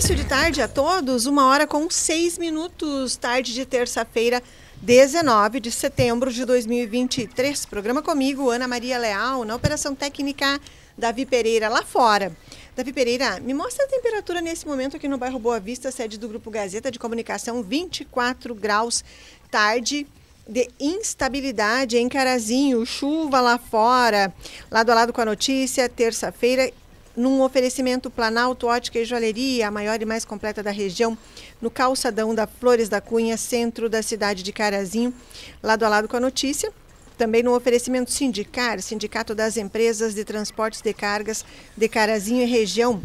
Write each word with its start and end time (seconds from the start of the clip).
Início 0.00 0.16
de 0.16 0.24
tarde 0.24 0.62
a 0.62 0.66
todos, 0.66 1.26
uma 1.26 1.46
hora 1.46 1.66
com 1.66 1.90
seis 1.90 2.38
minutos, 2.38 3.16
tarde 3.16 3.52
de 3.52 3.66
terça-feira, 3.66 4.42
19 4.80 5.60
de 5.60 5.70
setembro 5.70 6.32
de 6.32 6.46
2023. 6.46 7.66
Programa 7.66 8.00
comigo, 8.00 8.48
Ana 8.48 8.66
Maria 8.66 8.96
Leal, 8.96 9.44
na 9.44 9.54
Operação 9.54 9.94
Técnica 9.94 10.58
Davi 10.96 11.26
Pereira, 11.26 11.68
lá 11.68 11.82
fora. 11.82 12.34
Davi 12.74 12.94
Pereira, 12.94 13.40
me 13.40 13.52
mostra 13.52 13.84
a 13.84 13.88
temperatura 13.88 14.40
nesse 14.40 14.66
momento 14.66 14.96
aqui 14.96 15.06
no 15.06 15.18
bairro 15.18 15.38
Boa 15.38 15.60
Vista, 15.60 15.90
sede 15.90 16.18
do 16.18 16.28
Grupo 16.28 16.50
Gazeta 16.50 16.90
de 16.90 16.98
Comunicação, 16.98 17.62
24 17.62 18.54
graus, 18.54 19.04
tarde 19.50 20.06
de 20.48 20.66
instabilidade 20.80 21.98
em 21.98 22.08
Carazinho, 22.08 22.86
chuva 22.86 23.42
lá 23.42 23.58
fora, 23.58 24.32
lado 24.70 24.90
a 24.92 24.94
lado 24.94 25.12
com 25.12 25.20
a 25.20 25.26
notícia, 25.26 25.86
terça-feira, 25.90 26.72
num 27.16 27.42
oferecimento 27.42 28.10
Planalto 28.10 28.66
Ótica 28.66 28.98
e 28.98 29.04
Joalheria, 29.04 29.68
a 29.68 29.70
maior 29.70 30.00
e 30.00 30.04
mais 30.04 30.24
completa 30.24 30.62
da 30.62 30.70
região, 30.70 31.16
no 31.60 31.70
calçadão 31.70 32.34
da 32.34 32.46
Flores 32.46 32.88
da 32.88 33.00
Cunha, 33.00 33.36
centro 33.36 33.88
da 33.88 34.02
cidade 34.02 34.42
de 34.42 34.52
Carazinho, 34.52 35.14
lado 35.62 35.84
a 35.84 35.88
lado 35.88 36.08
com 36.08 36.16
a 36.16 36.20
notícia. 36.20 36.72
Também 37.18 37.42
no 37.42 37.54
oferecimento 37.54 38.10
Sindicar, 38.10 38.80
Sindicato 38.80 39.34
das 39.34 39.56
Empresas 39.56 40.14
de 40.14 40.24
Transportes 40.24 40.80
de 40.80 40.94
Cargas 40.94 41.44
de 41.76 41.88
Carazinho 41.88 42.42
e 42.42 42.46
região, 42.46 43.02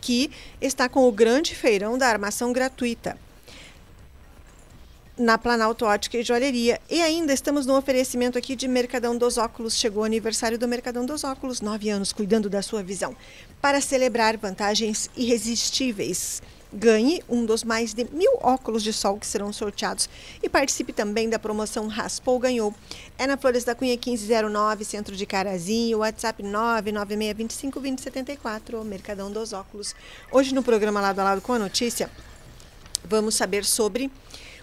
que 0.00 0.30
está 0.60 0.88
com 0.88 1.08
o 1.08 1.12
grande 1.12 1.54
feirão 1.54 1.98
da 1.98 2.06
armação 2.06 2.52
gratuita 2.52 3.18
na 5.18 5.38
Planalto 5.38 5.86
Ótica 5.86 6.18
e 6.18 6.22
Joalheria. 6.22 6.80
E 6.90 7.00
ainda 7.00 7.32
estamos 7.32 7.64
no 7.64 7.76
oferecimento 7.76 8.36
aqui 8.36 8.54
de 8.54 8.68
Mercadão 8.68 9.16
dos 9.16 9.38
Óculos. 9.38 9.76
Chegou 9.76 10.02
o 10.02 10.06
aniversário 10.06 10.58
do 10.58 10.68
Mercadão 10.68 11.06
dos 11.06 11.24
Óculos, 11.24 11.60
nove 11.60 11.88
anos 11.88 12.12
cuidando 12.12 12.50
da 12.50 12.60
sua 12.60 12.82
visão. 12.82 13.16
Para 13.60 13.80
celebrar 13.80 14.36
vantagens 14.36 15.08
irresistíveis. 15.16 16.42
Ganhe 16.72 17.22
um 17.28 17.46
dos 17.46 17.64
mais 17.64 17.94
de 17.94 18.04
mil 18.12 18.32
óculos 18.42 18.82
de 18.82 18.92
sol 18.92 19.18
que 19.18 19.26
serão 19.26 19.52
sorteados 19.52 20.10
e 20.42 20.48
participe 20.48 20.92
também 20.92 21.30
da 21.30 21.38
promoção 21.38 21.86
Raspou 21.86 22.38
Ganhou. 22.38 22.74
É 23.16 23.26
na 23.26 23.36
Flores 23.36 23.64
da 23.64 23.74
Cunha 23.74 23.94
1509, 23.94 24.84
centro 24.84 25.16
de 25.16 25.24
Carazinho, 25.24 25.98
WhatsApp 25.98 26.42
996252074, 26.42 28.84
Mercadão 28.84 29.30
dos 29.30 29.52
Óculos. 29.52 29.94
Hoje 30.30 30.54
no 30.54 30.62
programa 30.62 31.00
Lado 31.00 31.20
a 31.20 31.24
Lado 31.24 31.40
com 31.40 31.52
a 31.52 31.58
Notícia, 31.58 32.10
vamos 33.04 33.36
saber 33.36 33.64
sobre 33.64 34.10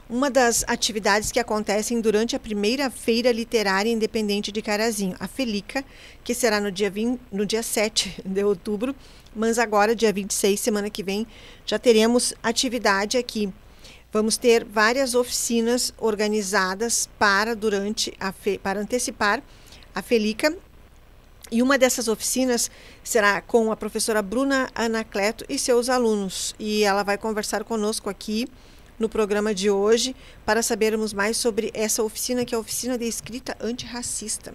uma 0.09 0.29
das 0.29 0.65
atividades 0.67 1.31
que 1.31 1.39
acontecem 1.39 2.01
durante 2.01 2.35
a 2.35 2.39
primeira 2.39 2.89
Feira 2.89 3.31
Literária 3.31 3.89
Independente 3.89 4.51
de 4.51 4.61
Carazinho, 4.61 5.15
a 5.19 5.27
Felica, 5.27 5.83
que 6.23 6.33
será 6.33 6.59
no 6.59 6.71
dia, 6.71 6.89
20, 6.89 7.19
no 7.31 7.45
dia 7.45 7.63
7 7.63 8.21
de 8.25 8.43
outubro, 8.43 8.93
mas 9.35 9.57
agora, 9.57 9.95
dia 9.95 10.11
26, 10.11 10.59
semana 10.59 10.89
que 10.89 11.01
vem, 11.01 11.25
já 11.65 11.79
teremos 11.79 12.33
atividade 12.43 13.17
aqui. 13.17 13.51
Vamos 14.11 14.37
ter 14.37 14.63
várias 14.63 15.15
oficinas 15.15 15.93
organizadas 15.97 17.09
para 17.17 17.55
durante 17.55 18.13
a 18.19 18.31
fe, 18.31 18.59
para 18.59 18.79
antecipar 18.79 19.41
a 19.95 20.01
Felica. 20.01 20.55
E 21.51 21.61
uma 21.61 21.77
dessas 21.77 22.07
oficinas 22.07 22.69
será 23.03 23.41
com 23.41 23.71
a 23.71 23.75
professora 23.75 24.21
Bruna 24.21 24.69
Anacleto 24.75 25.45
e 25.49 25.57
seus 25.57 25.89
alunos. 25.89 26.53
E 26.59 26.83
ela 26.83 27.03
vai 27.03 27.17
conversar 27.17 27.63
conosco 27.63 28.09
aqui 28.09 28.47
no 28.99 29.09
programa 29.09 29.53
de 29.53 29.69
hoje 29.69 30.15
para 30.45 30.61
sabermos 30.61 31.13
mais 31.13 31.37
sobre 31.37 31.71
essa 31.73 32.03
oficina, 32.03 32.45
que 32.45 32.53
é 32.53 32.57
a 32.57 32.61
oficina 32.61 32.97
de 32.97 33.05
escrita 33.05 33.57
antirracista. 33.59 34.53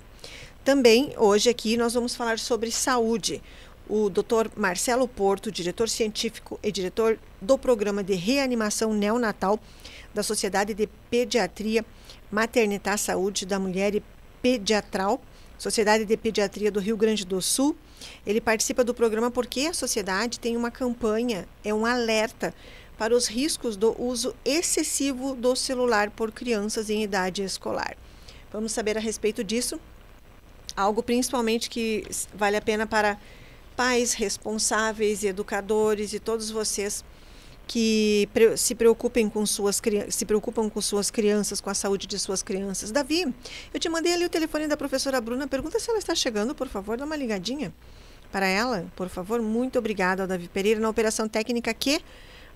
Também 0.65 1.13
hoje 1.17 1.49
aqui 1.49 1.77
nós 1.77 1.95
vamos 1.95 2.15
falar 2.15 2.39
sobre 2.39 2.71
saúde. 2.71 3.43
O 3.89 4.11
Dr. 4.11 4.51
Marcelo 4.55 5.09
Porto, 5.09 5.51
diretor 5.51 5.89
científico 5.89 6.61
e 6.63 6.71
diretor 6.71 7.19
do 7.41 7.57
programa 7.57 8.05
de 8.05 8.15
reanimação 8.15 8.93
neonatal 8.93 9.59
da 10.13 10.23
Sociedade 10.23 10.75
de 10.75 10.87
Pediatria 11.11 11.85
Maternitar 12.31 12.99
Saúde 12.99 13.47
da 13.47 13.59
Mulher 13.59 13.95
e 13.95 14.03
Pediatral, 14.43 15.23
Sociedade 15.57 16.05
de 16.05 16.17
Pediatria 16.17 16.71
do 16.71 16.81
Rio 16.81 16.97
Grande 16.97 17.25
do 17.25 17.41
Sul. 17.41 17.75
Ele 18.27 18.41
participa 18.41 18.85
do 18.85 18.93
programa 18.95 19.31
porque 19.31 19.61
a 19.63 19.73
sociedade 19.73 20.39
tem 20.39 20.57
uma 20.57 20.71
campanha, 20.71 21.49
é 21.65 21.73
um 21.73 21.87
alerta 21.87 22.55
para 22.99 23.15
os 23.15 23.29
riscos 23.29 23.77
do 23.77 23.95
uso 24.03 24.35
excessivo 24.45 25.37
do 25.37 25.55
celular 25.55 26.11
por 26.11 26.33
crianças 26.33 26.91
em 26.91 27.03
idade 27.05 27.43
escolar. 27.43 27.97
Vamos 28.53 28.73
saber 28.73 28.99
a 28.99 29.01
respeito 29.01 29.45
disso. 29.45 29.81
Algo 30.77 31.03
principalmente 31.03 31.71
que 31.71 32.05
vale 32.35 32.57
a 32.57 32.61
pena 32.61 32.87
para 32.87 33.19
pais 33.77 34.13
responsáveis, 34.15 35.23
educadores 35.23 36.13
e 36.13 36.19
todos 36.19 36.51
vocês 36.51 37.05
que 37.69 38.29
se 38.57 38.75
preocupem 38.75 39.29
com 39.29 39.45
suas 39.45 39.81
se 40.09 40.25
preocupam 40.25 40.71
com 40.71 40.81
suas 40.81 41.11
crianças, 41.11 41.61
com 41.61 41.69
a 41.69 41.75
saúde 41.75 42.07
de 42.07 42.19
suas 42.19 42.43
crianças. 42.43 42.91
Davi, 42.91 43.33
eu 43.73 43.79
te 43.79 43.89
mandei 43.89 44.15
ali 44.15 44.25
o 44.25 44.29
telefone 44.31 44.67
da 44.67 44.77
professora 44.77 45.21
Bruna. 45.21 45.47
Pergunta 45.47 45.79
se 45.79 45.89
ela 45.91 45.99
está 45.99 46.15
chegando, 46.15 46.55
por 46.55 46.67
favor, 46.67 46.97
dá 46.97 47.05
uma 47.05 47.15
ligadinha 47.15 47.73
para 48.33 48.47
ela, 48.47 48.87
por 48.97 49.09
favor. 49.09 49.41
Muito 49.43 49.79
obrigada, 49.79 50.27
Davi 50.27 50.49
Pereira, 50.49 50.81
na 50.81 50.89
operação 50.89 51.29
técnica 51.29 51.73
que 51.75 52.01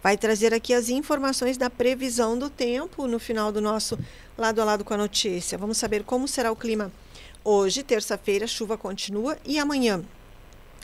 vai 0.03 0.17
trazer 0.17 0.53
aqui 0.53 0.75
as 0.75 0.89
informações 0.89 1.57
da 1.57 1.71
previsão 1.71 2.37
do 2.39 2.51
tempo 2.51 3.07
no 3.07 3.19
final 3.19 3.53
do 3.53 3.61
nosso 3.61 3.99
lado 4.37 4.61
a 4.61 4.65
lado 4.65 4.85
com 4.85 4.95
a 4.95 4.97
notícia. 4.97 5.57
Vamos 5.57 5.79
saber 5.79 6.03
como 6.03 6.27
será 6.27 6.51
o 6.51 6.57
clima 6.57 6.91
hoje, 7.45 7.83
terça-feira, 7.83 8.47
chuva 8.47 8.77
continua 8.77 9.39
e 9.45 9.59
amanhã, 9.59 10.05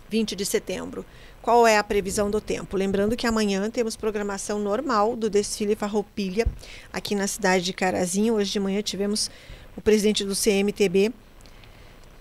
20 0.09 0.37
de 0.37 0.45
setembro. 0.45 1.05
Qual 1.43 1.67
é 1.67 1.79
a 1.79 1.85
previsão 1.85 2.31
do 2.31 2.41
tempo? 2.41 2.77
Lembrando 2.77 3.17
que 3.17 3.27
amanhã 3.27 3.71
temos 3.71 3.97
programação 3.97 4.59
normal 4.59 5.17
do 5.17 5.31
desfile 5.31 5.75
Farroupilha 5.75 6.47
aqui 6.93 7.15
na 7.15 7.27
cidade 7.27 7.65
de 7.65 7.73
Carazinho. 7.73 8.35
Hoje 8.35 8.53
de 8.53 8.61
manhã 8.61 8.83
tivemos 8.83 9.31
o 9.77 9.81
presidente 9.81 10.25
do 10.25 10.35
CMTB, 10.35 11.13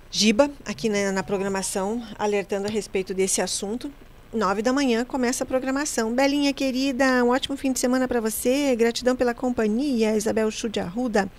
Giba, 0.09 0.49
aqui 0.63 0.87
na, 0.87 1.11
na 1.11 1.23
programação, 1.23 2.01
alertando 2.17 2.67
a 2.67 2.69
respeito 2.69 3.13
desse 3.13 3.41
assunto. 3.41 3.91
Nove 4.33 4.61
da 4.61 4.73
manhã 4.73 5.05
começa 5.05 5.45
a 5.45 5.47
programação. 5.47 6.13
Belinha 6.13 6.51
querida, 6.51 7.23
um 7.23 7.29
ótimo 7.29 7.55
fim 7.55 7.71
de 7.71 7.79
semana 7.79 8.09
para 8.09 8.19
você. 8.19 8.75
Gratidão 8.75 9.15
pela 9.15 9.33
companhia, 9.33 10.17
Isabel 10.17 10.51
Chude 10.51 10.81
Arruda. 10.81 11.31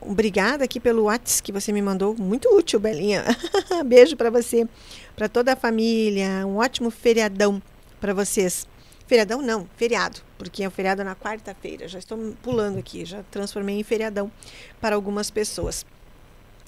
Obrigada 0.00 0.64
aqui 0.64 0.80
pelo 0.80 1.04
WhatsApp 1.04 1.42
que 1.42 1.52
você 1.52 1.70
me 1.72 1.82
mandou. 1.82 2.16
Muito 2.16 2.48
útil, 2.56 2.80
Belinha. 2.80 3.22
Beijo 3.84 4.16
para 4.16 4.30
você, 4.30 4.66
para 5.14 5.28
toda 5.28 5.52
a 5.52 5.56
família. 5.56 6.46
Um 6.46 6.56
ótimo 6.56 6.90
feriadão 6.90 7.62
para 8.00 8.14
vocês. 8.14 8.66
Feriadão 9.06 9.42
não, 9.42 9.68
feriado, 9.76 10.22
porque 10.38 10.64
é 10.64 10.68
um 10.68 10.70
feriado 10.70 11.04
na 11.04 11.14
quarta-feira. 11.14 11.86
Já 11.86 11.98
estou 11.98 12.34
pulando 12.42 12.78
aqui, 12.78 13.04
já 13.04 13.22
transformei 13.30 13.78
em 13.78 13.82
feriadão 13.82 14.32
para 14.80 14.96
algumas 14.96 15.30
pessoas. 15.30 15.84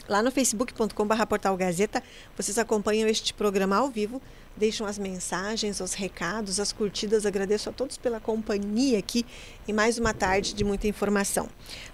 Lá 0.09 0.23
no 0.23 0.31
facebook.com.br 0.31 1.27
Portal 1.27 1.57
Gazeta, 1.57 2.03
vocês 2.37 2.59
acompanham 2.59 3.09
este 3.09 3.33
programa 3.33 3.77
ao 3.77 3.89
vivo 3.89 4.21
deixam 4.57 4.87
as 4.87 4.99
mensagens, 4.99 5.81
os 5.81 5.95
recados, 5.95 6.61
as 6.61 6.73
curtidas. 6.73 7.27
Agradeço 7.27 7.69
a 7.69 7.73
todos 7.73 7.97
pela 7.97 8.21
companhia 8.21 8.99
aqui 8.99 9.25
e 9.67 9.73
mais 9.73 9.99
uma 9.99 10.15
tarde 10.15 10.55
de 10.55 10.65
muita 10.65 10.87
informação. 10.87 11.49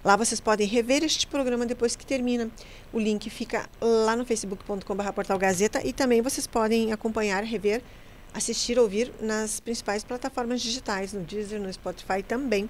Lá 0.04 0.16
vocês 0.16 0.40
podem 0.40 0.66
rever 0.66 1.02
este 1.02 1.26
programa 1.26 1.66
depois 1.66 1.96
que 1.96 2.04
termina. 2.04 2.50
O 2.92 2.98
link 2.98 3.28
fica 3.30 3.68
lá 3.80 4.14
no 4.16 4.24
facebook.com.br 4.24 5.12
portal 5.12 5.38
Gazeta 5.38 5.84
e 5.84 5.92
também 5.92 6.20
vocês 6.20 6.46
podem 6.46 6.92
acompanhar, 6.92 7.42
rever, 7.44 7.82
assistir, 8.34 8.78
ouvir 8.78 9.12
nas 9.20 9.60
principais 9.60 10.04
plataformas 10.04 10.60
digitais, 10.60 11.12
no 11.12 11.22
Deezer, 11.22 11.60
no 11.60 11.72
Spotify 11.72 12.22
também. 12.22 12.68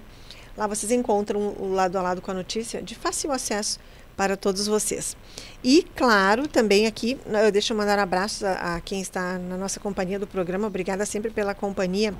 Lá 0.57 0.67
vocês 0.67 0.91
encontram 0.91 1.39
o 1.39 1.71
lado 1.71 1.97
a 1.97 2.01
lado 2.01 2.21
com 2.21 2.31
a 2.31 2.33
notícia 2.33 2.81
de 2.81 2.93
fácil 2.93 3.31
acesso 3.31 3.79
para 4.21 4.37
todos 4.37 4.67
vocês. 4.67 5.17
E, 5.63 5.81
claro, 5.95 6.47
também 6.47 6.85
aqui, 6.85 7.17
eu 7.43 7.51
deixo 7.51 7.73
mandar 7.73 7.97
um 7.97 8.03
abraço 8.03 8.45
a, 8.45 8.75
a, 8.75 8.79
quem 8.79 9.01
está 9.01 9.39
na 9.39 9.57
nossa 9.57 9.79
companhia 9.79 10.19
do 10.19 10.27
programa. 10.27 10.67
Obrigada 10.67 11.07
sempre 11.07 11.31
pela 11.31 11.55
companhia 11.55 12.13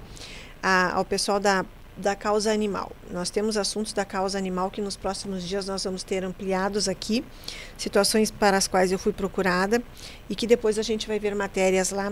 a, 0.63 0.95
ao 0.95 1.05
pessoal 1.05 1.39
da, 1.39 1.63
da 1.95 2.15
causa 2.15 2.51
animal. 2.51 2.91
Nós 3.11 3.29
temos 3.29 3.55
assuntos 3.55 3.93
da 3.93 4.03
causa 4.03 4.35
animal 4.35 4.71
que 4.71 4.81
nos 4.81 4.97
próximos 4.97 5.47
dias 5.47 5.67
nós 5.67 5.83
vamos 5.83 6.01
ter 6.01 6.23
ampliados 6.23 6.89
aqui, 6.89 7.23
situações 7.77 8.31
para 8.31 8.57
as 8.57 8.67
quais 8.67 8.91
eu 8.91 8.97
fui 8.97 9.13
procurada 9.13 9.79
e 10.27 10.35
que 10.35 10.47
depois 10.47 10.79
a 10.79 10.81
gente 10.81 11.07
vai 11.07 11.19
ver 11.19 11.35
matérias 11.35 11.91
lá 11.91 12.11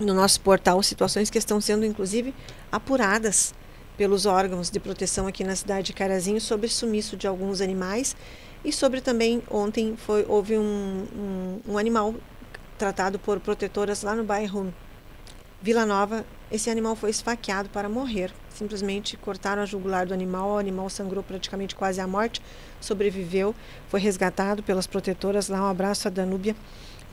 no 0.00 0.14
nosso 0.14 0.40
portal, 0.40 0.82
situações 0.82 1.30
que 1.30 1.38
estão 1.38 1.60
sendo 1.60 1.86
inclusive 1.86 2.34
apuradas 2.72 3.54
pelos 3.96 4.26
órgãos 4.26 4.68
de 4.68 4.80
proteção 4.80 5.28
aqui 5.28 5.44
na 5.44 5.54
cidade 5.56 5.86
de 5.86 5.92
Carazinho 5.92 6.40
sobre 6.40 6.68
sumiço 6.68 7.16
de 7.16 7.28
alguns 7.28 7.60
animais 7.60 8.16
e 8.66 8.72
sobre 8.72 9.00
também, 9.00 9.40
ontem 9.48 9.94
foi, 9.96 10.26
houve 10.28 10.58
um, 10.58 11.06
um, 11.16 11.60
um 11.68 11.78
animal 11.78 12.12
tratado 12.76 13.16
por 13.16 13.38
protetoras 13.38 14.02
lá 14.02 14.12
no 14.12 14.24
bairro 14.24 14.74
Vila 15.62 15.86
Nova. 15.86 16.26
Esse 16.50 16.68
animal 16.68 16.96
foi 16.96 17.10
esfaqueado 17.10 17.68
para 17.68 17.88
morrer. 17.88 18.32
Simplesmente 18.50 19.16
cortaram 19.16 19.62
a 19.62 19.66
jugular 19.66 20.04
do 20.04 20.12
animal, 20.12 20.50
o 20.50 20.58
animal 20.58 20.90
sangrou 20.90 21.22
praticamente 21.22 21.76
quase 21.76 22.00
à 22.00 22.08
morte, 22.08 22.42
sobreviveu, 22.80 23.54
foi 23.88 24.00
resgatado 24.00 24.64
pelas 24.64 24.88
protetoras 24.88 25.48
lá. 25.48 25.62
Um 25.62 25.70
abraço 25.70 26.08
a 26.08 26.10
Danúbia 26.10 26.56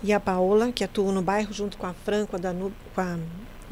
e 0.01 0.11
a 0.11 0.19
Paola, 0.19 0.71
que 0.71 0.83
atuam 0.83 1.11
no 1.11 1.21
bairro 1.21 1.53
junto 1.53 1.77
com 1.77 1.85
a 1.85 1.93
Fran, 1.93 2.25
com 2.25 2.35
a, 2.35 2.39
Danúbia, 2.39 2.75
com 2.95 3.01
a 3.01 3.19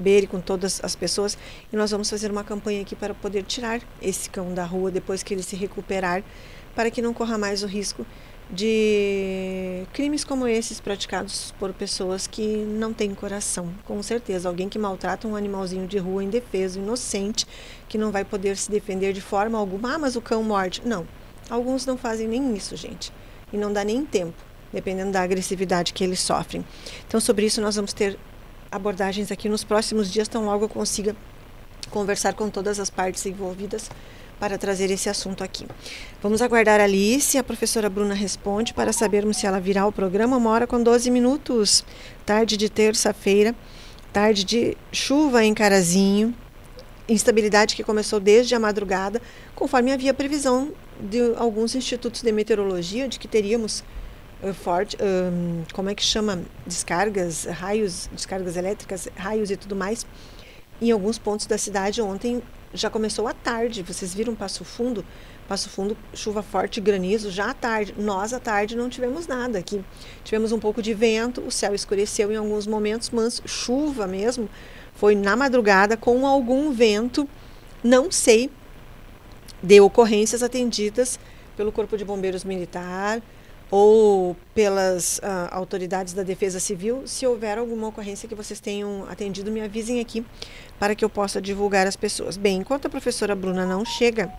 Beire, 0.02 0.28
com 0.28 0.42
todas 0.42 0.84
as 0.84 0.96
pessoas, 0.96 1.38
e 1.72 1.76
nós 1.76 1.92
vamos 1.92 2.10
fazer 2.10 2.32
uma 2.32 2.44
campanha 2.44 2.82
aqui 2.82 2.96
para 2.96 3.14
poder 3.14 3.44
tirar 3.44 3.82
esse 4.02 4.30
cão 4.30 4.54
da 4.54 4.66
rua 4.66 4.92
depois 4.92 5.24
que 5.24 5.34
ele 5.34 5.44
se 5.44 5.56
recuperar, 5.56 6.24
para 6.76 6.90
que 6.90 7.02
não 7.02 7.14
corra 7.14 7.38
mais 7.38 7.64
o 7.64 7.68
risco 7.68 8.06
de 8.52 9.86
crimes 9.94 10.26
como 10.26 10.46
esses 10.46 10.82
praticados 10.82 11.54
por 11.58 11.72
pessoas 11.74 12.28
que 12.28 12.58
não 12.58 12.92
têm 12.94 13.16
coração. 13.16 13.74
Com 13.86 14.04
certeza, 14.04 14.50
alguém 14.50 14.68
que 14.68 14.78
maltrata 14.78 15.28
um 15.28 15.36
animalzinho 15.36 15.88
de 15.88 15.98
rua 15.98 16.24
indefeso, 16.24 16.80
inocente, 16.80 17.48
que 17.88 17.98
não 17.98 18.12
vai 18.12 18.26
poder 18.26 18.58
se 18.58 18.70
defender 18.70 19.14
de 19.14 19.22
forma 19.22 19.58
alguma. 19.58 19.96
Ah, 19.96 19.98
mas 19.98 20.16
o 20.16 20.22
cão 20.22 20.44
morde. 20.44 20.82
Não. 20.86 21.08
Alguns 21.50 21.86
não 21.86 21.98
fazem 21.98 22.28
nem 22.28 22.56
isso, 22.56 22.76
gente. 22.76 23.12
E 23.54 23.58
não 23.58 23.72
dá 23.72 23.84
nem 23.84 24.06
tempo, 24.06 24.38
dependendo 24.72 25.12
da 25.12 25.22
agressividade 25.22 25.94
que 25.94 26.04
eles 26.04 26.20
sofrem. 26.20 26.66
Então, 27.08 27.20
sobre 27.20 27.46
isso, 27.46 27.62
nós 27.62 27.76
vamos 27.76 27.94
ter 27.94 28.18
abordagens 28.72 29.32
aqui 29.32 29.50
nos 29.50 29.64
próximos 29.64 30.12
dias, 30.12 30.28
tão 30.28 30.46
logo 30.46 30.66
eu 30.66 30.70
consiga 30.70 31.16
conversar 31.90 32.34
com 32.34 32.50
todas 32.50 32.80
as 32.80 32.90
partes 32.90 33.26
envolvidas 33.26 33.90
para 34.40 34.58
trazer 34.58 34.90
esse 34.90 35.10
assunto 35.10 35.44
aqui. 35.44 35.68
Vamos 36.24 36.42
aguardar 36.42 36.80
a 36.80 36.86
Alice, 36.86 37.38
a 37.38 37.44
professora 37.44 37.90
Bruna 37.90 38.16
responde 38.16 38.74
para 38.74 38.92
sabermos 38.92 39.38
se 39.38 39.46
ela 39.46 39.60
virá 39.60 39.84
ao 39.84 39.92
programa. 39.92 40.38
Uma 40.38 40.50
hora 40.50 40.66
com 40.66 40.82
12 40.82 41.12
minutos, 41.12 41.84
tarde 42.26 42.58
de 42.58 42.70
terça-feira, 42.70 43.54
tarde 44.12 44.44
de 44.44 44.78
chuva 44.92 45.44
em 45.44 45.54
Carazinho, 45.54 46.34
instabilidade 47.08 47.76
que 47.76 47.84
começou 47.84 48.20
desde 48.20 48.56
a 48.56 48.60
madrugada, 48.60 49.22
conforme 49.54 49.92
havia 49.92 50.14
previsão 50.14 50.72
de 51.00 51.36
alguns 51.36 51.76
institutos 51.76 52.22
de 52.22 52.32
meteorologia 52.32 53.08
de 53.08 53.20
que 53.20 53.28
teríamos 53.28 53.84
forte, 54.54 54.98
um, 55.02 55.64
como 55.74 55.90
é 55.90 55.96
que 55.96 56.04
chama, 56.04 56.42
descargas, 56.66 57.46
raios, 57.46 58.10
descargas 58.12 58.58
elétricas, 58.58 59.08
raios 59.16 59.52
e 59.52 59.58
tudo 59.58 59.76
mais, 59.76 60.06
em 60.82 60.92
alguns 60.92 61.20
pontos 61.20 61.46
da 61.46 61.58
cidade 61.58 62.02
ontem 62.02 62.42
já 62.74 62.90
começou 62.90 63.28
à 63.28 63.34
tarde. 63.34 63.84
Vocês 63.84 64.14
viram 64.14 64.34
Passo 64.34 64.64
Fundo? 64.64 65.06
Passo 65.48 65.70
Fundo, 65.70 65.96
chuva 66.14 66.42
forte, 66.42 66.80
granizo 66.80 67.30
já 67.30 67.52
à 67.52 67.54
tarde. 67.54 67.94
Nós 67.98 68.34
à 68.34 68.40
tarde 68.40 68.76
não 68.76 68.90
tivemos 68.90 69.28
nada 69.28 69.60
aqui. 69.60 69.84
Tivemos 70.24 70.52
um 70.52 70.60
pouco 70.60 70.82
de 70.82 70.94
vento, 70.94 71.42
o 71.42 71.52
céu 71.52 71.76
escureceu 71.76 72.32
em 72.32 72.36
alguns 72.36 72.66
momentos, 72.66 73.10
mas 73.10 73.42
chuva 73.46 74.08
mesmo 74.08 74.50
foi 74.94 75.16
na 75.16 75.36
madrugada 75.36 75.98
com 75.98 76.26
algum 76.26 76.72
vento. 76.72 77.28
Não 77.84 78.10
sei 78.10 78.50
de 79.62 79.80
ocorrências 79.82 80.42
atendidas 80.42 81.20
pelo 81.56 81.72
Corpo 81.72 81.98
de 81.98 82.06
Bombeiros 82.06 82.44
Militar 82.44 83.22
ou 83.72 84.36
pelas 84.54 85.20
uh, 85.20 85.48
autoridades 85.50 86.14
da 86.14 86.24
Defesa 86.24 86.60
Civil. 86.60 87.04
Se 87.08 87.26
houver 87.26 87.58
alguma 87.58 87.88
ocorrência 87.88 88.28
que 88.28 88.36
vocês 88.36 88.60
tenham 88.60 89.08
atendido, 89.10 89.50
me 89.50 89.62
avisem 89.62 90.02
aqui 90.02 90.26
para 90.78 90.94
que 90.94 91.06
eu 91.06 91.10
possa 91.10 91.42
divulgar 91.42 91.88
as 91.88 91.96
pessoas. 91.96 92.36
Bem, 92.36 92.58
enquanto 92.58 92.88
a 92.88 92.90
professora 92.90 93.34
Bruna 93.34 93.66
não 93.66 93.86
chega, 93.86 94.30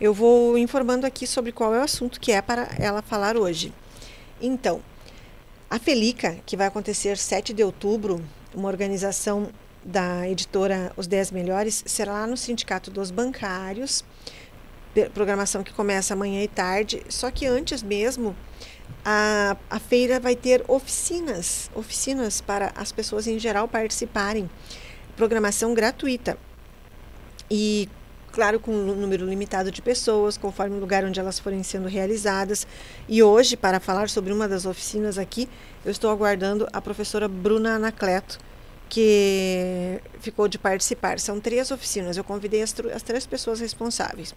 eu 0.00 0.12
vou 0.12 0.58
informando 0.58 1.06
aqui 1.06 1.26
sobre 1.28 1.52
qual 1.52 1.72
é 1.72 1.78
o 1.78 1.82
assunto 1.82 2.20
que 2.20 2.32
é 2.32 2.42
para 2.42 2.68
ela 2.76 3.00
falar 3.00 3.36
hoje. 3.36 3.72
Então, 4.42 4.82
a 5.70 5.78
Felica, 5.78 6.36
que 6.44 6.56
vai 6.56 6.66
acontecer 6.66 7.16
7 7.16 7.54
de 7.54 7.62
outubro, 7.62 8.20
uma 8.52 8.68
organização 8.68 9.48
da 9.84 10.28
editora 10.28 10.92
Os 10.96 11.06
10 11.06 11.30
Melhores, 11.30 11.84
será 11.86 12.12
lá 12.12 12.26
no 12.26 12.36
Sindicato 12.36 12.90
dos 12.90 13.12
Bancários, 13.12 14.04
programação 15.12 15.62
que 15.62 15.72
começa 15.72 16.14
amanhã 16.14 16.42
e 16.42 16.48
tarde, 16.48 17.02
só 17.08 17.30
que 17.30 17.46
antes 17.46 17.82
mesmo 17.82 18.34
a, 19.04 19.56
a 19.70 19.78
feira 19.78 20.18
vai 20.18 20.34
ter 20.34 20.64
oficinas, 20.66 21.70
oficinas 21.74 22.40
para 22.40 22.72
as 22.74 22.90
pessoas 22.90 23.26
em 23.26 23.38
geral 23.38 23.68
participarem 23.68 24.50
programação 25.16 25.74
gratuita. 25.74 26.36
E, 27.50 27.88
claro, 28.32 28.58
com 28.58 28.72
um 28.72 28.94
número 28.96 29.24
limitado 29.24 29.70
de 29.70 29.80
pessoas, 29.80 30.36
conforme 30.36 30.76
o 30.76 30.80
lugar 30.80 31.04
onde 31.04 31.20
elas 31.20 31.38
forem 31.38 31.62
sendo 31.62 31.88
realizadas. 31.88 32.66
E 33.08 33.22
hoje, 33.22 33.56
para 33.56 33.80
falar 33.80 34.08
sobre 34.08 34.32
uma 34.32 34.48
das 34.48 34.66
oficinas 34.66 35.18
aqui, 35.18 35.48
eu 35.84 35.90
estou 35.90 36.10
aguardando 36.10 36.68
a 36.72 36.80
professora 36.80 37.28
Bruna 37.28 37.76
Anacleto, 37.76 38.38
que 38.88 40.00
ficou 40.20 40.48
de 40.48 40.58
participar. 40.58 41.18
São 41.18 41.40
três 41.40 41.70
oficinas, 41.70 42.16
eu 42.16 42.24
convidei 42.24 42.62
as, 42.62 42.74
as 42.94 43.02
três 43.02 43.26
pessoas 43.26 43.60
responsáveis. 43.60 44.34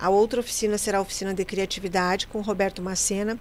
A 0.00 0.08
outra 0.08 0.40
oficina 0.40 0.78
será 0.78 0.98
a 0.98 1.02
oficina 1.02 1.34
de 1.34 1.44
criatividade 1.44 2.26
com 2.26 2.40
Roberto 2.40 2.80
Macena. 2.80 3.38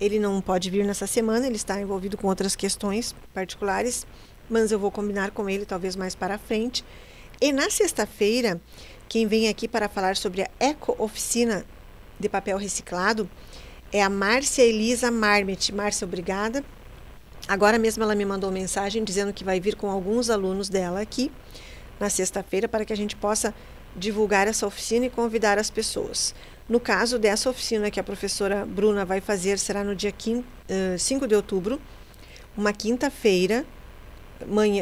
Ele 0.00 0.18
não 0.18 0.40
pode 0.40 0.68
vir 0.70 0.84
nessa 0.84 1.06
semana, 1.06 1.46
ele 1.46 1.56
está 1.56 1.80
envolvido 1.80 2.16
com 2.16 2.26
outras 2.26 2.56
questões 2.56 3.14
particulares 3.32 4.06
mas 4.50 4.72
eu 4.72 4.78
vou 4.78 4.90
combinar 4.90 5.30
com 5.30 5.48
ele 5.48 5.64
talvez 5.64 5.94
mais 5.94 6.14
para 6.14 6.36
frente. 6.36 6.84
E 7.40 7.52
na 7.52 7.70
sexta-feira, 7.70 8.60
quem 9.08 9.26
vem 9.26 9.48
aqui 9.48 9.68
para 9.68 9.88
falar 9.88 10.16
sobre 10.16 10.42
a 10.42 10.50
Eco 10.58 10.94
Oficina 10.98 11.64
de 12.18 12.28
Papel 12.28 12.58
Reciclado 12.58 13.30
é 13.92 14.02
a 14.02 14.10
Márcia 14.10 14.62
Elisa 14.62 15.10
Marmet. 15.10 15.72
Márcia, 15.72 16.04
obrigada. 16.04 16.64
Agora 17.48 17.78
mesmo 17.78 18.02
ela 18.02 18.14
me 18.14 18.24
mandou 18.24 18.50
mensagem 18.50 19.02
dizendo 19.02 19.32
que 19.32 19.44
vai 19.44 19.60
vir 19.60 19.76
com 19.76 19.88
alguns 19.88 20.28
alunos 20.28 20.68
dela 20.68 21.00
aqui 21.00 21.32
na 21.98 22.10
sexta-feira 22.10 22.68
para 22.68 22.84
que 22.84 22.92
a 22.92 22.96
gente 22.96 23.16
possa 23.16 23.54
divulgar 23.96 24.46
essa 24.46 24.66
oficina 24.66 25.06
e 25.06 25.10
convidar 25.10 25.58
as 25.58 25.70
pessoas. 25.70 26.34
No 26.68 26.78
caso 26.78 27.18
dessa 27.18 27.50
oficina 27.50 27.90
que 27.90 27.98
a 27.98 28.04
professora 28.04 28.64
Bruna 28.64 29.04
vai 29.04 29.20
fazer, 29.20 29.58
será 29.58 29.82
no 29.82 29.94
dia 29.96 30.14
5 30.98 31.26
de 31.26 31.34
outubro, 31.34 31.80
uma 32.56 32.72
quinta-feira, 32.72 33.64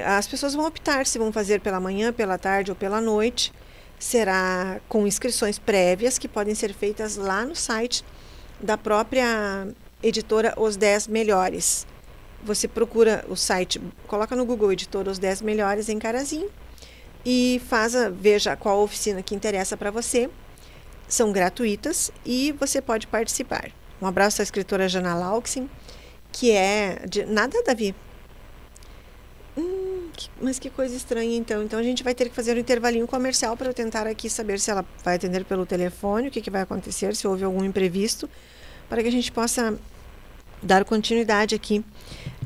as 0.04 0.26
pessoas 0.28 0.54
vão 0.54 0.66
optar 0.66 1.06
se 1.06 1.18
vão 1.18 1.32
fazer 1.32 1.60
pela 1.60 1.80
manhã, 1.80 2.12
pela 2.12 2.36
tarde 2.38 2.70
ou 2.70 2.76
pela 2.76 3.00
noite. 3.00 3.52
Será 3.98 4.80
com 4.88 5.06
inscrições 5.06 5.58
prévias 5.58 6.18
que 6.18 6.28
podem 6.28 6.54
ser 6.54 6.72
feitas 6.72 7.16
lá 7.16 7.44
no 7.44 7.56
site 7.56 8.04
da 8.60 8.76
própria 8.76 9.66
editora 10.02 10.54
Os 10.56 10.76
10 10.76 11.08
Melhores. 11.08 11.86
Você 12.44 12.68
procura 12.68 13.24
o 13.28 13.34
site, 13.34 13.80
coloca 14.06 14.36
no 14.36 14.44
Google 14.44 14.72
Editora 14.72 15.10
Os 15.10 15.18
10 15.18 15.42
Melhores 15.42 15.88
em 15.88 15.98
Carazinho 15.98 16.48
e 17.30 17.60
faz 17.68 17.94
a, 17.94 18.08
veja 18.08 18.56
qual 18.56 18.82
oficina 18.82 19.22
que 19.22 19.34
interessa 19.34 19.76
para 19.76 19.90
você. 19.90 20.30
São 21.06 21.30
gratuitas 21.30 22.10
e 22.24 22.52
você 22.52 22.80
pode 22.80 23.06
participar. 23.06 23.70
Um 24.00 24.06
abraço 24.06 24.40
à 24.40 24.44
escritora 24.44 24.88
Jana 24.88 25.14
Lauxin, 25.14 25.68
que 26.32 26.52
é 26.52 27.04
de 27.06 27.26
nada, 27.26 27.62
Davi, 27.62 27.94
Hum, 29.58 30.08
que, 30.14 30.30
mas 30.40 30.58
que 30.58 30.70
coisa 30.70 30.94
estranha 30.94 31.36
então. 31.36 31.62
Então 31.64 31.80
a 31.80 31.82
gente 31.82 32.04
vai 32.04 32.14
ter 32.14 32.28
que 32.28 32.34
fazer 32.34 32.56
um 32.56 32.60
intervalinho 32.60 33.08
comercial 33.08 33.56
para 33.56 33.68
eu 33.68 33.74
tentar 33.74 34.06
aqui 34.06 34.30
saber 34.30 34.60
se 34.60 34.70
ela 34.70 34.86
vai 35.04 35.16
atender 35.16 35.44
pelo 35.44 35.66
telefone, 35.66 36.28
o 36.28 36.30
que, 36.30 36.40
que 36.40 36.50
vai 36.50 36.62
acontecer, 36.62 37.16
se 37.16 37.26
houve 37.26 37.42
algum 37.42 37.64
imprevisto, 37.64 38.30
para 38.88 39.02
que 39.02 39.08
a 39.08 39.12
gente 39.12 39.32
possa 39.32 39.76
dar 40.62 40.84
continuidade 40.84 41.56
aqui 41.56 41.84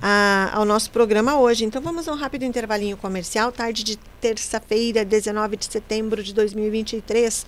a, 0.02 0.50
ao 0.52 0.64
nosso 0.64 0.90
programa 0.90 1.38
hoje. 1.38 1.64
Então 1.64 1.80
vamos 1.80 2.08
a 2.08 2.12
um 2.12 2.16
rápido 2.16 2.44
intervalinho 2.44 2.96
comercial, 2.96 3.52
tarde 3.52 3.84
de 3.84 3.96
terça-feira, 4.20 5.04
19 5.04 5.56
de 5.56 5.66
setembro 5.66 6.22
de 6.22 6.34
2023 6.34 7.46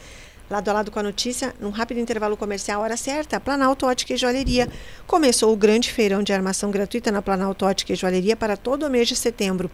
lado 0.50 0.68
a 0.68 0.72
lado 0.72 0.90
com 0.90 0.98
a 0.98 1.02
notícia, 1.02 1.54
num 1.58 1.70
rápido 1.70 1.98
intervalo 1.98 2.36
comercial, 2.36 2.82
hora 2.82 2.96
certa, 2.96 3.40
Planalto 3.40 3.86
Ótica 3.86 4.12
e 4.12 4.16
Joalheria. 4.16 4.68
Começou 5.06 5.52
o 5.52 5.56
grande 5.56 5.90
feirão 5.90 6.22
de 6.22 6.32
armação 6.32 6.70
gratuita 6.70 7.10
na 7.10 7.22
Planalto 7.22 7.64
Ótica 7.64 7.92
e 7.92 7.96
Joalheria 7.96 8.36
para 8.36 8.56
todo 8.56 8.84
o 8.84 8.90
mês 8.90 9.08
de 9.08 9.16
setembro. 9.16 9.70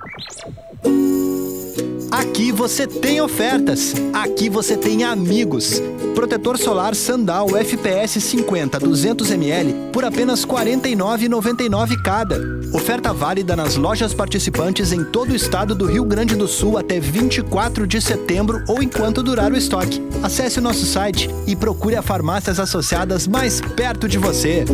Aqui 2.11 2.51
você 2.51 2.85
tem 2.85 3.21
ofertas. 3.21 3.93
Aqui 4.11 4.49
você 4.49 4.75
tem 4.75 5.05
amigos. 5.05 5.81
Protetor 6.13 6.57
solar 6.57 6.93
Sandal 6.93 7.55
FPS 7.55 8.19
50 8.19 8.81
200ml 8.81 9.91
por 9.93 10.03
apenas 10.03 10.43
R$ 10.43 10.49
49,99 10.51 12.01
cada. 12.03 12.37
Oferta 12.73 13.13
válida 13.13 13.55
nas 13.55 13.77
lojas 13.77 14.13
participantes 14.13 14.91
em 14.91 15.05
todo 15.05 15.31
o 15.31 15.35
estado 15.35 15.73
do 15.73 15.85
Rio 15.85 16.03
Grande 16.03 16.35
do 16.35 16.49
Sul 16.49 16.77
até 16.77 16.99
24 16.99 17.87
de 17.87 18.01
setembro 18.01 18.61
ou 18.67 18.83
enquanto 18.83 19.23
durar 19.23 19.53
o 19.53 19.57
estoque. 19.57 20.05
Acesse 20.21 20.59
o 20.59 20.61
nosso 20.61 20.85
site 20.85 21.29
e 21.47 21.55
procure 21.55 21.95
a 21.95 22.01
farmácias 22.01 22.59
associadas 22.59 23.25
mais 23.25 23.61
perto 23.61 24.09
de 24.09 24.17
você. 24.17 24.65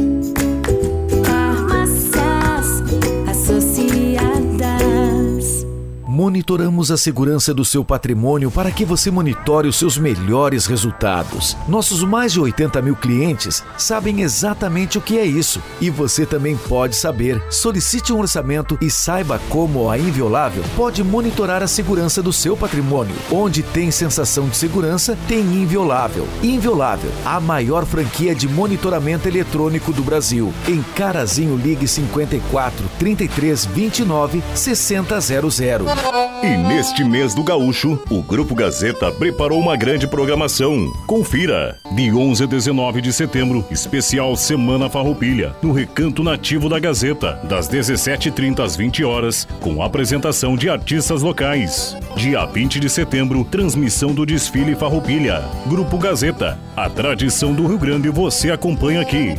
Monitoramos 6.17 6.89
a 6.89 6.97
segurança 6.97 7.53
do 7.53 7.63
seu 7.63 7.86
patrimônio 7.86 8.50
para 8.50 8.71
que 8.71 8.83
você 8.83 9.12
monitore 9.12 9.67
os 9.67 9.75
seus 9.75 10.00
melhores 10.00 10.65
resultados. 10.65 11.55
Nossos 11.67 12.01
mais 12.01 12.33
de 12.33 12.39
80 12.39 12.81
mil 12.81 12.95
clientes 12.95 13.63
sabem 13.77 14.21
exatamente 14.21 14.97
o 14.97 15.01
que 15.01 15.19
é 15.19 15.24
isso 15.24 15.62
e 15.79 15.91
você 15.91 16.25
também 16.25 16.57
pode 16.57 16.95
saber. 16.95 17.39
Solicite 17.51 18.12
um 18.12 18.17
orçamento 18.17 18.79
e 18.81 18.89
saiba 18.89 19.39
como 19.47 19.91
a 19.91 20.00
Inviolável 20.00 20.63
pode 20.75 21.03
monitorar 21.03 21.62
a 21.62 21.67
segurança 21.67 22.19
do 22.19 22.33
seu 22.33 22.57
patrimônio. 22.57 23.15
Onde 23.31 23.62
tem 23.62 23.91
sensação 23.91 24.50
de 24.50 24.57
segurança, 24.57 25.15
tem 25.27 25.41
Inviolável. 25.41 26.27
Inviolável, 26.41 27.12
a 27.24 27.39
maior 27.39 27.86
franquia 27.86 28.33
de 28.33 28.47
monitoramento 28.47 29.27
eletrônico 29.27 29.93
do 29.93 30.01
Brasil. 30.01 30.51
Em 30.67 30.81
Carazinho 30.95 31.55
Ligue 31.55 31.88
54 31.88 32.89
33 32.97 33.65
29 33.67 34.41
6000. 34.55 36.06
E 36.41 36.55
neste 36.55 37.03
mês 37.03 37.33
do 37.33 37.43
Gaúcho, 37.43 37.99
o 38.09 38.21
Grupo 38.21 38.55
Gazeta 38.55 39.11
preparou 39.11 39.59
uma 39.59 39.75
grande 39.75 40.07
programação. 40.07 40.91
Confira! 41.05 41.77
De 41.91 42.13
11 42.13 42.43
a 42.43 42.47
19 42.47 43.01
de 43.01 43.11
setembro, 43.11 43.65
especial 43.69 44.35
Semana 44.35 44.89
Farroupilha, 44.89 45.53
no 45.61 45.73
Recanto 45.73 46.23
Nativo 46.23 46.69
da 46.69 46.79
Gazeta, 46.79 47.39
das 47.43 47.67
17h30 47.69 48.59
às 48.61 48.75
20 48.77 49.03
horas, 49.03 49.45
com 49.59 49.83
apresentação 49.83 50.55
de 50.55 50.69
artistas 50.69 51.21
locais. 51.21 51.97
Dia 52.15 52.45
20 52.45 52.79
de 52.79 52.89
setembro, 52.89 53.43
transmissão 53.43 54.13
do 54.13 54.25
desfile 54.25 54.75
Farroupilha. 54.75 55.43
Grupo 55.65 55.97
Gazeta, 55.97 56.57
a 56.75 56.89
tradição 56.89 57.53
do 57.53 57.67
Rio 57.67 57.77
Grande 57.77 58.09
você 58.09 58.49
acompanha 58.49 59.01
aqui. 59.01 59.35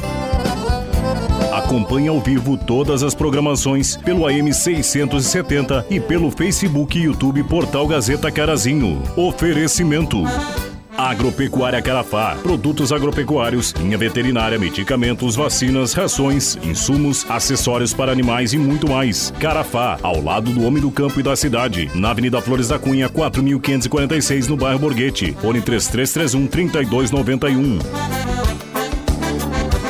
Acompanhe 1.69 2.09
ao 2.09 2.19
vivo 2.19 2.57
todas 2.57 3.03
as 3.03 3.15
programações 3.15 3.95
pelo 3.95 4.27
AM 4.27 4.51
670 4.55 5.85
e 5.91 6.01
pelo 6.01 6.31
Facebook 6.31 6.99
e 6.99 7.03
YouTube 7.03 7.45
Portal 7.45 7.87
Gazeta 7.87 8.33
Carazinho. 8.33 9.03
Oferecimento. 9.15 10.23
Agropecuária 10.97 11.83
Carafá. 11.83 12.39
Produtos 12.43 12.91
agropecuários, 12.91 13.73
linha 13.73 13.99
veterinária, 13.99 14.59
medicamentos, 14.59 15.37
vacinas, 15.37 15.93
rações, 15.93 16.57
insumos, 16.65 17.27
acessórios 17.29 17.93
para 17.93 18.11
animais 18.11 18.55
e 18.55 18.59
muito 18.59 18.89
mais. 18.89 19.31
Carafá, 19.39 19.99
ao 20.03 20.23
lado 20.23 20.51
do 20.51 20.65
homem 20.65 20.81
do 20.81 20.91
campo 20.91 21.21
e 21.21 21.23
da 21.23 21.37
cidade. 21.37 21.91
Na 21.95 22.13
Avenida 22.13 22.41
Flores 22.41 22.69
da 22.69 22.79
Cunha, 22.79 23.11
4546, 23.11 24.49
no 24.49 24.57
bairro 24.57 24.79
Borghetti. 24.79 25.37
Fone 25.39 25.61
3331 25.61 26.47
3291. 26.47 28.38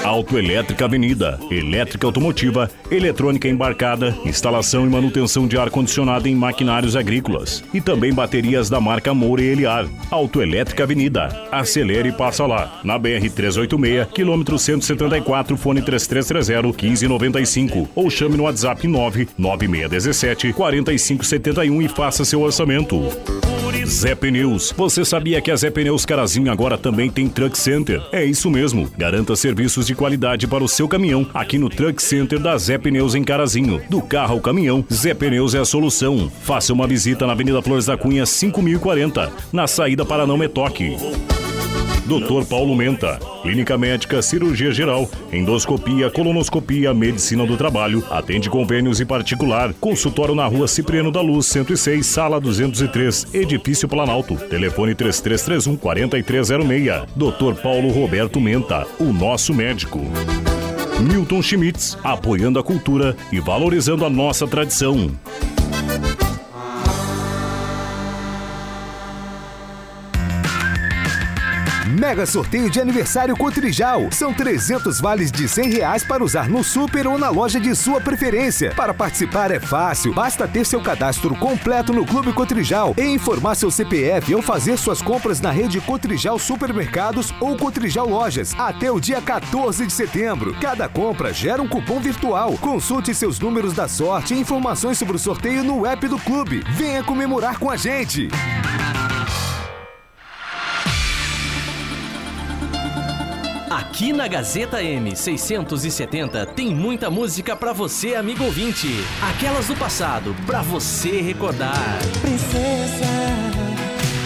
Autoelétrica 0.09 0.87
Avenida, 0.87 1.39
elétrica 1.51 2.07
automotiva, 2.07 2.71
eletrônica 2.91 3.47
embarcada, 3.47 4.17
instalação 4.25 4.87
e 4.87 4.89
manutenção 4.89 5.47
de 5.47 5.59
ar-condicionado 5.59 6.27
em 6.27 6.35
maquinários 6.35 6.97
agrícolas 6.97 7.63
e 7.75 7.81
também 7.81 8.13
baterias 8.13 8.71
da 8.71 8.81
marca 8.81 9.13
Moura 9.13 9.43
e 9.43 9.49
Eliar. 9.49 9.87
Autoelétrica 10.11 10.85
Avenida, 10.85 11.29
acelere 11.53 12.09
e 12.09 12.13
passa 12.13 12.47
lá, 12.47 12.81
na 12.83 12.99
BR 12.99 13.29
386, 13.35 14.09
quilômetro 14.15 14.59
174, 14.59 15.57
fone 15.59 15.83
3330 15.83 16.87
1595 16.87 17.91
ou 17.95 18.09
chame 18.09 18.39
no 18.39 18.45
WhatsApp 18.45 18.89
99617 18.89 20.55
4571 20.55 21.83
e 21.83 21.89
faça 21.89 22.25
seu 22.25 22.41
orçamento. 22.41 23.13
Zé 23.89 24.15
Pneus. 24.15 24.73
Você 24.77 25.03
sabia 25.03 25.41
que 25.41 25.51
a 25.51 25.57
Zé 25.57 25.71
Pneus 25.71 26.05
Carazinho 26.05 26.53
agora 26.53 26.77
também 26.77 27.11
tem 27.11 27.27
Truck 27.27 27.57
Center? 27.57 28.03
É 28.13 28.23
isso 28.23 28.51
mesmo. 28.51 28.91
Garanta 28.99 29.35
serviços 29.35 29.87
de 29.87 29.95
qualidade 29.95 30.47
para 30.47 30.63
o 30.63 30.69
seu 30.69 30.87
caminhão 30.87 31.27
aqui 31.33 31.59
no 31.59 31.71
Truck 31.71 32.03
Center 32.03 32.39
da 32.39 32.57
Zé 32.59 32.77
Pneus 32.77 33.15
em 33.15 33.25
Carazinho. 33.25 33.81
Do 33.89 34.03
carro 34.03 34.35
ao 34.35 34.41
caminhão, 34.41 34.85
Zé 34.93 35.15
Pneus 35.15 35.55
é 35.55 35.61
a 35.61 35.65
solução. 35.65 36.31
Faça 36.43 36.73
uma 36.75 36.87
visita 36.87 37.27
na 37.27 37.33
Avenida 37.33 37.63
Flores 37.63 37.87
da 37.87 37.97
Cunha 37.97 38.27
5040, 38.27 39.33
na 39.51 39.67
saída 39.67 40.05
para 40.05 40.27
Não 40.27 40.37
Metoque. 40.37 40.95
Dr. 42.09 42.47
Paulo 42.47 42.75
Menta. 42.75 43.21
Clínica 43.43 43.77
médica, 43.77 44.23
cirurgia 44.23 44.73
geral, 44.73 45.09
endoscopia, 45.31 46.11
colonoscopia, 46.11 46.95
medicina 46.95 47.45
do 47.45 47.55
trabalho, 47.55 48.03
atende 48.11 48.49
convênios 48.49 48.99
e 48.99 49.05
particular. 49.05 49.75
Consultório 49.75 50.35
na 50.35 50.47
rua 50.47 50.67
Cipriano 50.67 51.13
da 51.13 51.21
Luz, 51.21 51.45
106, 51.47 52.07
sala 52.07 52.41
203, 52.41 53.27
edifício 53.35 53.87
Planalto. 53.87 54.37
Telefone 54.37 54.95
3331 54.95 55.77
4306. 55.77 57.05
Dr. 57.15 57.61
Paulo 57.63 57.91
Roberto 57.91 58.41
Menta, 58.41 58.87
o 58.99 59.13
nosso 59.13 59.53
médico. 59.53 60.01
Milton 61.01 61.43
Schmitz, 61.43 61.99
apoiando 62.03 62.59
a 62.59 62.65
cultura 62.65 63.15
e 63.31 63.39
valorizando 63.39 64.07
a 64.07 64.11
nossa 64.11 64.49
tradição. 64.49 65.11
Mega 72.09 72.25
sorteio 72.25 72.71
de 72.71 72.81
aniversário 72.81 73.37
Cotrijal. 73.37 74.11
São 74.11 74.33
300 74.33 74.99
vales 74.99 75.31
de 75.31 75.47
100 75.47 75.69
reais 75.69 76.03
para 76.03 76.25
usar 76.25 76.49
no 76.49 76.65
super 76.65 77.07
ou 77.07 77.19
na 77.19 77.29
loja 77.29 77.61
de 77.61 77.77
sua 77.77 78.01
preferência. 78.01 78.73
Para 78.75 78.95
participar 78.95 79.51
é 79.51 79.61
fácil, 79.61 80.15
basta 80.15 80.49
ter 80.49 80.65
seu 80.65 80.81
cadastro 80.81 81.37
completo 81.37 81.93
no 81.93 82.07
Clube 82.07 82.33
Cotrijal 82.33 82.95
e 82.97 83.03
informar 83.03 83.57
seu 83.57 83.71
CPF 83.71 84.35
ou 84.35 84.41
fazer 84.41 84.79
suas 84.79 85.03
compras 85.03 85.39
na 85.43 85.51
rede 85.51 85.83
Cotrijal 85.83 86.39
Supermercados 86.39 87.31
ou 87.43 87.59
Cotrijal 87.59 88.09
Lojas 88.09 88.55
até 88.59 88.91
o 88.91 88.99
dia 88.99 89.21
14 89.21 89.87
de 89.87 89.93
setembro. 89.93 90.57
Cada 90.63 90.89
compra 90.89 91.31
gera 91.31 91.61
um 91.61 91.69
cupom 91.69 92.01
virtual. 92.01 92.55
Consulte 92.55 93.15
seus 93.15 93.39
números 93.39 93.75
da 93.75 93.87
sorte 93.87 94.33
e 94.33 94.41
informações 94.41 94.97
sobre 94.97 95.17
o 95.17 95.19
sorteio 95.19 95.63
no 95.63 95.85
app 95.85 96.09
do 96.09 96.19
clube. 96.19 96.65
Venha 96.71 97.05
comemorar 97.05 97.59
com 97.59 97.69
a 97.69 97.77
gente. 97.77 98.31
Aqui 103.99 104.13
na 104.13 104.29
Gazeta 104.29 104.81
M 104.81 105.17
670 105.17 106.47
tem 106.47 106.73
muita 106.73 107.11
música 107.11 107.57
para 107.57 107.73
você, 107.73 108.15
amigo 108.15 108.45
ouvinte. 108.45 108.87
Aquelas 109.29 109.67
do 109.67 109.75
passado, 109.75 110.37
para 110.47 110.63
você 110.63 111.21
recordar. 111.21 111.75
Princesa, 112.21 113.05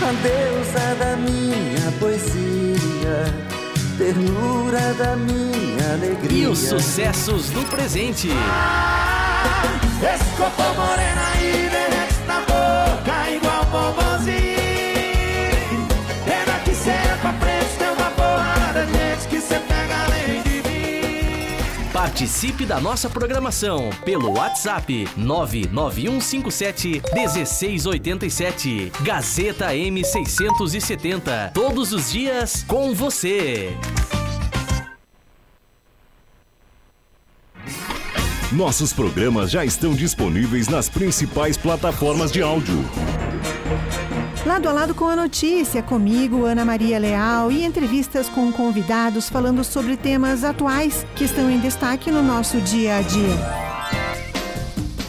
a 0.02 0.12
deusa 0.12 0.94
da 0.96 1.16
minha 1.16 1.90
poesia, 1.98 3.24
ternura 3.96 4.92
da 4.92 5.16
minha 5.16 5.94
alegria. 5.94 6.42
E 6.42 6.46
os 6.46 6.58
sucessos 6.58 7.48
do 7.48 7.62
presente. 7.70 8.28
Ah, 8.30 9.72
Escopou 10.02 10.74
morena 10.74 11.32
e 11.40 11.61
Participe 22.12 22.66
da 22.66 22.78
nossa 22.78 23.08
programação 23.08 23.88
pelo 24.04 24.36
WhatsApp 24.36 25.08
99157 25.16 27.00
1687. 27.14 28.92
Gazeta 29.00 29.68
M670. 29.68 31.52
Todos 31.54 31.90
os 31.94 32.12
dias 32.12 32.62
com 32.68 32.94
você. 32.94 33.74
Nossos 38.52 38.92
programas 38.92 39.50
já 39.50 39.64
estão 39.64 39.94
disponíveis 39.94 40.68
nas 40.68 40.90
principais 40.90 41.56
plataformas 41.56 42.30
de 42.30 42.42
áudio. 42.42 42.84
Lado 44.44 44.68
a 44.68 44.72
lado 44.72 44.92
com 44.92 45.08
a 45.08 45.14
notícia, 45.14 45.84
comigo, 45.84 46.44
Ana 46.44 46.64
Maria 46.64 46.98
Leal, 46.98 47.52
e 47.52 47.64
entrevistas 47.64 48.28
com 48.28 48.50
convidados 48.50 49.28
falando 49.28 49.62
sobre 49.62 49.96
temas 49.96 50.42
atuais 50.42 51.06
que 51.14 51.22
estão 51.22 51.48
em 51.48 51.60
destaque 51.60 52.10
no 52.10 52.24
nosso 52.24 52.60
dia 52.60 52.96
a 52.96 53.02
dia. 53.02 53.62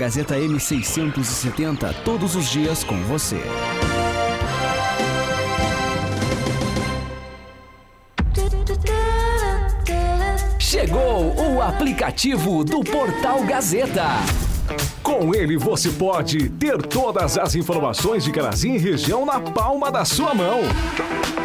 Gazeta 0.01 0.35
M670, 0.35 1.93
todos 2.03 2.35
os 2.35 2.49
dias 2.49 2.83
com 2.83 2.97
você. 3.03 3.39
Chegou 10.57 11.35
o 11.39 11.61
aplicativo 11.61 12.63
do 12.63 12.79
Portal 12.79 13.43
Gazeta. 13.43 14.07
Com 15.03 15.35
ele 15.35 15.55
você 15.55 15.91
pode 15.91 16.49
ter 16.49 16.81
todas 16.81 17.37
as 17.37 17.53
informações 17.53 18.23
de 18.23 18.31
Carazinho 18.31 18.77
e 18.77 18.79
região 18.79 19.23
na 19.23 19.39
palma 19.39 19.91
da 19.91 20.03
sua 20.03 20.33
mão. 20.33 20.61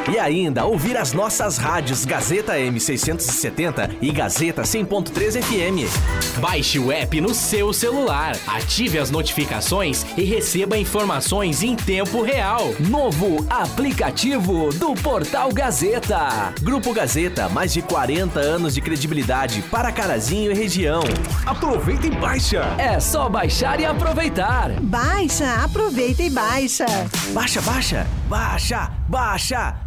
E 0.08 0.20
ainda 0.20 0.64
ouvir 0.64 0.96
as 0.96 1.12
nossas 1.12 1.58
rádios 1.58 2.04
Gazeta 2.04 2.54
M670 2.54 3.96
e 4.00 4.12
Gazeta 4.12 4.62
100.3 4.62 5.42
FM. 5.42 6.38
Baixe 6.38 6.78
o 6.78 6.92
app 6.92 7.20
no 7.20 7.34
seu 7.34 7.72
celular, 7.72 8.36
ative 8.46 9.00
as 9.00 9.10
notificações 9.10 10.06
e 10.16 10.22
receba 10.22 10.78
informações 10.78 11.64
em 11.64 11.74
tempo 11.74 12.22
real. 12.22 12.72
Novo 12.88 13.44
aplicativo 13.50 14.72
do 14.74 14.94
Portal 14.94 15.52
Gazeta. 15.52 16.54
Grupo 16.62 16.94
Gazeta, 16.94 17.48
mais 17.48 17.72
de 17.72 17.82
40 17.82 18.38
anos 18.38 18.74
de 18.74 18.80
credibilidade 18.80 19.60
para 19.62 19.90
Carazinho 19.90 20.52
e 20.52 20.54
região. 20.54 21.02
Aproveita 21.44 22.06
e 22.06 22.10
baixa. 22.10 22.62
É 22.78 23.00
só 23.00 23.28
baixar 23.28 23.80
e 23.80 23.84
aproveitar. 23.84 24.70
Baixa, 24.82 25.52
aproveita 25.64 26.22
e 26.22 26.30
baixa. 26.30 26.86
Baixa, 27.32 27.60
baixa, 27.62 28.06
baixa, 28.28 28.92
baixa. 29.08 29.86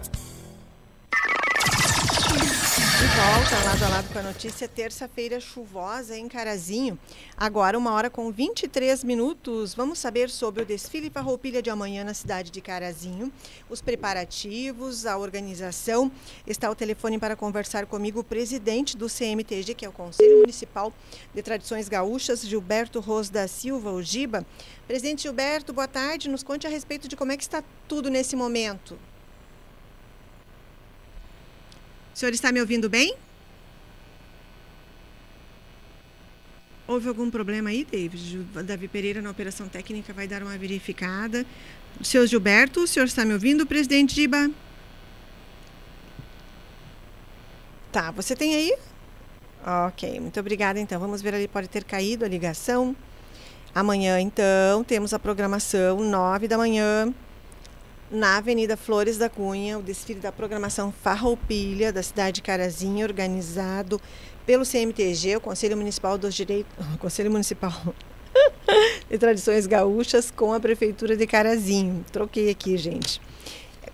Volta, 3.15 3.63
lado 3.65 3.83
a 3.83 3.89
lado 3.89 4.13
com 4.13 4.19
a 4.19 4.23
notícia, 4.23 4.67
terça-feira 4.69 5.39
chuvosa 5.39 6.17
em 6.17 6.29
Carazinho. 6.29 6.97
Agora, 7.35 7.77
uma 7.77 7.91
hora 7.91 8.09
com 8.09 8.31
23 8.31 9.03
minutos. 9.03 9.73
Vamos 9.73 9.99
saber 9.99 10.29
sobre 10.29 10.63
o 10.63 10.65
desfile 10.65 11.09
Farroupilha 11.09 11.61
de 11.61 11.69
amanhã 11.69 12.05
na 12.05 12.13
cidade 12.13 12.51
de 12.51 12.61
Carazinho, 12.61 13.31
os 13.69 13.81
preparativos, 13.81 15.05
a 15.05 15.17
organização. 15.17 16.09
Está 16.47 16.67
ao 16.67 16.75
telefone 16.75 17.19
para 17.19 17.35
conversar 17.35 17.85
comigo 17.85 18.21
o 18.21 18.23
presidente 18.23 18.95
do 18.95 19.07
CMTG, 19.07 19.73
que 19.73 19.85
é 19.85 19.89
o 19.89 19.93
Conselho 19.93 20.39
Municipal 20.39 20.93
de 21.33 21.41
Tradições 21.41 21.89
Gaúchas, 21.89 22.47
Gilberto 22.47 23.01
Ros 23.01 23.29
da 23.29 23.45
Silva, 23.45 23.91
o 23.91 24.01
Giba. 24.01 24.45
Presidente 24.87 25.23
Gilberto, 25.23 25.73
boa 25.73 25.87
tarde. 25.87 26.29
Nos 26.29 26.43
conte 26.43 26.65
a 26.65 26.69
respeito 26.69 27.09
de 27.09 27.17
como 27.17 27.33
é 27.33 27.37
que 27.37 27.43
está 27.43 27.61
tudo 27.89 28.09
nesse 28.09 28.37
momento. 28.37 28.97
O 32.13 32.17
senhor 32.17 32.33
está 32.33 32.51
me 32.51 32.59
ouvindo 32.59 32.89
bem? 32.89 33.15
Houve 36.87 37.07
algum 37.07 37.31
problema 37.31 37.69
aí, 37.69 37.85
David? 37.85 38.45
Davi 38.65 38.87
Pereira, 38.87 39.21
na 39.21 39.31
operação 39.31 39.67
técnica, 39.67 40.11
vai 40.11 40.27
dar 40.27 40.43
uma 40.43 40.57
verificada. 40.57 41.45
Seu 42.03 42.27
Gilberto, 42.27 42.81
o 42.81 42.87
senhor 42.87 43.05
está 43.05 43.23
me 43.23 43.33
ouvindo, 43.33 43.65
presidente 43.65 44.13
Diba? 44.13 44.51
Tá, 47.91 48.11
você 48.11 48.35
tem 48.35 48.55
aí? 48.55 48.75
Ok, 49.87 50.19
muito 50.19 50.39
obrigada. 50.39 50.79
Então, 50.79 50.99
vamos 50.99 51.21
ver 51.21 51.35
ali, 51.35 51.47
pode 51.47 51.69
ter 51.69 51.83
caído 51.83 52.25
a 52.25 52.27
ligação. 52.27 52.95
Amanhã, 53.73 54.19
então, 54.19 54.83
temos 54.83 55.13
a 55.13 55.19
programação, 55.19 55.99
nove 55.99 56.47
da 56.47 56.57
manhã, 56.57 57.13
na 58.11 58.37
Avenida 58.37 58.75
Flores 58.75 59.17
da 59.17 59.29
Cunha, 59.29 59.79
o 59.79 59.81
desfile 59.81 60.19
da 60.19 60.31
programação 60.31 60.91
Farroupilha 60.91 61.93
da 61.93 62.03
cidade 62.03 62.35
de 62.35 62.41
Carazinho, 62.41 63.05
organizado 63.05 64.01
pelo 64.45 64.65
CMTG, 64.65 65.37
o 65.37 65.41
Conselho 65.41 65.77
Municipal 65.77 66.17
dos 66.17 66.35
Direitos, 66.35 66.73
Conselho 66.99 67.31
Municipal 67.31 67.71
de 69.09 69.17
Tradições 69.17 69.65
Gaúchas, 69.65 70.29
com 70.29 70.53
a 70.53 70.59
Prefeitura 70.59 71.15
de 71.15 71.25
Carazinho. 71.25 72.03
Troquei 72.11 72.49
aqui, 72.49 72.77
gente. 72.77 73.21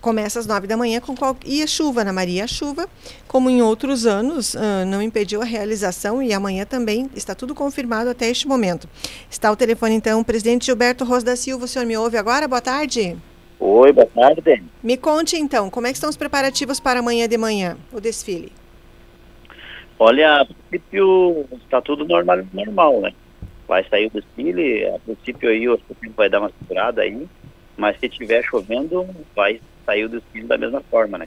Começa 0.00 0.38
às 0.38 0.46
nove 0.46 0.66
da 0.66 0.76
manhã 0.76 1.00
com 1.00 1.16
qual... 1.16 1.36
e 1.44 1.60
a 1.62 1.66
chuva, 1.66 2.02
Ana 2.02 2.12
Maria. 2.12 2.44
A 2.44 2.46
chuva, 2.46 2.88
como 3.26 3.50
em 3.50 3.62
outros 3.62 4.06
anos, 4.06 4.54
ah, 4.54 4.84
não 4.84 5.02
impediu 5.02 5.42
a 5.42 5.44
realização 5.44 6.22
e 6.22 6.32
amanhã 6.32 6.64
também 6.64 7.10
está 7.16 7.34
tudo 7.34 7.52
confirmado 7.52 8.08
até 8.08 8.28
este 8.28 8.46
momento. 8.46 8.88
Está 9.28 9.50
o 9.50 9.56
telefone, 9.56 9.94
então, 9.96 10.20
o 10.20 10.24
presidente 10.24 10.66
Gilberto 10.66 11.04
Ros 11.04 11.24
da 11.24 11.34
Silva. 11.34 11.64
O 11.64 11.68
senhor 11.68 11.84
me 11.84 11.96
ouve 11.96 12.16
agora? 12.16 12.46
Boa 12.46 12.60
tarde. 12.60 13.18
Oi, 13.60 13.92
boa 13.92 14.06
tarde. 14.06 14.62
Me 14.82 14.96
conte 14.96 15.36
então, 15.36 15.68
como 15.68 15.86
é 15.86 15.90
que 15.90 15.96
estão 15.96 16.08
os 16.08 16.16
preparativos 16.16 16.78
para 16.78 17.00
amanhã 17.00 17.28
de 17.28 17.36
manhã, 17.36 17.76
o 17.92 18.00
desfile? 18.00 18.52
Olha, 19.98 20.42
a 20.42 20.44
princípio 20.44 21.44
está 21.64 21.80
tudo 21.82 22.06
normal, 22.06 22.38
normal, 22.52 23.00
né? 23.00 23.12
Vai 23.66 23.84
sair 23.88 24.06
o 24.06 24.10
desfile, 24.10 24.86
a 24.86 24.98
princípio 25.00 25.50
aí 25.50 25.68
o 25.68 25.76
tempo 25.76 26.14
vai 26.16 26.30
dar 26.30 26.38
uma 26.38 26.52
segurada 26.56 27.02
aí, 27.02 27.28
mas 27.76 27.98
se 27.98 28.08
tiver 28.08 28.44
chovendo, 28.44 29.04
vai 29.34 29.60
sair 29.84 30.04
o 30.04 30.08
desfile 30.08 30.46
da 30.46 30.56
mesma 30.56 30.80
forma, 30.82 31.18
né? 31.18 31.26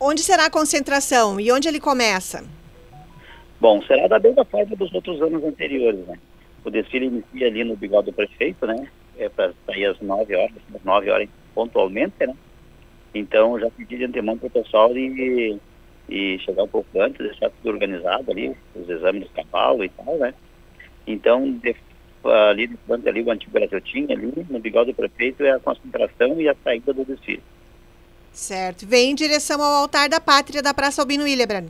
Onde 0.00 0.22
será 0.22 0.46
a 0.46 0.50
concentração 0.50 1.38
e 1.38 1.52
onde 1.52 1.68
ele 1.68 1.80
começa? 1.80 2.44
Bom, 3.60 3.82
será 3.82 4.08
da 4.08 4.18
mesma 4.18 4.44
forma 4.44 4.74
dos 4.74 4.92
outros 4.94 5.20
anos 5.20 5.44
anteriores, 5.44 6.00
né? 6.06 6.18
O 6.64 6.70
desfile 6.70 7.06
inicia 7.06 7.46
ali 7.46 7.62
no 7.62 7.76
bigode 7.76 8.06
do 8.06 8.12
prefeito, 8.14 8.66
né? 8.66 8.88
É 9.18 9.28
para 9.28 9.52
sair 9.64 9.86
às 9.86 10.00
9 10.00 10.36
horas, 10.36 10.56
às 10.74 10.84
9 10.84 11.10
horas 11.10 11.28
pontualmente, 11.54 12.14
né? 12.26 12.34
Então 13.14 13.58
já 13.58 13.70
pedi 13.70 13.96
de 13.96 14.04
antemão 14.04 14.36
para 14.36 14.48
o 14.48 14.50
pessoal 14.50 14.94
e, 14.96 15.58
e 16.08 16.38
chegar 16.40 16.64
um 16.64 16.68
pouco 16.68 17.00
antes, 17.00 17.18
deixar 17.18 17.50
tudo 17.50 17.72
organizado 17.72 18.30
ali, 18.30 18.54
os 18.74 18.88
exames 18.88 19.22
dos 19.22 19.32
cavalos 19.32 19.86
e 19.86 19.88
tal, 19.88 20.18
né? 20.18 20.34
Então, 21.06 21.50
de, 21.52 21.74
ali 22.24 22.66
de 22.66 22.76
frente 22.78 23.08
ali, 23.08 23.22
o 23.22 23.30
antigo 23.30 23.52
Brasil 23.52 23.80
tinha 23.80 24.14
ali, 24.14 24.32
no 24.50 24.58
bigode 24.58 24.92
do 24.92 24.96
prefeito, 24.96 25.44
é 25.44 25.52
a 25.52 25.60
concentração 25.60 26.40
e 26.40 26.48
a 26.48 26.56
saída 26.64 26.92
do 26.92 27.04
desfile. 27.04 27.42
Certo. 28.32 28.86
Vem 28.86 29.12
em 29.12 29.14
direção 29.14 29.62
ao 29.62 29.82
altar 29.82 30.08
da 30.08 30.20
pátria 30.20 30.62
da 30.62 30.74
Praça 30.74 31.00
Albino 31.00 31.26
Hildebrand. 31.26 31.68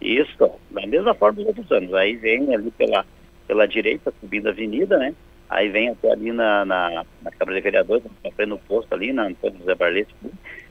Isso, 0.00 0.32
da 0.70 0.86
mesma 0.86 1.14
forma 1.14 1.36
dos 1.36 1.46
outros 1.46 1.70
anos. 1.70 1.92
Aí 1.92 2.16
vem 2.16 2.54
ali 2.54 2.70
pela, 2.70 3.04
pela 3.46 3.66
direita, 3.66 4.14
subindo 4.20 4.46
a 4.46 4.50
avenida, 4.50 4.96
né? 4.96 5.14
Aí 5.50 5.68
vem 5.68 5.88
até 5.88 6.12
ali 6.12 6.30
na, 6.30 6.64
na, 6.64 7.04
na 7.22 7.30
Câmara 7.32 7.58
de 7.58 7.64
Vereadores, 7.64 8.04
na 8.24 8.30
frente 8.30 8.50
do 8.50 8.58
posto 8.58 8.94
ali, 8.94 9.12
na 9.12 9.24
Antônio 9.24 9.58
José 9.58 9.74
Barlete. 9.74 10.14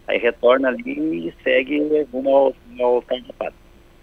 Aí 0.07 0.17
retorna 0.17 0.69
ali 0.69 1.27
e 1.27 1.33
segue 1.43 1.81
rumo 2.13 2.29
ao, 2.29 2.55
ao 2.79 3.01
pátria. 3.01 3.53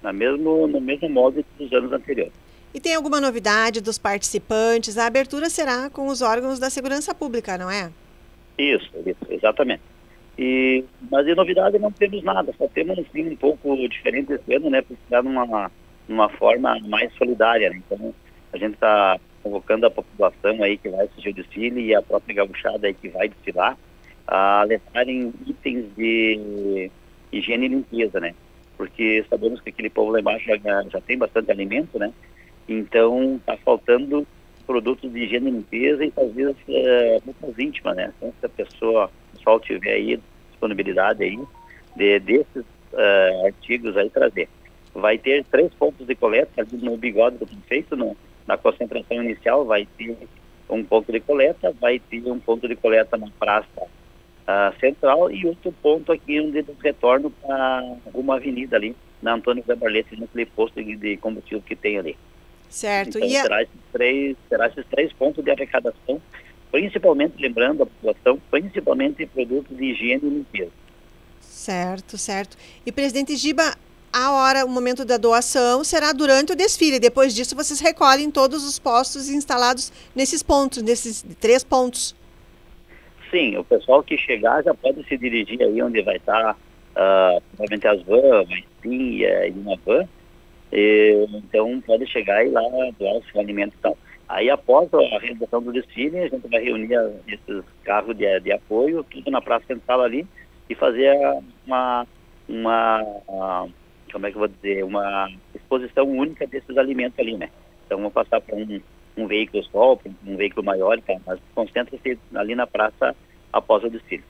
Na 0.02 0.12
mesmo, 0.12 0.66
no 0.66 0.78
mesmo 0.78 1.08
modo 1.08 1.42
dos 1.58 1.72
anos 1.72 1.90
anteriores. 1.92 2.32
E 2.74 2.78
tem 2.78 2.94
alguma 2.94 3.22
novidade 3.22 3.80
dos 3.80 3.96
participantes? 3.96 4.98
A 4.98 5.06
abertura 5.06 5.48
será 5.48 5.88
com 5.88 6.08
os 6.08 6.20
órgãos 6.20 6.58
da 6.58 6.68
segurança 6.68 7.14
pública, 7.14 7.56
não 7.56 7.70
é? 7.70 7.90
Isso, 8.58 8.90
isso, 9.06 9.26
exatamente. 9.30 9.82
E, 10.38 10.84
mas 11.10 11.24
de 11.24 11.34
novidade 11.34 11.78
não 11.78 11.90
temos 11.90 12.22
nada, 12.22 12.54
só 12.58 12.68
temos 12.68 12.98
assim, 12.98 13.30
um 13.30 13.36
pouco 13.36 13.74
diferente 13.88 14.34
esse 14.34 14.54
ano, 14.54 14.68
né? 14.68 14.82
Porque 14.82 15.02
está 15.04 15.22
numa, 15.22 15.70
numa 16.06 16.28
forma 16.28 16.78
mais 16.80 17.10
solidária, 17.14 17.70
né? 17.70 17.80
Então 17.86 18.14
a 18.52 18.58
gente 18.58 18.74
está 18.74 19.18
convocando 19.46 19.86
a 19.86 19.90
população 19.90 20.62
aí 20.62 20.76
que 20.76 20.88
vai 20.88 21.06
assistir 21.06 21.28
o 21.28 21.34
desfile 21.34 21.86
e 21.86 21.94
a 21.94 22.02
própria 22.02 22.34
gabuchada 22.34 22.86
aí 22.86 22.94
que 22.94 23.08
vai 23.08 23.28
desfilar 23.28 23.78
a 24.26 24.64
levarem 24.64 25.32
itens 25.46 25.86
de 25.96 26.90
higiene 27.32 27.66
e 27.66 27.68
limpeza, 27.68 28.18
né? 28.18 28.34
Porque 28.76 29.24
sabemos 29.30 29.60
que 29.60 29.70
aquele 29.70 29.88
povo 29.88 30.10
lá 30.10 30.20
embaixo 30.20 30.44
já, 30.46 30.82
já 30.82 31.00
tem 31.00 31.16
bastante 31.16 31.50
alimento, 31.50 31.96
né? 31.98 32.12
Então 32.68 33.36
está 33.36 33.56
faltando 33.58 34.26
produtos 34.66 35.12
de 35.12 35.20
higiene 35.20 35.48
e 35.48 35.52
limpeza 35.52 36.04
e 36.04 36.10
talvez 36.10 36.56
é, 36.68 37.20
roupas 37.24 37.56
íntimas, 37.56 37.96
né? 37.96 38.12
Então 38.16 38.34
se 38.40 38.46
a 38.46 38.48
pessoa, 38.48 39.10
o 39.32 39.36
pessoal 39.36 39.60
tiver 39.60 39.92
aí 39.92 40.20
disponibilidade 40.50 41.22
aí 41.22 41.38
de, 41.94 42.18
desses 42.18 42.64
uh, 42.92 43.46
artigos 43.46 43.96
aí 43.96 44.10
trazer. 44.10 44.48
Vai 44.92 45.18
ter 45.18 45.44
três 45.44 45.72
pontos 45.74 46.04
de 46.04 46.14
coleta 46.16 46.66
no 46.72 46.96
bigode 46.96 47.36
do 47.36 47.46
prefeito, 47.46 47.94
no, 47.94 48.16
na 48.46 48.56
concentração 48.56 49.22
inicial 49.22 49.64
vai 49.64 49.86
ter 49.98 50.16
um 50.68 50.82
ponto 50.84 51.12
de 51.12 51.20
coleta, 51.20 51.72
vai 51.80 51.98
ter 51.98 52.22
um 52.26 52.38
ponto 52.38 52.66
de 52.68 52.76
coleta 52.76 53.16
na 53.16 53.28
praça 53.38 53.82
ah, 54.46 54.72
central 54.80 55.30
e 55.30 55.46
outro 55.46 55.72
ponto 55.72 56.12
aqui 56.12 56.40
onde 56.40 56.58
eles 56.58 56.76
retornam 56.80 57.30
para 57.30 57.82
uma 58.14 58.36
avenida 58.36 58.76
ali, 58.76 58.94
na 59.22 59.34
Antônio 59.34 59.64
Gabarlete, 59.66 60.18
naquele 60.20 60.46
posto 60.46 60.82
de, 60.82 60.94
de 60.96 61.16
combustível 61.16 61.62
que 61.62 61.74
tem 61.74 61.98
ali. 61.98 62.16
Certo. 62.68 63.18
Então, 63.18 63.28
e 63.28 63.36
a- 63.36 63.42
terá, 63.42 63.62
esses 63.62 63.74
três, 63.92 64.36
terá 64.48 64.66
esses 64.68 64.86
três 64.86 65.12
pontos 65.12 65.42
de 65.44 65.50
arrecadação, 65.50 66.20
principalmente, 66.70 67.34
lembrando 67.40 67.82
a 67.84 67.86
população, 67.86 68.40
principalmente 68.50 69.24
produtos 69.26 69.76
de 69.76 69.84
higiene 69.84 70.22
e 70.24 70.28
limpeza. 70.28 70.70
Certo, 71.40 72.18
certo. 72.18 72.56
E 72.84 72.92
presidente 72.92 73.34
Giba, 73.36 73.74
a 74.18 74.32
hora, 74.32 74.64
o 74.64 74.68
momento 74.68 75.04
da 75.04 75.18
doação 75.18 75.84
será 75.84 76.10
durante 76.12 76.52
o 76.52 76.56
desfile. 76.56 76.98
Depois 76.98 77.34
disso, 77.34 77.54
vocês 77.54 77.80
recolhem 77.80 78.30
todos 78.30 78.64
os 78.66 78.78
postos 78.78 79.28
instalados 79.28 79.92
nesses 80.14 80.42
pontos, 80.42 80.82
nesses 80.82 81.22
três 81.38 81.62
pontos. 81.62 82.16
Sim, 83.30 83.58
o 83.58 83.64
pessoal 83.64 84.02
que 84.02 84.16
chegar 84.16 84.64
já 84.64 84.72
pode 84.72 85.06
se 85.06 85.18
dirigir 85.18 85.60
aí 85.62 85.82
onde 85.82 86.00
vai 86.00 86.16
estar, 86.16 86.56
ah, 86.96 87.38
provavelmente 87.56 87.86
as 87.86 88.02
vans, 88.04 88.48
sim, 88.82 89.20
e 89.20 89.50
uma 89.50 89.76
van. 89.84 90.08
E, 90.72 91.26
então 91.34 91.78
pode 91.86 92.06
chegar 92.06 92.42
e 92.44 92.48
lá 92.50 92.62
doar 92.98 93.16
o 93.16 93.24
seu 93.30 93.40
alimento 93.40 93.74
e 93.74 93.82
tal. 93.82 93.98
Aí 94.28 94.48
após 94.48 94.88
a 94.94 95.18
realização 95.18 95.62
do 95.62 95.72
desfile, 95.72 96.18
a 96.20 96.28
gente 96.28 96.48
vai 96.48 96.62
reunir 96.62 96.96
a- 96.96 97.10
esses 97.28 97.62
carros 97.84 98.16
de, 98.16 98.40
de 98.40 98.50
apoio, 98.50 99.04
tudo 99.04 99.30
na 99.30 99.42
praça 99.42 99.66
central 99.66 100.00
ali, 100.00 100.26
e 100.70 100.74
fazer 100.74 101.14
uma, 101.66 102.06
uma, 102.48 103.02
ah, 103.28 103.66
como 104.12 104.26
é 104.26 104.30
que 104.30 104.36
eu 104.36 104.40
vou 104.40 104.48
dizer, 104.48 104.84
uma 104.84 105.30
exposição 105.54 106.08
única 106.08 106.46
desses 106.46 106.76
alimentos 106.76 107.18
ali, 107.18 107.36
né? 107.36 107.50
Então 107.84 107.98
vamos 107.98 108.12
passar 108.12 108.40
para 108.40 108.56
um, 108.56 108.80
um 109.16 109.26
veículo 109.26 109.62
só, 109.64 109.98
um 110.26 110.36
veículo 110.36 110.64
maior, 110.64 111.00
tá? 111.00 111.14
mas 111.26 111.38
concentra-se 111.54 112.18
ali 112.34 112.54
na 112.54 112.66
praça 112.66 113.14
após 113.52 113.84
o 113.84 113.90
desfile. 113.90 114.24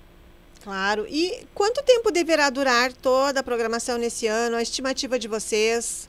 Claro. 0.63 1.07
E 1.09 1.47
quanto 1.55 1.85
tempo 1.85 2.11
deverá 2.11 2.51
durar 2.51 2.93
toda 2.93 3.41
a 3.41 3.43
programação 3.43 3.99
nesse 3.99 4.27
ano? 4.27 4.57
A 4.57 4.63
estimativa 4.63 5.19
de 5.19 5.29
vocês? 5.29 6.09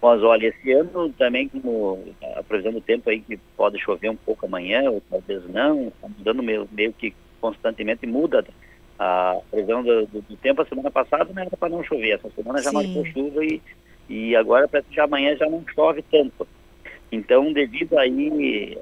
Mas 0.00 0.22
olha, 0.22 0.48
esse 0.48 0.72
ano 0.72 1.12
também, 1.18 1.48
como 1.48 2.14
a 2.36 2.42
previsão 2.42 2.72
do 2.72 2.80
tempo 2.80 3.10
aí, 3.10 3.20
que 3.20 3.36
pode 3.56 3.80
chover 3.80 4.10
um 4.10 4.16
pouco 4.16 4.46
amanhã, 4.46 4.90
ou 4.90 5.02
talvez 5.10 5.48
não, 5.48 5.88
está 5.88 6.08
mudando 6.08 6.42
meio, 6.42 6.68
meio 6.70 6.92
que 6.92 7.12
constantemente 7.40 8.06
muda 8.06 8.44
a 8.98 9.38
previsão 9.50 9.82
do, 9.82 10.06
do- 10.06 10.22
do 10.22 10.36
tempo. 10.36 10.62
A 10.62 10.66
semana 10.66 10.90
passada 10.90 11.30
não 11.32 11.40
era 11.42 11.50
para 11.56 11.68
não 11.68 11.82
chover, 11.84 12.12
essa 12.12 12.28
semana 12.30 12.62
já 12.62 12.70
Sim. 12.70 12.76
marcou 12.76 13.04
chuva 13.06 13.44
e, 13.44 13.60
e 14.08 14.34
agora 14.36 14.66
parece 14.68 14.88
que 14.90 15.00
amanhã 15.00 15.36
já 15.36 15.48
não 15.48 15.64
chove 15.74 16.02
tanto. 16.10 16.46
Então, 17.10 17.52
devido 17.52 17.96
aí 17.98 18.76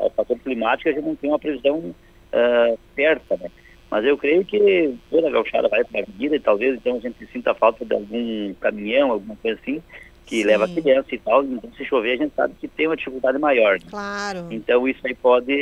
ao 0.00 0.10
fator 0.10 0.38
climático, 0.38 0.88
a 0.88 0.92
gente 0.92 1.04
não 1.04 1.16
tem 1.16 1.30
uma 1.30 1.38
previsão 1.38 1.94
ah, 2.32 2.74
certa, 2.94 3.36
né? 3.38 3.50
Mas 3.90 4.04
eu 4.06 4.16
creio 4.16 4.44
que 4.44 4.94
toda 5.10 5.28
a 5.28 5.30
gauchada 5.30 5.68
vai 5.68 5.84
para 5.84 6.00
a 6.00 6.02
avenida 6.02 6.34
e 6.36 6.40
talvez 6.40 6.74
então 6.74 6.96
a 6.96 7.00
gente 7.00 7.26
sinta 7.32 7.54
falta 7.54 7.84
de 7.84 7.92
algum 7.94 8.54
caminhão, 8.60 9.10
alguma 9.12 9.36
coisa 9.36 9.58
assim, 9.60 9.82
que 10.24 10.36
Sim. 10.40 10.44
leva 10.44 10.66
criança 10.68 11.14
e 11.14 11.18
tal. 11.18 11.44
Então, 11.44 11.70
se 11.74 11.84
chover, 11.84 12.12
a 12.12 12.16
gente 12.16 12.34
sabe 12.34 12.54
que 12.58 12.68
tem 12.68 12.86
uma 12.86 12.96
dificuldade 12.96 13.38
maior. 13.38 13.74
né? 13.78 13.86
Claro. 13.90 14.46
Então, 14.50 14.88
isso 14.88 15.00
aí 15.06 15.14
pode 15.14 15.52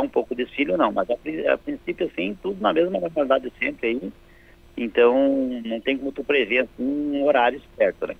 um 0.00 0.08
pouco 0.08 0.34
o 0.34 0.36
desfile 0.36 0.72
ou 0.72 0.78
não. 0.78 0.92
Mas, 0.92 1.08
a, 1.10 1.14
a 1.52 1.58
princípio, 1.58 2.06
assim, 2.06 2.36
tudo 2.42 2.60
na 2.60 2.72
mesma 2.72 3.00
normalidade 3.00 3.52
sempre 3.58 3.88
aí. 3.88 4.12
Então, 4.76 5.60
não 5.64 5.80
tem 5.80 5.96
como 5.96 6.12
tu 6.12 6.24
prever 6.24 6.60
assim, 6.60 6.82
um 6.82 7.24
horário 7.24 7.60
certo, 7.76 8.06
né? 8.06 8.16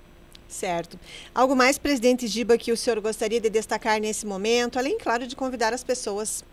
Certo. 0.47 0.97
Algo 1.33 1.55
mais, 1.55 1.77
presidente 1.77 2.27
Giba, 2.27 2.57
que 2.57 2.71
o 2.71 2.77
senhor 2.77 2.99
gostaria 3.01 3.41
de 3.41 3.49
destacar 3.49 3.99
nesse 3.99 4.25
momento, 4.25 4.79
além, 4.79 4.97
claro, 4.97 5.27
de 5.27 5.35
convidar 5.35 5.73
as 5.73 5.83
pessoas. 5.83 6.45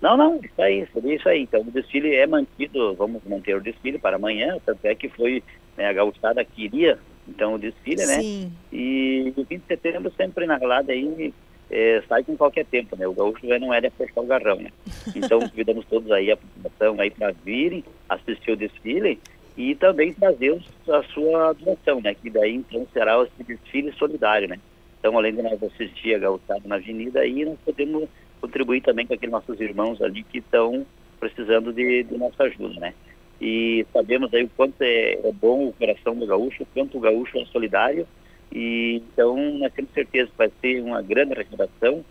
Não, 0.00 0.16
não, 0.16 0.40
isso 0.42 0.62
aí, 0.62 0.86
isso 1.14 1.28
aí. 1.28 1.42
Então, 1.42 1.60
o 1.60 1.70
desfile 1.70 2.14
é 2.14 2.26
mantido, 2.26 2.94
vamos 2.94 3.22
manter 3.24 3.56
o 3.56 3.60
desfile 3.60 3.98
para 3.98 4.16
amanhã, 4.16 4.56
tanto 4.64 4.84
é 4.84 4.94
que 4.94 5.08
foi 5.08 5.42
né, 5.76 5.88
a 5.88 5.92
gauchada 5.92 6.44
queria, 6.44 6.98
então, 7.28 7.54
o 7.54 7.58
desfile, 7.58 8.06
né? 8.06 8.20
Sim. 8.20 8.52
E 8.72 9.32
o 9.36 9.44
20 9.44 9.62
de 9.62 9.66
setembro 9.66 10.12
sempre, 10.16 10.46
na 10.46 10.58
aí 10.88 11.34
é, 11.70 12.02
sai 12.08 12.22
com 12.22 12.36
qualquer 12.36 12.64
tempo, 12.66 12.96
né? 12.96 13.06
O 13.06 13.14
gaúcho 13.14 13.46
não 13.60 13.72
é 13.72 13.80
de 13.80 13.88
apertar 13.88 14.20
o 14.20 14.26
garrão, 14.26 14.56
né? 14.56 14.70
Então, 15.14 15.40
convidamos 15.50 15.84
todos 15.86 16.10
aí, 16.10 16.30
a 16.30 16.36
população 16.36 17.00
aí 17.00 17.10
para 17.10 17.32
virem 17.32 17.84
assistir 18.08 18.52
o 18.52 18.56
desfile 18.56 19.18
e 19.56 19.74
também 19.74 20.12
trazer 20.12 20.60
a 20.88 21.02
sua 21.04 21.52
doação, 21.54 22.00
né? 22.00 22.14
Que 22.14 22.30
daí, 22.30 22.54
então, 22.54 22.86
será 22.92 23.20
esse 23.22 23.44
desfile 23.44 23.92
solidário, 23.92 24.48
né? 24.48 24.58
Então, 24.98 25.16
além 25.16 25.34
de 25.34 25.42
nós 25.42 25.62
assistir 25.62 26.14
a 26.14 26.18
gauchada 26.18 26.62
na 26.64 26.76
avenida, 26.76 27.20
aí 27.20 27.44
nós 27.44 27.58
podemos 27.64 28.08
contribuir 28.40 28.80
também 28.82 29.06
com 29.06 29.14
aqueles 29.14 29.32
nossos 29.32 29.60
irmãos 29.60 30.00
ali 30.02 30.22
que 30.22 30.38
estão 30.38 30.86
precisando 31.18 31.72
de, 31.72 32.04
de 32.04 32.16
nossa 32.16 32.44
ajuda, 32.44 32.78
né? 32.80 32.94
E 33.40 33.86
sabemos 33.92 34.32
aí 34.32 34.44
o 34.44 34.50
quanto 34.56 34.80
é, 34.82 35.14
é 35.14 35.32
bom 35.32 35.68
o 35.68 35.72
coração 35.72 36.14
do 36.14 36.26
gaúcho, 36.26 36.62
o 36.62 36.66
quanto 36.66 36.96
o 36.96 37.00
gaúcho 37.00 37.38
é 37.38 37.44
solidário, 37.46 38.06
e 38.52 39.02
então 39.12 39.36
nós 39.58 39.72
temos 39.72 39.90
certeza 39.92 40.30
que 40.30 40.38
vai 40.38 40.50
ser 40.60 40.82
uma 40.82 41.02
grande 41.02 41.32
arrecadação 41.32 42.04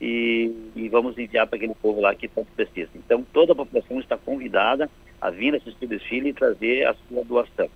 e, 0.00 0.52
e 0.74 0.88
vamos 0.88 1.16
enviar 1.16 1.46
para 1.46 1.56
aquele 1.56 1.74
povo 1.74 2.00
lá 2.00 2.14
que 2.14 2.28
tanto 2.28 2.48
precisa. 2.56 2.90
Então 2.94 3.24
toda 3.32 3.52
a 3.52 3.56
população 3.56 4.00
está 4.00 4.16
convidada 4.16 4.90
a 5.20 5.30
vir 5.30 5.54
assistir 5.54 5.84
o 5.84 5.88
desfile 5.88 6.30
e 6.30 6.32
trazer 6.32 6.86
a 6.86 6.94
sua 7.08 7.24
doação, 7.24 7.68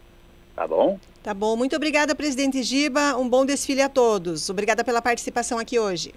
tá 0.54 0.66
bom? 0.66 0.98
Tá 1.22 1.32
bom. 1.32 1.56
Muito 1.56 1.76
obrigada, 1.76 2.14
presidente 2.14 2.62
Giba. 2.62 3.16
Um 3.16 3.28
bom 3.28 3.46
desfile 3.46 3.82
a 3.82 3.88
todos. 3.88 4.50
Obrigada 4.50 4.82
pela 4.84 5.00
participação 5.00 5.58
aqui 5.58 5.78
hoje. 5.78 6.12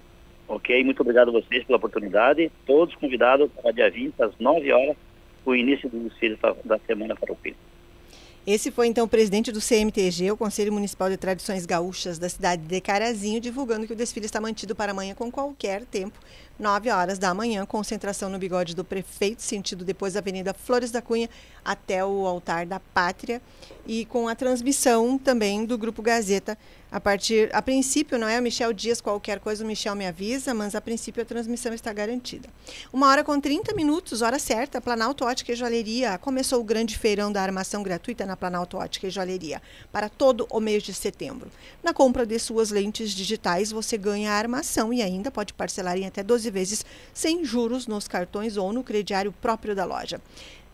Ok, 0.48 0.82
muito 0.82 1.00
obrigado 1.02 1.28
a 1.28 1.32
vocês 1.32 1.62
pela 1.62 1.76
oportunidade. 1.76 2.50
Todos 2.66 2.94
convidados 2.96 3.48
para 3.62 3.70
dia 3.70 3.88
20, 3.88 4.20
às 4.20 4.32
9 4.40 4.72
horas, 4.72 4.96
o 5.46 5.54
início 5.54 5.88
do 5.88 6.00
desfile 6.00 6.36
da 6.64 6.76
Semana 6.80 7.14
Farroupilha. 7.14 7.54
Esse 8.46 8.70
foi 8.70 8.86
então 8.86 9.04
o 9.04 9.08
presidente 9.08 9.52
do 9.52 9.60
CMTG, 9.60 10.32
o 10.32 10.36
Conselho 10.36 10.72
Municipal 10.72 11.10
de 11.10 11.18
Tradições 11.18 11.66
Gaúchas 11.66 12.18
da 12.18 12.26
cidade 12.26 12.62
de 12.62 12.80
Carazinho, 12.80 13.38
divulgando 13.38 13.86
que 13.86 13.92
o 13.92 13.96
desfile 13.96 14.24
está 14.24 14.40
mantido 14.40 14.74
para 14.74 14.92
amanhã 14.92 15.14
com 15.14 15.30
qualquer 15.30 15.84
tempo, 15.84 16.18
9 16.60 16.90
horas 16.90 17.18
da 17.18 17.32
manhã, 17.32 17.64
concentração 17.64 18.28
no 18.28 18.38
bigode 18.38 18.76
do 18.76 18.84
prefeito, 18.84 19.40
sentido 19.40 19.82
depois 19.82 20.12
da 20.12 20.20
Avenida 20.20 20.52
Flores 20.52 20.90
da 20.90 21.00
Cunha 21.00 21.28
até 21.64 22.04
o 22.04 22.26
altar 22.26 22.66
da 22.66 22.78
Pátria, 22.78 23.40
e 23.86 24.04
com 24.04 24.28
a 24.28 24.34
transmissão 24.34 25.18
também 25.18 25.64
do 25.64 25.76
Grupo 25.76 26.02
Gazeta. 26.02 26.56
A 26.92 27.00
partir, 27.00 27.48
a 27.54 27.62
princípio, 27.62 28.18
não 28.18 28.28
é 28.28 28.38
o 28.38 28.42
Michel 28.42 28.72
Dias, 28.72 29.00
qualquer 29.00 29.38
coisa 29.38 29.62
o 29.62 29.66
Michel 29.66 29.94
me 29.94 30.06
avisa, 30.06 30.52
mas 30.52 30.74
a 30.74 30.80
princípio 30.80 31.22
a 31.22 31.24
transmissão 31.24 31.72
está 31.72 31.92
garantida. 31.92 32.48
Uma 32.92 33.08
hora 33.08 33.22
com 33.22 33.40
30 33.40 33.72
minutos, 33.74 34.22
hora 34.22 34.40
certa, 34.40 34.80
Planalto 34.80 35.24
Ótica 35.24 35.52
e 35.52 35.56
Joalheria. 35.56 36.18
Começou 36.18 36.60
o 36.60 36.64
grande 36.64 36.98
feirão 36.98 37.30
da 37.30 37.40
armação 37.40 37.82
gratuita 37.84 38.26
na 38.26 38.36
Planalto 38.36 38.76
Ótica 38.76 39.06
e 39.06 39.10
Joalheria 39.10 39.62
para 39.92 40.08
todo 40.08 40.48
o 40.50 40.58
mês 40.58 40.82
de 40.82 40.92
setembro. 40.92 41.48
Na 41.80 41.94
compra 41.94 42.26
de 42.26 42.38
suas 42.40 42.70
lentes 42.70 43.12
digitais, 43.12 43.70
você 43.70 43.96
ganha 43.96 44.32
a 44.32 44.34
armação 44.34 44.92
e 44.92 45.00
ainda 45.00 45.30
pode 45.30 45.54
parcelar 45.54 45.96
em 45.96 46.06
até 46.06 46.24
12 46.24 46.49
vezes 46.50 46.84
sem 47.14 47.44
juros 47.44 47.86
nos 47.86 48.08
cartões 48.08 48.56
ou 48.56 48.72
no 48.72 48.82
crediário 48.82 49.32
próprio 49.32 49.74
da 49.74 49.84
loja. 49.84 50.20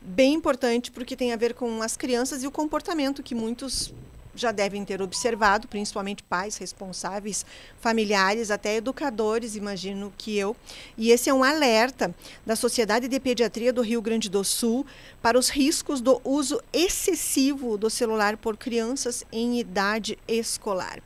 bem 0.00 0.34
importante, 0.34 0.92
porque 0.92 1.16
tem 1.16 1.32
a 1.32 1.36
ver 1.36 1.54
com 1.54 1.82
as 1.82 1.96
crianças 1.96 2.44
e 2.44 2.46
o 2.46 2.50
comportamento 2.50 3.24
que 3.24 3.34
muitos 3.34 3.92
já 4.34 4.52
devem 4.52 4.84
ter 4.84 5.00
observado, 5.00 5.68
principalmente 5.68 6.22
pais 6.22 6.56
responsáveis, 6.56 7.44
familiares, 7.80 8.50
até 8.50 8.76
educadores, 8.76 9.56
imagino 9.56 10.12
que 10.16 10.36
eu. 10.36 10.56
E 10.96 11.10
esse 11.10 11.30
é 11.30 11.34
um 11.34 11.44
alerta 11.44 12.14
da 12.44 12.56
Sociedade 12.56 13.08
de 13.08 13.20
Pediatria 13.20 13.72
do 13.72 13.82
Rio 13.82 14.02
Grande 14.02 14.28
do 14.28 14.44
Sul 14.44 14.86
para 15.22 15.38
os 15.38 15.48
riscos 15.48 16.00
do 16.00 16.20
uso 16.24 16.60
excessivo 16.72 17.76
do 17.76 17.88
celular 17.88 18.36
por 18.36 18.56
crianças 18.56 19.24
em 19.32 19.58
idade 19.58 20.18
escolar. 20.26 21.00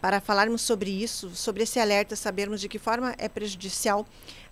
Para 0.00 0.20
falarmos 0.20 0.62
sobre 0.62 0.90
isso, 0.90 1.30
sobre 1.34 1.62
esse 1.62 1.80
alerta, 1.80 2.14
sabermos 2.14 2.60
de 2.60 2.68
que 2.68 2.78
forma 2.78 3.14
é 3.18 3.28
prejudicial 3.28 4.06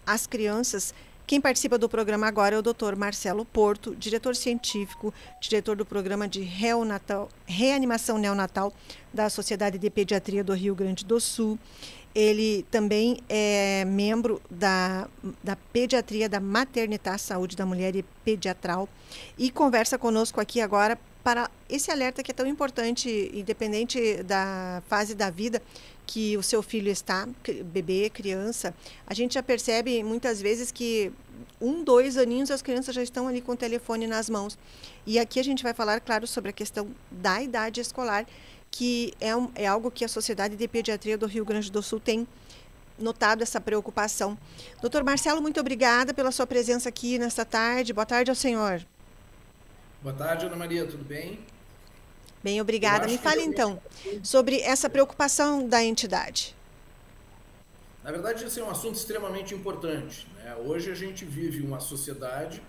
às 0.07 0.27
crianças, 0.27 0.95
quem 1.33 1.40
participa 1.40 1.79
do 1.79 1.88
programa 1.88 2.27
agora 2.27 2.57
é 2.57 2.59
o 2.59 2.62
Dr. 2.62 2.95
Marcelo 2.95 3.42
Porto, 3.47 3.97
diretor 3.97 4.37
científico, 4.37 5.14
diretor 5.40 5.75
do 5.75 5.83
programa 5.83 6.29
de 6.29 6.42
reonatal, 6.42 7.31
reanimação 7.47 8.18
neonatal 8.18 8.71
da 9.14 9.31
Sociedade 9.31 9.79
de 9.79 9.88
Pediatria 9.88 10.45
do 10.45 10.53
Rio 10.53 10.75
Grande 10.75 11.07
do 11.07 11.18
Sul. 11.18 11.59
Ele 12.14 12.66
também 12.71 13.23
é 13.31 13.83
membro 13.87 14.42
da, 14.51 15.09
da 15.42 15.57
Pediatria 15.57 16.29
da 16.29 16.38
Maternidade 16.38 17.23
Saúde 17.23 17.57
da 17.57 17.64
Mulher 17.64 17.97
e 17.97 18.03
Pediatral 18.23 18.87
e 19.38 19.51
conversa 19.51 19.97
conosco 19.97 20.38
aqui 20.38 20.61
agora 20.61 20.99
para 21.25 21.51
esse 21.66 21.90
alerta 21.90 22.23
que 22.23 22.31
é 22.31 22.35
tão 22.35 22.47
importante, 22.47 23.31
independente 23.33 24.23
da 24.23 24.83
fase 24.87 25.14
da 25.14 25.31
vida, 25.31 25.62
que 26.12 26.37
o 26.37 26.42
seu 26.42 26.62
filho 26.62 26.90
está, 26.90 27.27
bebê, 27.64 28.11
criança, 28.11 28.75
a 29.07 29.14
gente 29.14 29.33
já 29.33 29.42
percebe 29.42 30.05
muitas 30.05 30.42
vezes 30.42 30.70
que 30.70 31.11
um, 31.59 31.83
dois 31.83 32.18
aninhos 32.18 32.51
as 32.51 32.61
crianças 32.61 32.94
já 32.94 33.03
estão 33.03 33.27
ali 33.27 33.40
com 33.40 33.53
o 33.53 33.57
telefone 33.57 34.07
nas 34.07 34.29
mãos. 34.29 34.59
E 35.07 35.18
aqui 35.18 35.40
a 35.40 35.42
gente 35.42 35.62
vai 35.62 35.72
falar, 35.72 36.01
claro, 36.01 36.27
sobre 36.27 36.51
a 36.51 36.53
questão 36.53 36.90
da 37.11 37.42
idade 37.42 37.81
escolar, 37.81 38.27
que 38.70 39.14
é, 39.22 39.35
um, 39.35 39.51
é 39.55 39.66
algo 39.66 39.90
que 39.90 40.05
a 40.05 40.09
Sociedade 40.09 40.55
de 40.55 40.68
Pediatria 40.68 41.16
do 41.16 41.25
Rio 41.25 41.46
Grande 41.46 41.72
do 41.72 41.83
Sul 41.83 41.98
tem 41.98 42.29
notado 42.98 43.40
essa 43.40 43.59
preocupação. 43.59 44.37
Doutor 44.83 45.03
Marcelo, 45.03 45.40
muito 45.40 45.59
obrigada 45.61 46.12
pela 46.12 46.31
sua 46.31 46.46
presença 46.46 46.90
aqui 46.90 47.18
nesta 47.18 47.42
tarde. 47.42 47.90
Boa 47.94 48.05
tarde 48.05 48.31
ao 48.31 48.35
senhor. 48.35 48.85
Boa 50.03 50.14
tarde, 50.14 50.44
Ana 50.44 50.57
Maria, 50.57 50.87
tudo 50.87 51.05
bem? 51.05 51.38
Bem, 52.42 52.61
obrigada. 52.61 53.07
Me 53.07 53.18
fale 53.18 53.42
então 53.42 53.81
sobre 54.22 54.61
essa 54.61 54.90
preocupação 54.90 55.68
da 55.68 55.83
entidade. 55.83 56.57
Na 58.02 58.11
verdade, 58.11 58.44
esse 58.44 58.59
é 58.59 58.64
um 58.64 58.70
assunto 58.70 58.96
extremamente 58.96 59.55
importante. 59.55 60.26
né? 60.37 60.57
Hoje 60.57 60.90
a 60.90 60.94
gente 60.94 61.24
vive 61.24 61.64
uma 61.64 61.78
sociedade 61.78 62.61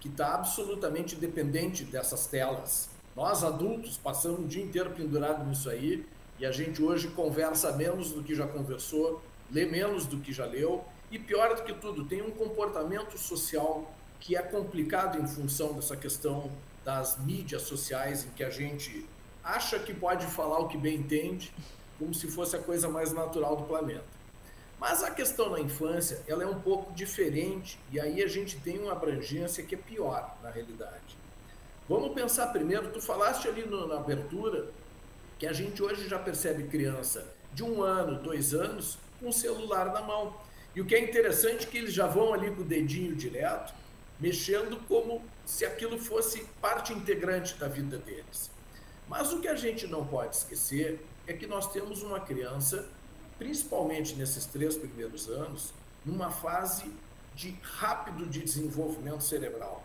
que 0.00 0.08
está 0.08 0.34
absolutamente 0.34 1.14
dependente 1.14 1.84
dessas 1.84 2.26
telas. 2.26 2.90
Nós, 3.14 3.44
adultos, 3.44 3.96
passamos 3.96 4.40
o 4.40 4.48
dia 4.48 4.64
inteiro 4.64 4.90
pendurado 4.90 5.44
nisso 5.44 5.70
aí 5.70 6.04
e 6.38 6.46
a 6.46 6.50
gente 6.50 6.82
hoje 6.82 7.08
conversa 7.08 7.70
menos 7.76 8.10
do 8.10 8.22
que 8.24 8.34
já 8.34 8.48
conversou, 8.48 9.22
lê 9.50 9.64
menos 9.64 10.06
do 10.06 10.18
que 10.18 10.32
já 10.32 10.46
leu 10.46 10.84
e, 11.10 11.18
pior 11.18 11.54
do 11.54 11.62
que 11.62 11.74
tudo, 11.74 12.04
tem 12.04 12.22
um 12.22 12.30
comportamento 12.30 13.16
social 13.16 13.94
que 14.18 14.36
é 14.36 14.42
complicado 14.42 15.20
em 15.20 15.26
função 15.26 15.72
dessa 15.74 15.96
questão 15.96 16.50
das 16.84 17.18
mídias 17.18 17.62
sociais, 17.62 18.24
em 18.24 18.30
que 18.30 18.42
a 18.42 18.50
gente 18.50 19.06
acha 19.42 19.78
que 19.78 19.94
pode 19.94 20.26
falar 20.26 20.58
o 20.58 20.68
que 20.68 20.76
bem 20.76 20.96
entende, 20.96 21.52
como 21.98 22.14
se 22.14 22.28
fosse 22.28 22.56
a 22.56 22.58
coisa 22.58 22.88
mais 22.88 23.12
natural 23.12 23.56
do 23.56 23.64
planeta. 23.64 24.04
Mas 24.78 25.02
a 25.02 25.10
questão 25.10 25.50
na 25.50 25.60
infância, 25.60 26.22
ela 26.26 26.42
é 26.42 26.46
um 26.46 26.58
pouco 26.60 26.92
diferente 26.92 27.78
e 27.92 28.00
aí 28.00 28.22
a 28.22 28.26
gente 28.26 28.56
tem 28.58 28.78
uma 28.78 28.92
abrangência 28.92 29.62
que 29.62 29.74
é 29.74 29.78
pior, 29.78 30.36
na 30.42 30.50
realidade. 30.50 31.18
Vamos 31.88 32.14
pensar 32.14 32.46
primeiro, 32.48 32.90
tu 32.90 33.00
falaste 33.00 33.46
ali 33.46 33.66
no- 33.66 33.86
na 33.86 33.96
abertura 33.96 34.70
que 35.38 35.46
a 35.46 35.52
gente 35.52 35.82
hoje 35.82 36.08
já 36.08 36.18
percebe 36.18 36.64
criança 36.64 37.26
de 37.52 37.62
um 37.62 37.82
ano, 37.82 38.22
dois 38.22 38.54
anos, 38.54 38.96
com 39.18 39.28
o 39.28 39.32
celular 39.32 39.92
na 39.92 40.00
mão. 40.00 40.34
E 40.74 40.80
o 40.80 40.86
que 40.86 40.94
é 40.94 41.00
interessante 41.00 41.66
é 41.66 41.70
que 41.70 41.78
eles 41.78 41.92
já 41.92 42.06
vão 42.06 42.32
ali 42.32 42.50
com 42.50 42.62
o 42.62 42.64
dedinho 42.64 43.14
direto, 43.14 43.74
mexendo 44.18 44.76
como 44.86 45.22
se 45.44 45.66
aquilo 45.66 45.98
fosse 45.98 46.44
parte 46.60 46.92
integrante 46.92 47.54
da 47.56 47.66
vida 47.68 47.98
deles. 47.98 48.50
Mas 49.10 49.32
o 49.32 49.40
que 49.40 49.48
a 49.48 49.56
gente 49.56 49.88
não 49.88 50.06
pode 50.06 50.36
esquecer 50.36 51.04
é 51.26 51.32
que 51.32 51.44
nós 51.44 51.72
temos 51.72 52.00
uma 52.00 52.20
criança, 52.20 52.88
principalmente 53.36 54.14
nesses 54.14 54.46
três 54.46 54.76
primeiros 54.76 55.28
anos, 55.28 55.74
numa 56.06 56.30
fase 56.30 56.92
de 57.34 57.58
rápido 57.60 58.24
de 58.26 58.38
desenvolvimento 58.40 59.24
cerebral. 59.24 59.82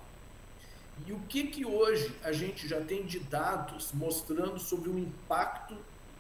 E 1.08 1.12
o 1.12 1.20
que 1.22 1.48
que 1.48 1.66
hoje 1.66 2.16
a 2.24 2.32
gente 2.32 2.68
já 2.68 2.80
tem 2.80 3.04
de 3.04 3.18
dados 3.20 3.90
mostrando 3.94 4.60
sobre 4.60 4.90
o 4.90 5.00
impacto 5.00 5.76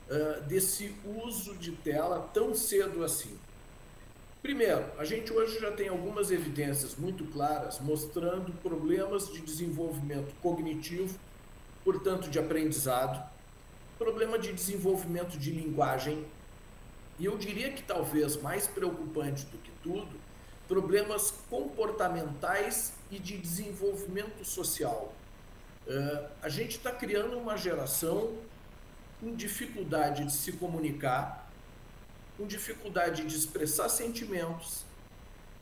ah, 0.09 0.39
desse 0.39 0.95
uso 1.23 1.55
de 1.57 1.73
tela 1.73 2.27
tão 2.33 2.55
cedo 2.55 3.03
assim? 3.03 3.37
Primeiro, 4.41 4.83
a 4.97 5.05
gente 5.05 5.31
hoje 5.31 5.59
já 5.59 5.71
tem 5.71 5.89
algumas 5.89 6.31
evidências 6.31 6.95
muito 6.95 7.23
claras 7.25 7.79
mostrando 7.79 8.51
problemas 8.63 9.31
de 9.31 9.41
desenvolvimento 9.41 10.33
cognitivo, 10.41 11.19
portanto 11.85 12.29
de 12.29 12.39
aprendizado, 12.39 13.23
problema 13.97 14.37
de 14.37 14.51
desenvolvimento 14.51 15.37
de 15.37 15.51
linguagem, 15.51 16.25
e 17.17 17.25
eu 17.25 17.37
diria 17.37 17.71
que 17.71 17.83
talvez 17.83 18.35
mais 18.41 18.67
preocupante 18.67 19.45
do 19.45 19.57
que 19.59 19.71
tudo, 19.81 20.19
problemas 20.67 21.31
comportamentais 21.49 22.93
e 23.09 23.19
de 23.19 23.37
desenvolvimento 23.37 24.43
social. 24.43 25.13
Uh, 25.87 26.27
a 26.41 26.49
gente 26.49 26.77
está 26.77 26.91
criando 26.91 27.37
uma 27.37 27.55
geração 27.55 28.33
com 29.21 29.33
dificuldade 29.35 30.25
de 30.25 30.33
se 30.33 30.53
comunicar, 30.53 31.49
com 32.37 32.45
dificuldade 32.45 33.23
de 33.25 33.35
expressar 33.37 33.87
sentimentos 33.87 34.83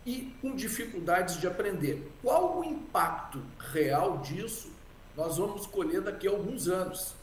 e 0.06 0.34
com 0.42 0.56
dificuldades 0.56 1.40
de 1.40 1.46
aprender. 1.46 2.12
Qual 2.22 2.60
o 2.60 2.64
impacto 2.64 3.44
real 3.60 4.20
disso? 4.20 4.73
Nós 5.16 5.38
vamos 5.38 5.66
colher 5.66 6.02
daqui 6.02 6.28
a 6.28 6.32
alguns 6.32 6.68
anos. 6.68 7.14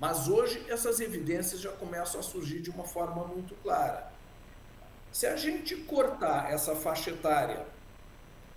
Mas 0.00 0.28
hoje 0.28 0.64
essas 0.68 0.98
evidências 1.00 1.60
já 1.60 1.70
começam 1.72 2.20
a 2.20 2.22
surgir 2.22 2.60
de 2.60 2.70
uma 2.70 2.84
forma 2.84 3.24
muito 3.26 3.54
clara. 3.62 4.10
Se 5.12 5.26
a 5.26 5.36
gente 5.36 5.76
cortar 5.76 6.50
essa 6.50 6.74
faixa 6.74 7.10
etária, 7.10 7.66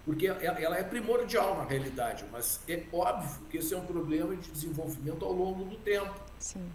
porque 0.05 0.27
ela 0.27 0.77
é 0.77 0.83
primordial 0.83 1.57
na 1.57 1.63
realidade, 1.63 2.25
mas 2.31 2.59
é 2.67 2.83
óbvio 2.91 3.45
que 3.49 3.57
esse 3.57 3.73
é 3.73 3.77
um 3.77 3.85
problema 3.85 4.35
de 4.35 4.51
desenvolvimento 4.51 5.25
ao 5.25 5.31
longo 5.31 5.63
do 5.65 5.77
tempo. 5.77 6.13
Sim. 6.39 6.69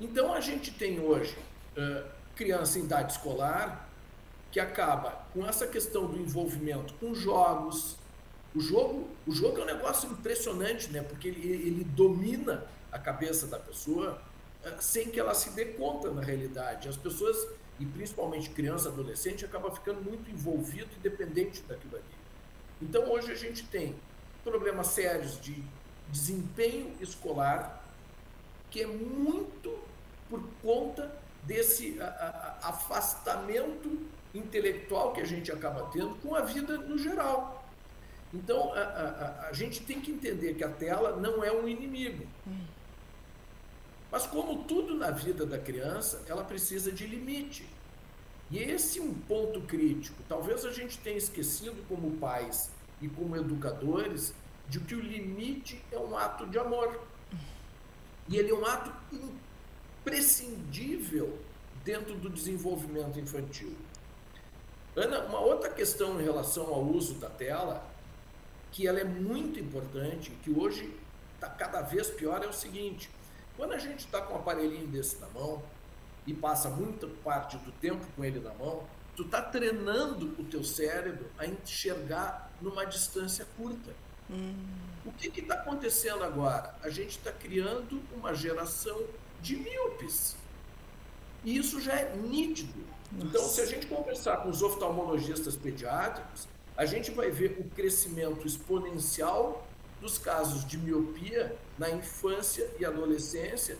Então 0.00 0.32
a 0.32 0.40
gente 0.40 0.72
tem 0.72 1.00
hoje 1.00 1.36
uh, 1.76 2.08
criança 2.34 2.78
em 2.78 2.84
idade 2.84 3.12
escolar 3.12 3.88
que 4.50 4.60
acaba 4.60 5.24
com 5.32 5.46
essa 5.46 5.66
questão 5.66 6.06
do 6.06 6.18
envolvimento 6.18 6.94
com 6.94 7.14
jogos. 7.14 7.96
O 8.54 8.60
jogo, 8.60 9.08
o 9.26 9.32
jogo 9.32 9.58
é 9.58 9.62
um 9.62 9.66
negócio 9.66 10.10
impressionante, 10.10 10.90
né? 10.90 11.02
Porque 11.02 11.28
ele, 11.28 11.48
ele 11.48 11.84
domina 11.84 12.66
a 12.90 12.98
cabeça 12.98 13.46
da 13.46 13.58
pessoa 13.58 14.20
uh, 14.64 14.80
sem 14.80 15.10
que 15.10 15.18
ela 15.18 15.34
se 15.34 15.50
dê 15.50 15.66
conta 15.66 16.10
na 16.10 16.20
realidade. 16.20 16.88
As 16.88 16.96
pessoas, 16.96 17.36
e 17.80 17.86
principalmente 17.86 18.50
criança, 18.50 18.88
adolescente, 18.88 19.44
acaba 19.44 19.70
ficando 19.70 20.02
muito 20.02 20.30
envolvido 20.30 20.90
e 20.96 21.00
dependente 21.00 21.62
daquilo 21.62 21.96
ali. 21.96 22.04
Então 22.80 23.10
hoje 23.10 23.32
a 23.32 23.36
gente 23.36 23.64
tem 23.66 23.94
problemas 24.44 24.88
sérios 24.88 25.40
de 25.40 25.62
desempenho 26.10 26.94
escolar 27.00 27.82
que 28.70 28.82
é 28.82 28.86
muito 28.86 29.78
por 30.28 30.42
conta 30.62 31.14
desse 31.42 31.98
afastamento 32.62 34.06
intelectual 34.34 35.12
que 35.12 35.20
a 35.20 35.26
gente 35.26 35.52
acaba 35.52 35.90
tendo 35.92 36.14
com 36.16 36.34
a 36.34 36.40
vida 36.40 36.78
no 36.78 36.96
geral. 36.96 37.61
Então, 38.32 38.72
a, 38.72 39.48
a, 39.48 39.52
gente 39.52 39.82
tem 39.82 40.00
que 40.00 40.10
entender 40.10 40.54
que 40.54 40.64
a 40.64 40.68
tela 40.68 41.16
não 41.16 41.44
é 41.44 41.52
um 41.52 41.68
inimigo. 41.68 42.26
Mas, 44.10 44.26
como 44.26 44.64
tudo 44.64 44.94
na 44.94 45.10
vida 45.10 45.44
da 45.44 45.58
criança, 45.58 46.22
ela 46.26 46.42
precisa 46.42 46.90
de 46.90 47.06
limite. 47.06 47.68
E 48.50 48.58
esse 48.58 48.98
é 48.98 49.02
um 49.02 49.14
ponto 49.14 49.60
crítico. 49.62 50.22
Talvez 50.28 50.64
a 50.64 50.72
gente 50.72 50.98
tenha 50.98 51.16
esquecido, 51.16 51.76
como 51.88 52.18
pais 52.18 52.70
e 53.00 53.08
como 53.08 53.36
educadores, 53.36 54.34
de 54.68 54.80
que 54.80 54.94
o 54.94 55.00
limite 55.00 55.82
é 55.90 55.98
um 55.98 56.16
ato 56.16 56.46
de 56.46 56.58
amor. 56.58 57.00
E 58.28 58.36
ele 58.36 58.50
é 58.50 58.54
um 58.54 58.64
ato 58.64 58.92
imprescindível 60.00 61.38
dentro 61.84 62.14
do 62.14 62.30
desenvolvimento 62.30 63.18
infantil. 63.18 63.74
Ana, 64.94 65.20
uma 65.24 65.40
outra 65.40 65.70
questão 65.70 66.20
em 66.20 66.24
relação 66.24 66.66
ao 66.66 66.82
uso 66.82 67.14
da 67.14 67.30
tela, 67.30 67.91
que 68.72 68.86
ela 68.86 68.98
é 68.98 69.04
muito 69.04 69.60
importante, 69.60 70.30
que 70.42 70.50
hoje 70.50 70.92
está 71.34 71.48
cada 71.48 71.82
vez 71.82 72.08
pior, 72.10 72.42
é 72.42 72.48
o 72.48 72.52
seguinte: 72.52 73.10
quando 73.56 73.72
a 73.72 73.78
gente 73.78 74.00
está 74.00 74.20
com 74.20 74.34
um 74.34 74.38
aparelhinho 74.38 74.86
desse 74.88 75.20
na 75.20 75.28
mão 75.28 75.62
e 76.26 76.32
passa 76.32 76.70
muita 76.70 77.06
parte 77.22 77.56
do 77.58 77.70
tempo 77.72 78.04
com 78.16 78.24
ele 78.24 78.40
na 78.40 78.52
mão, 78.54 78.84
tu 79.14 79.22
está 79.22 79.42
treinando 79.42 80.34
o 80.38 80.44
teu 80.44 80.64
cérebro 80.64 81.26
a 81.38 81.46
enxergar 81.46 82.50
numa 82.60 82.84
distância 82.84 83.46
curta. 83.56 83.92
Hum. 84.30 84.54
O 85.04 85.12
que 85.12 85.40
está 85.40 85.54
acontecendo 85.54 86.22
agora? 86.24 86.74
A 86.82 86.88
gente 86.88 87.18
está 87.18 87.32
criando 87.32 88.00
uma 88.16 88.34
geração 88.34 89.02
de 89.42 89.56
míopes. 89.56 90.36
E 91.44 91.56
isso 91.56 91.80
já 91.80 91.94
é 91.94 92.14
nítido. 92.14 92.72
Nossa. 93.10 93.26
Então, 93.26 93.48
se 93.48 93.60
a 93.60 93.66
gente 93.66 93.86
conversar 93.88 94.38
com 94.38 94.48
os 94.48 94.62
oftalmologistas 94.62 95.56
pediátricos, 95.56 96.46
a 96.76 96.84
gente 96.86 97.10
vai 97.10 97.30
ver 97.30 97.58
o 97.60 97.64
crescimento 97.70 98.46
exponencial 98.46 99.66
dos 100.00 100.18
casos 100.18 100.66
de 100.66 100.78
miopia 100.78 101.56
na 101.78 101.90
infância 101.90 102.68
e 102.78 102.84
adolescência, 102.84 103.76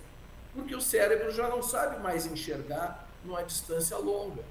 porque 0.55 0.75
o 0.75 0.81
cérebro 0.81 1.33
já 1.33 1.49
não 1.49 1.63
sabe 1.63 2.01
mais 2.03 2.27
enxergar 2.27 3.09
numa 3.25 3.43
distância 3.43 3.97
longa. 3.97 4.43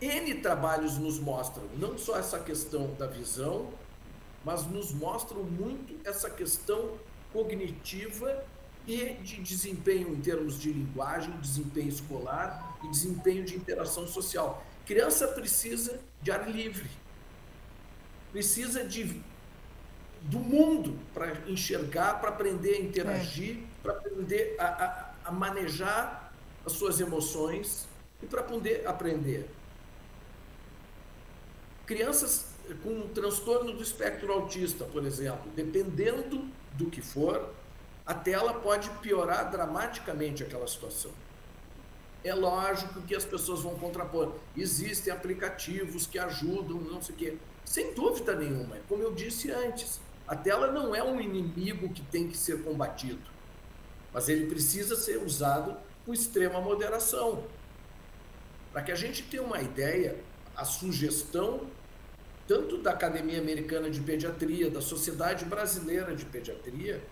N 0.00 0.34
trabalhos 0.36 0.96
nos 0.98 1.18
mostram 1.18 1.64
não 1.76 1.98
só 1.98 2.18
essa 2.18 2.38
questão 2.38 2.94
da 2.94 3.06
visão, 3.06 3.72
mas 4.44 4.64
nos 4.66 4.92
mostram 4.92 5.42
muito 5.42 5.94
essa 6.06 6.30
questão 6.30 6.96
cognitiva 7.32 8.44
e 8.86 9.14
de 9.14 9.42
desempenho 9.42 10.08
em 10.10 10.20
termos 10.20 10.58
de 10.58 10.72
linguagem, 10.72 11.30
desempenho 11.40 11.88
escolar 11.88 12.78
e 12.84 12.88
desempenho 12.88 13.44
de 13.44 13.56
interação 13.56 14.06
social. 14.06 14.64
Criança 14.88 15.28
precisa 15.28 16.00
de 16.22 16.30
ar 16.30 16.50
livre, 16.50 16.88
precisa 18.32 18.82
de 18.82 19.22
do 20.22 20.38
mundo 20.38 20.98
para 21.12 21.30
enxergar, 21.46 22.14
para 22.14 22.30
aprender 22.30 22.76
a 22.76 22.80
interagir, 22.80 23.58
é. 23.58 23.82
para 23.82 23.92
aprender 23.92 24.56
a, 24.58 24.64
a, 24.64 25.14
a, 25.26 25.30
manejar 25.30 26.32
as 26.64 26.72
suas 26.72 27.00
emoções 27.00 27.86
e 28.22 28.26
para 28.26 28.42
poder 28.42 28.86
aprender. 28.86 29.50
Crianças 31.84 32.46
com 32.82 32.88
um 32.88 33.08
transtorno 33.08 33.74
do 33.74 33.82
espectro 33.82 34.32
autista, 34.32 34.86
por 34.86 35.04
exemplo, 35.04 35.52
dependendo 35.54 36.48
do 36.72 36.86
que 36.86 37.02
for, 37.02 37.54
a 38.06 38.14
tela 38.14 38.54
pode 38.54 38.88
piorar 39.02 39.50
dramaticamente 39.50 40.42
aquela 40.42 40.66
situação. 40.66 41.12
É 42.24 42.34
lógico 42.34 43.00
que 43.02 43.14
as 43.14 43.24
pessoas 43.24 43.60
vão 43.60 43.76
contrapor. 43.76 44.34
Existem 44.56 45.12
aplicativos 45.12 46.06
que 46.06 46.18
ajudam, 46.18 46.80
não 46.80 47.00
sei 47.00 47.14
o 47.14 47.18
quê. 47.18 47.36
Sem 47.64 47.94
dúvida 47.94 48.34
nenhuma. 48.34 48.76
Como 48.88 49.02
eu 49.02 49.14
disse 49.14 49.50
antes, 49.50 50.00
a 50.26 50.34
tela 50.34 50.72
não 50.72 50.94
é 50.94 51.02
um 51.02 51.20
inimigo 51.20 51.88
que 51.90 52.02
tem 52.02 52.28
que 52.28 52.36
ser 52.36 52.62
combatido, 52.62 53.22
mas 54.12 54.28
ele 54.28 54.46
precisa 54.46 54.96
ser 54.96 55.18
usado 55.18 55.76
com 56.04 56.12
extrema 56.12 56.60
moderação. 56.60 57.44
Para 58.72 58.82
que 58.82 58.92
a 58.92 58.96
gente 58.96 59.22
tenha 59.22 59.42
uma 59.42 59.60
ideia, 59.60 60.18
a 60.56 60.64
sugestão 60.64 61.66
tanto 62.48 62.78
da 62.78 62.92
Academia 62.92 63.38
Americana 63.38 63.90
de 63.90 64.00
Pediatria, 64.00 64.70
da 64.70 64.80
Sociedade 64.80 65.44
Brasileira 65.44 66.16
de 66.16 66.24
Pediatria, 66.24 67.02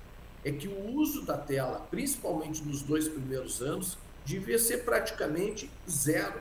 é 0.42 0.50
que 0.50 0.66
o 0.66 0.94
uso 0.94 1.26
da 1.26 1.36
tela, 1.36 1.86
principalmente 1.90 2.62
nos 2.64 2.80
dois 2.80 3.06
primeiros 3.06 3.60
anos, 3.60 3.98
devia 4.26 4.58
ser 4.58 4.78
praticamente 4.78 5.70
zero. 5.88 6.40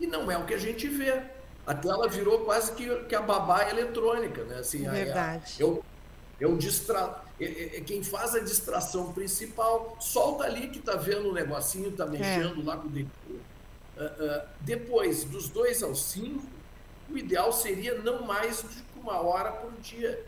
E 0.00 0.06
não 0.06 0.30
é 0.30 0.38
o 0.38 0.46
que 0.46 0.54
a 0.54 0.58
gente 0.58 0.88
vê. 0.88 1.20
A 1.66 1.74
tela 1.74 2.08
virou 2.08 2.44
quase 2.44 2.72
que, 2.72 3.04
que 3.04 3.14
a 3.14 3.20
babá 3.20 3.68
eletrônica, 3.68 4.44
né? 4.44 4.58
Assim, 4.58 4.88
Verdade. 4.88 5.56
É, 5.60 6.44
é, 6.44 6.46
o 6.46 6.56
distra... 6.56 7.22
É, 7.40 7.44
é, 7.44 7.76
é, 7.78 7.80
quem 7.80 8.04
faz 8.04 8.36
a 8.36 8.38
distração 8.38 9.12
principal, 9.12 9.96
solta 9.98 10.44
ali 10.44 10.68
que 10.68 10.78
tá 10.78 10.94
vendo 10.94 11.26
o 11.26 11.30
um 11.30 11.32
negocinho, 11.32 11.90
tá 11.90 12.06
mexendo 12.06 12.60
é. 12.60 12.64
lá 12.64 12.76
com 12.76 12.86
o 12.86 12.90
dedo. 12.90 13.10
Uh, 13.28 14.02
uh, 14.02 14.48
depois, 14.60 15.24
dos 15.24 15.48
dois 15.48 15.82
aos 15.82 16.04
cinco, 16.04 16.44
o 17.10 17.18
ideal 17.18 17.52
seria 17.52 17.98
não 17.98 18.22
mais 18.22 18.62
de 18.62 18.84
uma 19.00 19.20
hora 19.20 19.50
por 19.50 19.72
dia. 19.80 20.24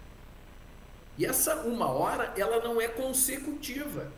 E 1.16 1.24
essa 1.24 1.62
uma 1.62 1.88
hora, 1.88 2.32
ela 2.36 2.60
não 2.62 2.80
é 2.80 2.88
consecutiva, 2.88 4.10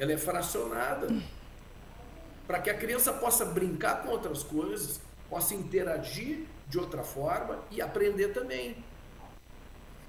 ela 0.00 0.12
é 0.12 0.16
fracionada. 0.16 1.08
Para 2.46 2.58
que 2.58 2.70
a 2.70 2.74
criança 2.74 3.12
possa 3.12 3.44
brincar 3.44 4.02
com 4.02 4.08
outras 4.08 4.42
coisas, 4.42 4.98
possa 5.28 5.54
interagir 5.54 6.46
de 6.66 6.78
outra 6.78 7.04
forma 7.04 7.58
e 7.70 7.82
aprender 7.82 8.28
também. 8.28 8.82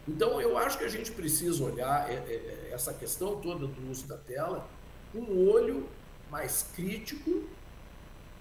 Então, 0.07 0.41
eu 0.41 0.57
acho 0.57 0.77
que 0.77 0.85
a 0.85 0.89
gente 0.89 1.11
precisa 1.11 1.63
olhar 1.63 2.09
é, 2.09 2.13
é, 2.13 2.69
é, 2.69 2.69
essa 2.73 2.93
questão 2.93 3.39
toda 3.39 3.67
do 3.67 3.91
uso 3.91 4.07
da 4.07 4.17
tela 4.17 4.67
com 5.11 5.19
um 5.19 5.49
olho 5.51 5.87
mais 6.31 6.65
crítico 6.73 7.43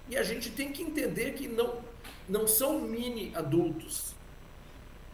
e 0.08 0.16
a 0.16 0.22
gente 0.22 0.50
tem 0.50 0.72
que 0.72 0.82
entender 0.82 1.32
que 1.34 1.48
não, 1.48 1.82
não 2.28 2.46
são 2.46 2.80
mini 2.80 3.32
adultos. 3.34 4.14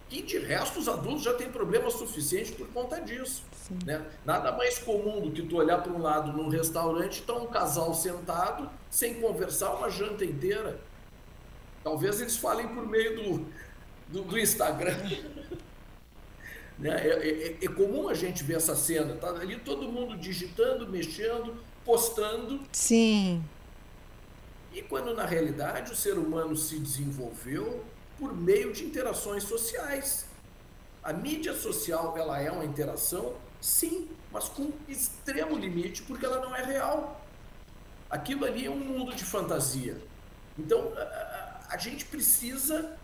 E 0.09 0.23
de 0.23 0.39
resto, 0.39 0.79
os 0.79 0.89
adultos 0.89 1.25
já 1.25 1.35
têm 1.35 1.51
problemas 1.51 1.95
suficientes 1.95 2.53
por 2.53 2.69
conta 2.69 3.01
disso. 3.01 3.43
Né? 3.85 4.05
Nada 4.25 4.53
mais 4.53 4.79
comum 4.79 5.21
do 5.21 5.33
que 5.33 5.43
tu 5.43 5.57
olhar 5.57 5.83
para 5.83 5.93
um 5.93 5.99
lado 5.99 6.33
num 6.33 6.49
restaurante 6.49 7.19
e 7.19 7.23
tá 7.23 7.35
um 7.35 7.47
casal 7.47 7.93
sentado, 7.93 8.71
sem 8.89 9.21
conversar, 9.21 9.75
uma 9.75 9.91
janta 9.91 10.25
inteira. 10.25 10.79
Talvez 11.83 12.21
eles 12.21 12.37
falem 12.37 12.69
por 12.69 12.87
meio 12.87 13.17
do, 13.17 13.47
do, 14.09 14.23
do 14.23 14.39
Instagram. 14.39 14.97
né? 16.79 16.91
É, 17.05 17.29
é, 17.29 17.65
é, 17.65 17.69
comum 17.69 18.09
a 18.09 18.15
gente 18.15 18.45
ver 18.45 18.57
essa 18.57 18.77
cena. 18.77 19.17
Tá 19.17 19.31
ali 19.31 19.59
todo 19.59 19.91
mundo 19.91 20.17
digitando, 20.17 20.89
mexendo, 20.89 21.57
postando. 21.85 22.61
Sim. 22.71 23.43
E 24.73 24.83
quando 24.83 25.15
na 25.15 25.25
realidade 25.25 25.91
o 25.91 25.97
ser 25.97 26.17
humano 26.17 26.57
se 26.57 26.79
desenvolveu 26.79 27.85
por 28.19 28.35
meio 28.35 28.73
de 28.73 28.85
interações 28.85 29.45
sociais. 29.45 30.27
A 31.03 31.13
mídia 31.13 31.55
social 31.55 32.17
ela 32.17 32.41
é 32.41 32.51
uma 32.51 32.65
interação, 32.65 33.37
sim, 33.61 34.09
mas 34.33 34.49
com 34.49 34.73
extremo 34.89 35.57
limite, 35.57 36.03
porque 36.03 36.27
ela 36.27 36.41
não 36.41 36.55
é 36.55 36.65
real. 36.65 37.25
Aquilo 38.11 38.45
ali 38.45 38.67
é 38.67 38.71
um 38.71 38.79
mundo 38.79 39.15
de 39.15 39.25
fantasia. 39.25 40.01
Então 40.59 40.93
a, 41.69 41.77
gente 41.77 42.07
precisa 42.07 42.97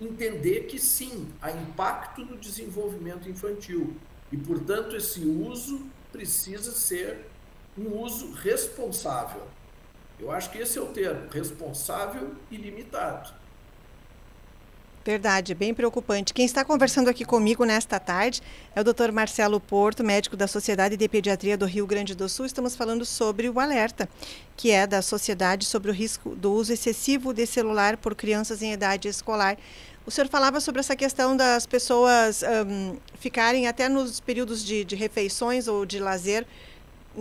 entender 0.00 0.66
que 0.66 0.78
sim, 0.78 1.28
há 1.40 1.50
impacto 1.50 2.24
no 2.24 2.36
desenvolvimento 2.36 3.28
infantil 3.28 3.96
e, 4.30 4.36
portanto, 4.36 4.96
esse 4.96 5.20
uso 5.20 5.86
precisa 6.12 6.72
ser 6.72 7.26
um 7.78 8.00
uso 8.00 8.32
responsável. 8.32 9.46
Eu 10.18 10.30
acho 10.30 10.50
que 10.50 10.58
esse 10.58 10.78
é 10.78 10.82
o 10.82 10.86
termo, 10.86 11.28
responsável 11.30 12.34
e 12.50 12.56
limitado. 12.56 13.32
Verdade, 15.06 15.54
bem 15.54 15.72
preocupante. 15.72 16.34
Quem 16.34 16.44
está 16.44 16.64
conversando 16.64 17.08
aqui 17.08 17.24
comigo 17.24 17.64
nesta 17.64 18.00
tarde 18.00 18.42
é 18.74 18.80
o 18.80 18.82
Dr. 18.82 19.12
Marcelo 19.12 19.60
Porto, 19.60 20.02
médico 20.02 20.36
da 20.36 20.48
Sociedade 20.48 20.96
de 20.96 21.08
Pediatria 21.08 21.56
do 21.56 21.64
Rio 21.64 21.86
Grande 21.86 22.12
do 22.12 22.28
Sul. 22.28 22.44
Estamos 22.44 22.74
falando 22.74 23.04
sobre 23.04 23.48
o 23.48 23.60
alerta, 23.60 24.08
que 24.56 24.72
é 24.72 24.84
da 24.84 25.00
Sociedade 25.00 25.64
sobre 25.64 25.92
o 25.92 25.94
risco 25.94 26.30
do 26.30 26.52
uso 26.52 26.72
excessivo 26.72 27.32
de 27.32 27.46
celular 27.46 27.96
por 27.96 28.16
crianças 28.16 28.62
em 28.62 28.72
idade 28.72 29.06
escolar. 29.06 29.56
O 30.04 30.10
senhor 30.10 30.26
falava 30.26 30.58
sobre 30.58 30.80
essa 30.80 30.96
questão 30.96 31.36
das 31.36 31.66
pessoas 31.66 32.42
um, 32.42 32.96
ficarem 33.14 33.68
até 33.68 33.88
nos 33.88 34.18
períodos 34.18 34.64
de, 34.64 34.84
de 34.84 34.96
refeições 34.96 35.68
ou 35.68 35.86
de 35.86 36.00
lazer 36.00 36.44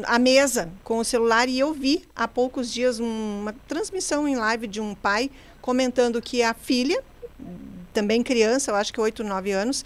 à 0.06 0.18
mesa 0.18 0.72
com 0.84 0.98
o 0.98 1.06
celular 1.06 1.48
e 1.48 1.60
eu 1.60 1.72
vi 1.72 2.04
há 2.16 2.28
poucos 2.28 2.74
dias 2.74 3.00
uma 3.00 3.54
transmissão 3.68 4.28
em 4.28 4.36
live 4.36 4.66
de 4.66 4.82
um 4.82 4.96
pai 4.96 5.30
comentando 5.62 6.20
que 6.20 6.42
a 6.42 6.54
filha, 6.56 7.04
também 7.96 8.22
criança, 8.22 8.72
eu 8.72 8.76
acho 8.76 8.92
que 8.92 9.00
8, 9.00 9.24
9 9.24 9.52
anos, 9.52 9.86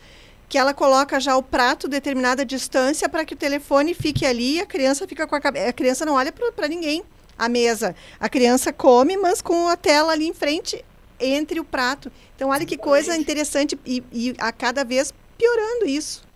que 0.49 0.57
ela 0.57 0.73
coloca 0.73 1.19
já 1.19 1.37
o 1.37 1.43
prato 1.43 1.87
determinada 1.87 2.43
distância 2.43 3.07
para 3.07 3.23
que 3.23 3.35
o 3.35 3.37
telefone 3.37 3.93
fique 3.93 4.25
ali 4.25 4.55
e 4.55 4.59
a 4.59 4.65
criança 4.65 5.07
fica 5.07 5.27
com 5.27 5.35
a 5.35 5.39
cabeça. 5.39 5.69
A 5.69 5.73
criança 5.73 6.05
não 6.05 6.15
olha 6.15 6.31
para 6.31 6.67
ninguém 6.67 7.03
à 7.37 7.47
mesa. 7.47 7.95
A 8.19 8.27
criança 8.27 8.73
come, 8.73 9.15
mas 9.15 9.43
com 9.43 9.67
a 9.67 9.77
tela 9.77 10.11
ali 10.11 10.27
em 10.27 10.33
frente 10.33 10.83
entre 11.19 11.59
o 11.59 11.63
prato. 11.63 12.11
Então, 12.35 12.49
olha 12.49 12.65
que 12.65 12.77
coisa 12.77 13.15
interessante 13.15 13.79
e, 13.85 14.03
e 14.11 14.35
a 14.39 14.51
cada 14.51 14.83
vez 14.83 15.13
piorando 15.37 15.85
isso. 15.85 16.27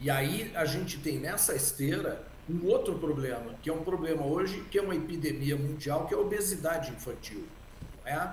E 0.00 0.08
aí 0.08 0.52
a 0.54 0.64
gente 0.64 0.98
tem 0.98 1.18
nessa 1.18 1.56
esteira 1.56 2.24
um 2.48 2.68
outro 2.68 2.98
problema, 2.98 3.54
que 3.62 3.68
é 3.68 3.72
um 3.72 3.82
problema 3.82 4.24
hoje, 4.24 4.64
que 4.70 4.78
é 4.78 4.82
uma 4.82 4.94
epidemia 4.94 5.56
mundial, 5.56 6.06
que 6.06 6.14
é 6.14 6.16
a 6.16 6.20
obesidade 6.20 6.92
infantil. 6.92 7.44
É? 8.04 8.28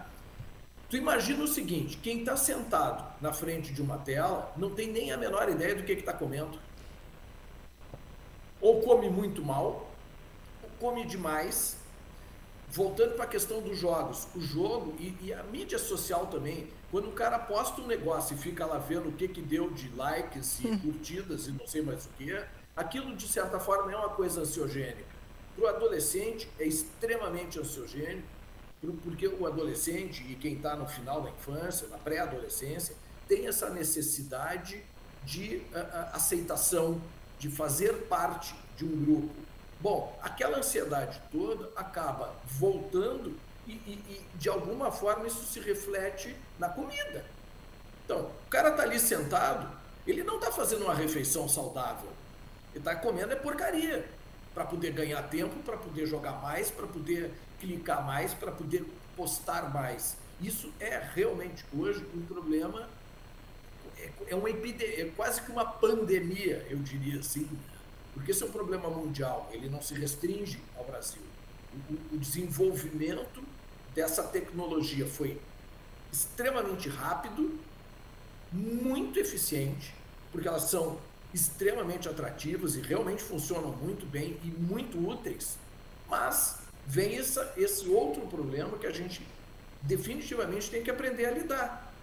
Tu 0.90 0.98
imagina 0.98 1.44
o 1.44 1.48
seguinte, 1.48 1.98
quem 1.98 2.22
está 2.22 2.36
sentado 2.36 3.14
na 3.22 3.32
frente 3.32 3.72
de 3.72 3.80
uma 3.80 4.00
tela 4.00 4.52
não 4.58 4.72
tem 4.72 4.92
nem 4.92 5.12
a 5.12 5.18
menor 5.18 5.48
ideia 5.48 5.76
do 5.76 5.84
que 5.84 5.92
está 5.92 6.12
comendo. 6.12 6.58
Ou 8.60 8.82
come 8.82 9.08
muito 9.08 9.44
mal, 9.46 9.88
ou 10.64 10.70
come 10.80 11.06
demais. 11.06 11.78
Voltando 12.72 13.16
para 13.16 13.26
a 13.26 13.28
questão 13.28 13.62
dos 13.62 13.78
jogos, 13.78 14.28
o 14.36 14.42
jogo 14.42 14.96
e, 15.00 15.16
e, 15.22 15.34
a 15.34 15.44
mídia 15.44 15.78
social 15.78 16.28
também, 16.28 16.68
quando 16.90 17.10
o 17.10 17.14
cara 17.14 17.38
posta 17.38 17.82
um 17.82 17.88
negócio 17.88 18.36
e 18.36 18.40
fica 18.40 18.66
lá 18.66 18.78
vendo 18.78 19.10
o 19.10 19.12
que, 19.12 19.28
que 19.28 19.42
deu 19.42 19.70
de 19.72 19.90
likes 19.96 20.60
e 20.60 20.76
curtidas 20.78 21.48
e 21.48 21.52
não 21.52 21.68
sei 21.68 21.84
mais 21.84 22.06
o 22.06 22.10
que, 22.10 22.44
aquilo 22.76 23.16
de 23.16 23.28
certa 23.28 23.60
forma 23.60 23.92
é 23.92 23.96
uma 23.96 24.10
coisa 24.10 24.42
ansiogênica. 24.42 25.06
Para 25.56 25.66
o 25.66 25.68
adolescente 25.68 26.50
é 26.60 26.66
extremamente 26.66 27.60
ansiogênico, 27.60 28.28
porque 29.04 29.28
o 29.28 29.46
adolescente 29.46 30.24
e 30.30 30.36
quem 30.36 30.54
está 30.54 30.76
no 30.76 30.88
final 30.88 31.22
da 31.22 31.30
infância, 31.30 31.88
na 31.88 31.98
pré-adolescência, 31.98 32.96
tem 33.28 33.48
essa 33.48 33.70
necessidade 33.70 34.82
de 35.24 35.58
uh, 35.58 36.14
aceitação, 36.14 37.02
de 37.38 37.50
fazer 37.50 37.94
parte 38.08 38.56
de 38.78 38.86
um 38.86 39.06
grupo. 39.06 39.36
Bom, 39.80 40.18
aquela 40.22 40.58
ansiedade 40.58 41.22
toda 41.32 41.70
acaba 41.76 42.36
voltando 42.46 43.36
e, 43.68 43.72
e, 43.72 44.04
e 44.10 44.38
de 44.38 44.50
alguma 44.50 44.92
forma 44.92 45.28
isso 45.28 45.46
se 45.46 45.60
reflete 45.60 46.36
na 46.58 46.70
comida. 46.70 47.26
Então, 48.04 48.22
o 48.22 48.50
cara 48.50 48.70
está 48.70 48.84
ali 48.84 49.00
sentado, 49.00 49.70
ele 50.08 50.24
não 50.24 50.38
está 50.38 50.52
fazendo 50.52 50.86
uma 50.86 50.96
refeição 50.96 51.48
saudável, 51.48 52.10
ele 52.72 52.80
está 52.80 52.96
comendo 52.96 53.32
é 53.32 53.36
porcaria 53.36 54.10
para 54.54 54.66
poder 54.66 54.92
ganhar 54.92 55.22
tempo, 55.24 55.56
para 55.64 55.78
poder 55.78 56.08
jogar 56.08 56.42
mais, 56.42 56.72
para 56.72 56.88
poder 56.88 57.32
clicar 57.60 58.06
mais, 58.06 58.34
para 58.34 58.52
poder 58.52 58.86
postar 59.16 59.74
mais. 59.74 60.18
Isso 60.42 60.72
é 60.80 60.98
realmente 61.14 61.66
hoje 61.78 62.06
um 62.16 62.22
problema, 62.22 62.88
é, 63.98 64.10
é 64.28 64.36
uma 64.36 64.50
epidemia, 64.50 65.04
é 65.04 65.12
quase 65.16 65.42
que 65.42 65.52
uma 65.52 65.66
pandemia, 65.66 66.66
eu 66.70 66.78
diria 66.78 67.20
assim, 67.20 67.50
porque 68.14 68.32
esse 68.32 68.44
é 68.44 68.46
um 68.46 68.52
problema 68.52 68.90
mundial, 68.90 69.50
ele 69.52 69.70
não 69.70 69.82
se 69.82 69.94
restringe 69.94 70.60
ao 70.78 70.86
Brasil. 70.86 71.22
O, 71.90 72.16
o 72.16 72.18
desenvolvimento 72.18 73.44
dessa 73.94 74.24
tecnologia 74.24 75.06
foi 75.06 75.40
extremamente 76.12 76.90
rápido, 76.90 77.60
muito 78.52 79.20
eficiente, 79.20 79.94
porque 80.32 80.48
elas 80.48 80.64
são 80.64 80.98
extremamente 81.34 82.10
atrativas 82.10 82.76
e 82.76 82.82
realmente 82.82 83.22
funcionam 83.22 83.72
muito 83.72 84.06
bem 84.06 84.38
e 84.44 84.48
muito 84.48 84.98
úteis. 84.98 85.58
Mas 86.10 86.60
vem 86.90 87.20
essa, 87.20 87.54
esse 87.56 87.88
outro 87.88 88.26
problema 88.26 88.76
que 88.80 88.88
a 88.88 88.92
gente 88.92 89.22
definitivamente 89.84 90.72
tem 90.72 90.82
que 90.82 90.90
aprender 90.90 91.28
a 91.28 91.32
lidar. 91.32 91.94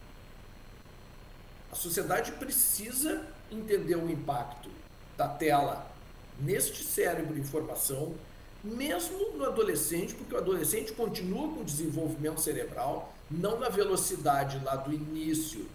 A 1.72 1.74
sociedade 1.74 2.30
precisa 2.32 3.26
entender 3.50 3.96
o 3.96 4.08
impacto 4.08 4.70
da 5.16 5.26
tela 5.26 5.90
neste 6.38 6.84
cérebro 6.84 7.34
de 7.34 7.40
informação, 7.40 8.14
mesmo 8.62 9.32
no 9.32 9.44
adolescente, 9.44 10.14
porque 10.14 10.34
o 10.36 10.38
adolescente 10.38 10.92
continua 10.92 11.52
com 11.52 11.62
o 11.62 11.64
desenvolvimento 11.64 12.40
cerebral, 12.40 13.12
não 13.28 13.58
na 13.58 13.68
velocidade 13.68 14.60
lá 14.64 14.76
do 14.76 14.92
início 14.92 15.66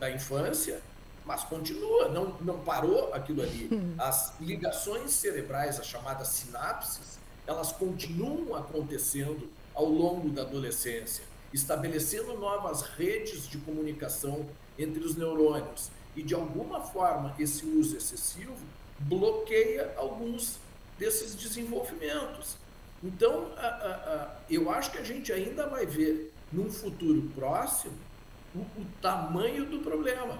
da 0.00 0.10
infância, 0.10 0.80
mas 1.26 1.44
continua, 1.44 2.08
não, 2.08 2.34
não 2.40 2.60
parou 2.60 3.12
aquilo 3.12 3.42
ali. 3.42 3.68
As 3.98 4.32
ligações 4.40 5.10
cerebrais, 5.10 5.78
as 5.78 5.86
chamadas 5.86 6.28
sinapses, 6.28 7.18
elas 7.48 7.72
continuam 7.72 8.54
acontecendo 8.54 9.48
ao 9.74 9.86
longo 9.86 10.28
da 10.28 10.42
adolescência, 10.42 11.24
estabelecendo 11.50 12.38
novas 12.38 12.82
redes 12.82 13.48
de 13.48 13.56
comunicação 13.56 14.46
entre 14.78 15.02
os 15.02 15.16
neurônios. 15.16 15.90
E 16.14 16.22
de 16.22 16.34
alguma 16.34 16.82
forma, 16.82 17.34
esse 17.38 17.64
uso 17.64 17.96
excessivo 17.96 18.52
bloqueia 18.98 19.94
alguns 19.96 20.58
desses 20.98 21.34
desenvolvimentos. 21.34 22.56
Então, 23.02 23.50
a, 23.56 23.66
a, 23.66 23.92
a, 23.94 24.36
eu 24.50 24.70
acho 24.70 24.90
que 24.90 24.98
a 24.98 25.04
gente 25.04 25.32
ainda 25.32 25.66
vai 25.66 25.86
ver, 25.86 26.30
num 26.52 26.70
futuro 26.70 27.30
próximo, 27.34 27.94
o, 28.54 28.58
o 28.58 28.86
tamanho 29.00 29.64
do 29.64 29.78
problema. 29.78 30.38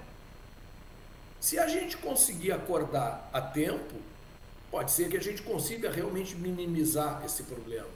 Se 1.40 1.59
a 1.59 1.68
gente 1.68 1.96
conseguir 1.96 2.52
acordar 2.52 3.30
a 3.32 3.40
tempo, 3.40 3.94
pode 4.71 4.91
ser 4.91 5.09
que 5.09 5.16
a 5.16 5.21
gente 5.21 5.43
consiga 5.43 5.91
realmente 5.91 6.35
minimizar 6.37 7.23
esse 7.25 7.43
problema. 7.45 7.89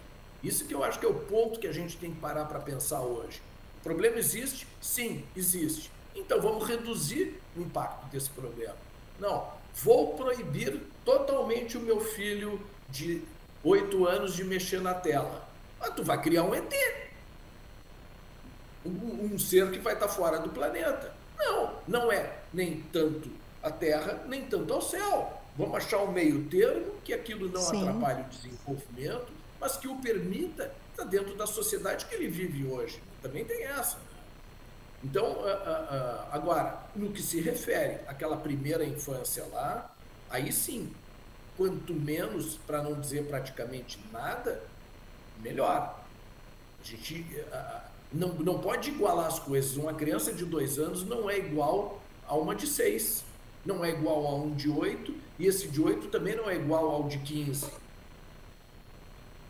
Isso 0.43 0.64
que 0.64 0.75
eu 0.75 0.83
acho 0.83 0.99
que 0.99 1.07
é 1.07 1.09
o 1.09 1.14
ponto 1.14 1.61
que 1.61 1.66
a 1.66 1.73
gente 1.73 1.97
tem 1.97 2.12
que 2.12 2.20
parar 2.20 2.47
para 2.47 2.59
pensar 2.59 3.01
hoje. 3.01 3.41
O 3.81 3.83
problema 3.83 4.18
existe? 4.18 4.66
Sim, 4.81 5.25
existe. 5.37 5.91
Então 6.14 6.41
vamos 6.41 6.66
reduzir 6.66 7.41
o 7.57 7.61
impacto 7.61 8.07
desse 8.07 8.31
problema. 8.31 8.77
Não, 9.18 9.49
vou 9.75 10.14
proibir 10.14 10.81
totalmente 11.05 11.77
o 11.77 11.81
meu 11.81 12.01
filho 12.01 12.61
de 12.89 13.23
8 13.62 14.07
anos 14.07 14.35
de 14.35 14.45
mexer 14.45 14.81
na 14.81 14.95
tela. 14.95 15.49
Mas 15.79 15.95
tu 15.95 16.03
vai 16.03 16.20
criar 16.20 16.45
um 16.45 16.55
ET. 16.55 16.73
Um, 18.85 19.35
um 19.35 19.39
ser 19.39 19.70
que 19.70 19.79
vai 19.79 19.95
estar 19.95 20.09
fora 20.09 20.39
do 20.39 20.51
planeta. 20.51 21.14
Não, 21.39 21.75
não 21.87 22.12
é 22.12 22.39
nem 22.53 22.83
tanto 22.93 23.31
a 23.62 23.70
Terra, 23.70 24.25
nem 24.27 24.45
tanto 24.47 24.75
ao 24.75 24.83
céu. 24.83 25.41
Vamos 25.57 25.76
achar 25.76 25.98
um 25.98 26.11
meio 26.11 26.44
termo 26.44 26.94
que 27.05 27.12
aquilo 27.12 27.48
não 27.48 27.61
Sim. 27.61 27.88
atrapalhe 27.88 28.22
o 28.22 28.28
desenvolvimento, 28.28 29.32
mas 29.61 29.76
que 29.76 29.86
o 29.86 29.96
permita 29.96 30.72
estar 30.90 31.05
dentro 31.05 31.34
da 31.34 31.46
sociedade 31.46 32.07
que 32.07 32.14
ele 32.14 32.28
vive 32.28 32.66
hoje. 32.66 33.03
Também 33.20 33.44
tem 33.44 33.64
essa. 33.64 33.98
Então, 35.05 35.38
agora, 36.30 36.80
no 36.94 37.11
que 37.11 37.22
se 37.22 37.40
refere 37.40 38.00
àquela 38.07 38.36
primeira 38.36 38.84
infância 38.84 39.44
lá, 39.53 39.94
aí 40.30 40.53
sim, 40.53 40.92
quanto 41.57 41.92
menos, 41.92 42.57
para 42.66 42.82
não 42.82 43.00
dizer 43.00 43.26
praticamente 43.26 43.98
nada, 44.12 44.62
melhor. 45.40 46.00
A 46.80 46.84
gente 46.84 47.26
não, 48.12 48.28
não 48.34 48.59
pode 48.59 48.90
igualar 48.90 49.26
as 49.26 49.38
coisas. 49.38 49.76
Uma 49.76 49.92
criança 49.92 50.32
de 50.32 50.44
dois 50.44 50.78
anos 50.78 51.05
não 51.05 51.28
é 51.28 51.38
igual 51.38 52.00
a 52.26 52.36
uma 52.36 52.55
de 52.55 52.66
seis, 52.66 53.24
não 53.64 53.84
é 53.84 53.90
igual 53.90 54.26
a 54.26 54.34
um 54.34 54.54
de 54.54 54.68
oito, 54.68 55.14
e 55.38 55.46
esse 55.46 55.68
de 55.68 55.80
oito 55.80 56.08
também 56.08 56.36
não 56.36 56.48
é 56.50 56.56
igual 56.56 56.90
ao 56.90 57.08
de 57.08 57.18
quinze. 57.18 57.66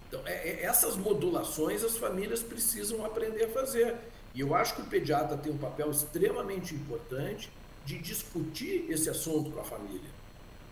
Então, 0.09 0.21
é, 0.27 0.51
é, 0.51 0.65
essas 0.65 0.95
modulações 0.97 1.83
as 1.83 1.97
famílias 1.97 2.43
precisam 2.43 3.05
aprender 3.05 3.45
a 3.45 3.49
fazer. 3.49 3.97
E 4.35 4.41
eu 4.41 4.55
acho 4.55 4.75
que 4.75 4.83
o 4.83 4.85
pediatra 4.85 5.37
tem 5.37 5.51
um 5.51 5.59
papel 5.59 5.91
extremamente 5.91 6.75
importante 6.75 7.51
de 7.85 7.99
discutir 7.99 8.87
esse 8.91 9.09
assunto 9.09 9.51
com 9.51 9.61
a 9.61 9.65
família, 9.65 10.11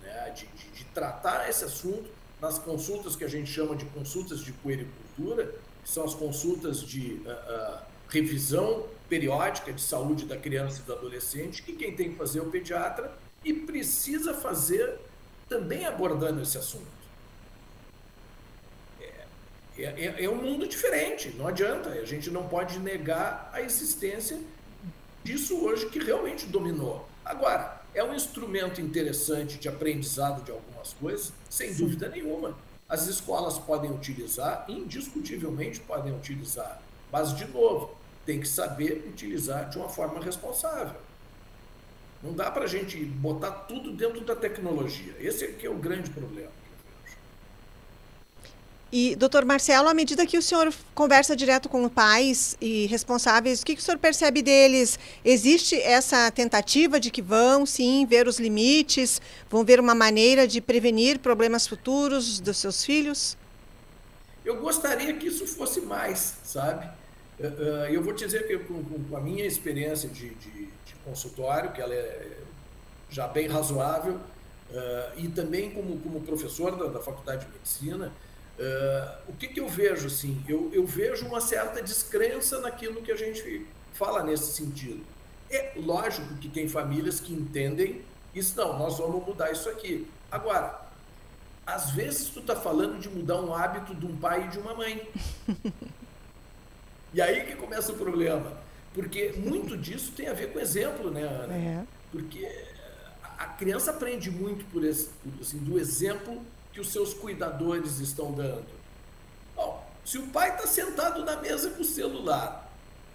né? 0.02 0.30
de, 0.30 0.46
de, 0.46 0.70
de, 0.70 0.84
tratar 0.92 1.48
esse 1.48 1.64
assunto 1.64 2.08
nas 2.40 2.58
consultas 2.58 3.16
que 3.16 3.24
a 3.24 3.28
gente 3.28 3.50
chama 3.50 3.74
de 3.74 3.84
consultas 3.86 4.40
de 4.40 4.52
puericultura, 4.52 5.54
que 5.82 5.90
são 5.90 6.04
as 6.04 6.14
consultas 6.14 6.82
de 6.82 7.20
uh, 7.24 7.30
uh, 7.30 7.78
revisão 8.08 8.86
periódica 9.08 9.72
de 9.72 9.80
saúde 9.80 10.24
da 10.24 10.36
criança 10.36 10.80
e 10.80 10.82
do 10.82 10.92
adolescente, 10.92 11.62
que 11.62 11.72
quem 11.72 11.94
tem 11.94 12.12
que 12.12 12.16
fazer 12.16 12.38
é 12.38 12.42
o 12.42 12.50
pediatra 12.50 13.12
e 13.44 13.52
precisa 13.52 14.34
fazer 14.34 14.98
também 15.48 15.84
abordando 15.84 16.40
esse 16.42 16.58
assunto. 16.58 17.00
É, 19.78 19.84
é, 19.84 20.24
é, 20.24 20.28
um 20.28 20.36
mundo 20.36 20.66
diferente, 20.68 21.30
não 21.36 21.46
adianta. 21.46 21.88
A 21.90 22.04
gente 22.04 22.30
não 22.30 22.46
pode 22.46 22.78
negar 22.78 23.50
a 23.52 23.62
existência 23.62 24.38
disso 25.24 25.64
hoje 25.64 25.88
que 25.88 25.98
realmente 25.98 26.46
dominou. 26.46 27.08
Agora, 27.24 27.80
é 27.94 28.04
um 28.04 28.14
instrumento 28.14 28.80
interessante 28.80 29.58
de 29.58 29.68
aprendizado 29.68 30.44
de 30.44 30.50
algumas 30.50 30.92
coisas, 30.94 31.32
sem 31.48 31.72
Sim. 31.72 31.84
dúvida 31.84 32.08
nenhuma. 32.08 32.56
As 32.88 33.06
escolas 33.06 33.58
podem 33.58 33.90
utilizar, 33.90 34.64
indiscutivelmente 34.68 35.80
podem 35.80 36.12
utilizar, 36.14 36.82
mas, 37.10 37.34
de 37.34 37.46
novo, 37.46 37.96
tem 38.26 38.40
que 38.40 38.48
saber 38.48 39.04
utilizar 39.08 39.68
de 39.70 39.78
uma 39.78 39.88
forma 39.88 40.20
responsável. 40.20 41.00
Não 42.22 42.34
dá 42.34 42.50
para 42.50 42.64
a 42.64 42.68
gente 42.68 43.02
botar 43.02 43.50
tudo 43.50 43.92
dentro 43.92 44.20
da 44.20 44.36
tecnologia. 44.36 45.14
Esse 45.18 45.44
é 45.44 45.48
que 45.48 45.66
é 45.66 45.70
o 45.70 45.76
grande 45.76 46.10
problema. 46.10 46.50
E, 48.92 49.14
doutor 49.14 49.44
Marcelo, 49.44 49.88
à 49.88 49.94
medida 49.94 50.26
que 50.26 50.36
o 50.36 50.42
senhor 50.42 50.74
conversa 50.96 51.36
direto 51.36 51.68
com 51.68 51.88
pais 51.88 52.56
e 52.60 52.86
responsáveis, 52.86 53.60
o 53.60 53.64
que, 53.64 53.76
que 53.76 53.80
o 53.80 53.84
senhor 53.84 53.98
percebe 53.98 54.42
deles? 54.42 54.98
Existe 55.24 55.80
essa 55.80 56.28
tentativa 56.32 56.98
de 56.98 57.08
que 57.08 57.22
vão, 57.22 57.64
sim, 57.64 58.04
ver 58.04 58.26
os 58.26 58.40
limites, 58.40 59.22
vão 59.48 59.64
ver 59.64 59.78
uma 59.78 59.94
maneira 59.94 60.46
de 60.46 60.60
prevenir 60.60 61.20
problemas 61.20 61.68
futuros 61.68 62.40
dos 62.40 62.58
seus 62.58 62.84
filhos? 62.84 63.36
Eu 64.44 64.60
gostaria 64.60 65.14
que 65.14 65.28
isso 65.28 65.46
fosse 65.46 65.80
mais, 65.82 66.34
sabe? 66.42 66.90
Eh, 67.38 67.46
eh, 67.46 67.88
eu 67.92 68.02
vou 68.02 68.12
te 68.12 68.24
dizer 68.24 68.48
que 68.48 68.58
com 68.58 69.16
a 69.16 69.20
minha 69.20 69.46
experiência 69.46 70.08
de, 70.08 70.30
de 70.30 70.68
consultório, 71.04 71.72
que 71.72 71.80
ela 71.80 71.94
é 71.94 72.38
já 73.08 73.26
bem 73.26 73.48
razoável, 73.48 74.20
eh, 74.72 75.12
e 75.16 75.28
também 75.28 75.70
como, 75.70 75.98
como 76.00 76.20
professor 76.20 76.76
da, 76.76 76.86
da 76.86 77.00
Faculdade 77.00 77.46
de 77.46 77.52
Medicina, 77.52 78.12
Uh, 78.60 79.30
o 79.30 79.32
que, 79.32 79.48
que, 79.48 79.58
eu 79.58 79.66
vejo 79.66 80.06
assim? 80.06 80.44
Eu, 80.46 80.68
eu, 80.74 80.84
vejo 80.84 81.24
uma 81.24 81.40
certa 81.40 81.82
descrença 81.82 82.60
naquilo 82.60 83.00
que 83.00 83.10
a 83.10 83.16
gente 83.16 83.66
fala 83.94 84.22
nesse 84.22 84.52
sentido. 84.52 85.02
É 85.50 85.72
lógico 85.76 86.34
que 86.34 86.46
tem 86.46 86.68
famílias 86.68 87.20
que 87.20 87.32
entendem 87.32 88.04
isso, 88.34 88.56
não, 88.56 88.78
nós 88.78 88.98
vamos 88.98 89.26
mudar 89.26 89.50
isso 89.50 89.68
aqui. 89.68 90.06
Agora, 90.30 90.78
às 91.66 91.90
vezes 91.90 92.28
tu 92.28 92.40
está 92.40 92.54
falando 92.54 93.00
de 93.00 93.08
mudar 93.08 93.40
um 93.40 93.54
hábito 93.54 93.94
de 93.94 94.06
um 94.06 94.16
pai 94.16 94.44
e 94.44 94.48
de 94.48 94.58
uma 94.58 94.74
mãe. 94.74 95.08
e 97.14 97.20
aí 97.20 97.46
que 97.46 97.56
começa 97.56 97.92
o 97.92 97.96
problema. 97.96 98.52
Porque 98.94 99.32
muito 99.36 99.76
disso 99.76 100.12
tem 100.12 100.28
a 100.28 100.32
ver 100.32 100.52
com 100.52 100.58
exemplo, 100.58 101.10
né, 101.10 101.22
Ana? 101.22 101.54
É. 101.54 101.84
Porque 102.10 102.46
a 103.38 103.46
criança 103.46 103.90
aprende 103.90 104.30
muito 104.30 104.64
por 104.66 104.84
esse, 104.84 105.10
assim, 105.40 105.58
do 105.58 105.78
exemplo 105.78 106.42
que 106.72 106.80
os 106.80 106.90
seus 106.92 107.14
cuidadores 107.14 108.00
estão 108.00 108.32
dando? 108.32 108.66
Bom, 109.54 109.86
se 110.04 110.18
o 110.18 110.26
pai 110.28 110.54
está 110.54 110.66
sentado 110.66 111.24
na 111.24 111.36
mesa 111.36 111.70
com 111.70 111.82
o 111.82 111.84
celular, 111.84 112.70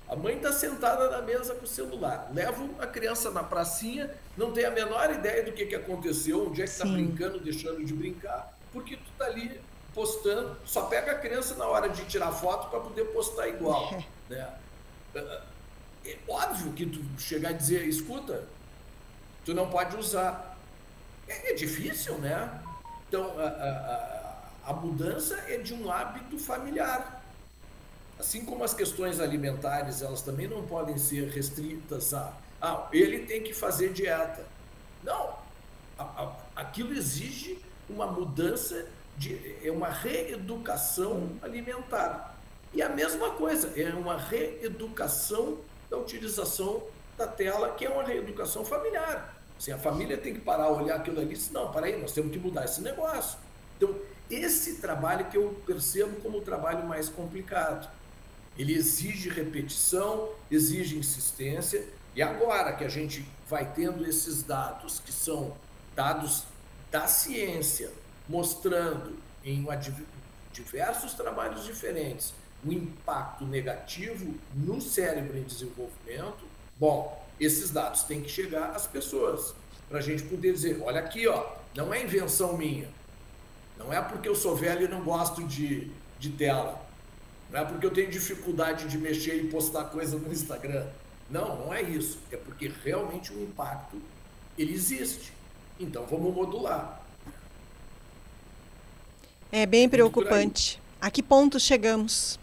a 0.07 0.15
mãe 0.15 0.35
está 0.35 0.51
sentada 0.51 1.09
na 1.09 1.21
mesa 1.21 1.55
com 1.55 1.65
o 1.65 1.67
celular, 1.67 2.29
leva 2.33 2.63
a 2.79 2.87
criança 2.87 3.31
na 3.31 3.43
pracinha, 3.43 4.09
não 4.37 4.51
tem 4.51 4.65
a 4.65 4.71
menor 4.71 5.11
ideia 5.11 5.43
do 5.43 5.51
que, 5.51 5.65
que 5.65 5.75
aconteceu, 5.75 6.47
onde 6.47 6.61
é 6.61 6.65
que 6.65 6.71
está 6.71 6.85
brincando, 6.85 7.39
deixando 7.39 7.83
de 7.83 7.93
brincar, 7.93 8.55
porque 8.71 8.97
tu 8.97 9.11
está 9.11 9.25
ali 9.25 9.59
postando, 9.93 10.55
só 10.65 10.83
pega 10.83 11.13
a 11.13 11.15
criança 11.15 11.55
na 11.55 11.65
hora 11.65 11.89
de 11.89 12.05
tirar 12.05 12.31
foto 12.31 12.69
para 12.69 12.81
poder 12.81 13.05
postar 13.05 13.47
igual. 13.47 13.91
né? 14.29 14.47
É, 16.05 16.17
óbvio 16.27 16.73
que 16.73 16.85
tu 16.85 17.03
chegar 17.19 17.51
e 17.51 17.55
dizer, 17.55 17.85
escuta, 17.87 18.47
tu 19.43 19.53
não 19.53 19.69
pode 19.69 19.95
usar. 19.95 20.57
É, 21.27 21.51
é 21.51 21.53
difícil, 21.53 22.17
né? 22.19 22.61
Então, 23.07 23.39
a, 23.39 23.43
a, 23.43 24.71
a 24.71 24.73
mudança 24.73 25.35
é 25.47 25.57
de 25.57 25.73
um 25.73 25.91
hábito 25.91 26.37
familiar. 26.37 27.23
Assim 28.19 28.45
como 28.45 28.63
as 28.63 28.73
questões 28.73 29.19
alimentares, 29.19 30.01
elas 30.01 30.21
também 30.21 30.47
não 30.47 30.65
podem 30.65 30.97
ser 30.97 31.29
restritas 31.29 32.13
a, 32.13 32.33
ah, 32.61 32.87
ele 32.91 33.19
tem 33.25 33.43
que 33.43 33.53
fazer 33.53 33.93
dieta. 33.93 34.45
Não. 35.03 35.37
A, 35.97 36.31
aquilo 36.55 36.93
exige 36.93 37.59
uma 37.89 38.07
mudança, 38.07 38.87
de, 39.17 39.57
é 39.63 39.71
uma 39.71 39.89
reeducação 39.89 41.29
alimentar. 41.41 42.35
E 42.73 42.81
a 42.81 42.89
mesma 42.89 43.31
coisa, 43.31 43.71
é 43.79 43.89
uma 43.93 44.17
reeducação 44.17 45.59
da 45.89 45.97
utilização 45.97 46.83
da 47.17 47.27
tela, 47.27 47.73
que 47.75 47.85
é 47.85 47.89
uma 47.89 48.03
reeducação 48.03 48.65
familiar. 48.65 49.35
Assim, 49.57 49.71
a 49.71 49.77
família 49.77 50.17
tem 50.17 50.33
que 50.33 50.41
parar, 50.41 50.69
olhar 50.69 50.97
aquilo 50.97 51.19
ali 51.19 51.31
e 51.31 51.35
dizer, 51.35 51.53
não, 51.53 51.71
para 51.71 51.85
aí, 51.85 51.99
nós 51.99 52.11
temos 52.11 52.31
que 52.31 52.39
mudar 52.39 52.65
esse 52.65 52.81
negócio. 52.81 53.39
Então, 53.77 53.95
esse 54.29 54.75
trabalho 54.75 55.25
que 55.25 55.37
eu 55.37 55.61
percebo 55.65 56.19
como 56.21 56.39
o 56.39 56.41
trabalho 56.41 56.85
mais 56.85 57.09
complicado. 57.09 57.89
Ele 58.57 58.73
exige 58.73 59.29
repetição, 59.29 60.29
exige 60.49 60.97
insistência, 60.97 61.85
e 62.15 62.21
agora 62.21 62.73
que 62.73 62.83
a 62.83 62.87
gente 62.87 63.25
vai 63.47 63.71
tendo 63.73 64.07
esses 64.07 64.41
dados, 64.43 64.99
que 64.99 65.11
são 65.11 65.55
dados 65.93 66.43
da 66.89 67.05
ciência, 67.07 67.91
mostrando 68.27 69.17
em 69.43 69.65
diversos 70.53 71.13
trabalhos 71.13 71.65
diferentes 71.65 72.33
o 72.65 72.73
impacto 72.73 73.45
negativo 73.45 74.33
no 74.55 74.81
cérebro 74.81 75.37
em 75.37 75.43
desenvolvimento, 75.43 76.45
bom, 76.79 77.23
esses 77.39 77.69
dados 77.69 78.03
têm 78.03 78.21
que 78.21 78.29
chegar 78.29 78.71
às 78.71 78.87
pessoas, 78.87 79.53
para 79.87 79.99
a 79.99 80.01
gente 80.01 80.23
poder 80.23 80.53
dizer, 80.53 80.81
olha 80.81 80.99
aqui, 80.99 81.27
ó, 81.27 81.45
não 81.75 81.93
é 81.93 82.03
invenção 82.03 82.57
minha, 82.57 82.87
não 83.77 83.93
é 83.93 84.01
porque 84.01 84.27
eu 84.27 84.35
sou 84.35 84.55
velho 84.55 84.85
e 84.85 84.87
não 84.87 85.03
gosto 85.03 85.43
de, 85.43 85.91
de 86.17 86.29
tela, 86.31 86.83
não 87.51 87.59
é 87.59 87.65
porque 87.65 87.85
eu 87.85 87.91
tenho 87.91 88.09
dificuldade 88.09 88.87
de 88.87 88.97
mexer 88.97 89.35
e 89.35 89.47
postar 89.47 89.85
coisa 89.85 90.17
no 90.17 90.31
Instagram, 90.31 90.87
não, 91.29 91.65
não 91.65 91.73
é 91.73 91.83
isso, 91.83 92.17
é 92.31 92.37
porque 92.37 92.71
realmente 92.83 93.31
o 93.31 93.43
impacto, 93.43 94.01
ele 94.57 94.73
existe, 94.73 95.33
então 95.79 96.05
vamos 96.05 96.33
modular. 96.33 97.01
É 99.51 99.65
bem 99.65 99.87
preocupante. 99.87 100.81
A 100.99 101.11
que 101.11 101.21
ponto 101.21 101.59
chegamos? 101.59 102.39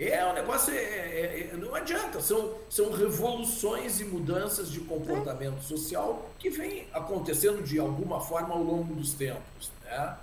É, 0.00 0.24
o 0.24 0.32
negócio 0.32 0.72
é, 0.72 0.78
é, 0.78 1.50
é, 1.52 1.56
não 1.58 1.74
adianta, 1.74 2.22
são, 2.22 2.54
são 2.70 2.90
revoluções 2.90 4.00
e 4.00 4.04
mudanças 4.04 4.70
de 4.70 4.80
comportamento 4.80 5.60
social 5.62 6.30
que 6.38 6.48
vêm 6.48 6.88
acontecendo 6.90 7.62
de 7.62 7.78
alguma 7.78 8.18
forma 8.18 8.54
ao 8.54 8.62
longo 8.62 8.94
dos 8.94 9.12
tempos. 9.12 9.70
Né? 9.84 10.16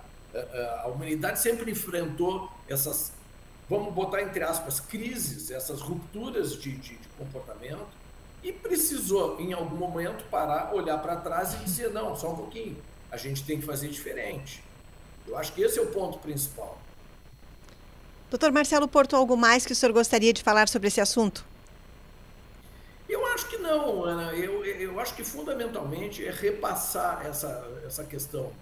A 0.82 0.88
humanidade 0.88 1.38
sempre 1.38 1.70
enfrentou 1.70 2.50
essas, 2.68 3.12
vamos 3.70 3.94
botar 3.94 4.20
entre 4.20 4.42
aspas, 4.42 4.80
crises, 4.80 5.48
essas 5.52 5.80
rupturas 5.80 6.54
de, 6.54 6.72
de, 6.72 6.96
de 6.96 7.08
comportamento 7.16 7.86
e 8.42 8.52
precisou, 8.52 9.40
em 9.40 9.52
algum 9.52 9.76
momento, 9.76 10.24
parar, 10.28 10.74
olhar 10.74 10.98
para 10.98 11.16
trás 11.16 11.54
e 11.54 11.58
dizer: 11.58 11.90
não, 11.92 12.16
só 12.16 12.32
um 12.32 12.36
pouquinho, 12.36 12.76
a 13.12 13.16
gente 13.16 13.44
tem 13.44 13.60
que 13.60 13.66
fazer 13.66 13.88
diferente. 13.88 14.62
Eu 15.26 15.36
acho 15.38 15.52
que 15.52 15.62
esse 15.62 15.78
é 15.78 15.82
o 15.82 15.86
ponto 15.86 16.18
principal. 16.18 16.78
Doutor 18.30 18.52
Marcelo 18.52 18.86
Porto, 18.86 19.16
algo 19.16 19.38
mais 19.38 19.64
que 19.64 19.72
o 19.72 19.76
senhor 19.76 19.92
gostaria 19.92 20.34
de 20.34 20.42
falar 20.42 20.68
sobre 20.68 20.88
esse 20.88 21.00
assunto? 21.00 21.46
Eu 23.08 23.24
acho 23.28 23.48
que 23.48 23.56
não, 23.56 24.04
Ana. 24.04 24.34
Eu, 24.34 24.62
eu 24.66 25.00
acho 25.00 25.14
que 25.14 25.24
fundamentalmente 25.24 26.24
é 26.26 26.30
repassar 26.30 27.24
essa, 27.24 27.66
essa 27.86 28.04
questão. 28.04 28.52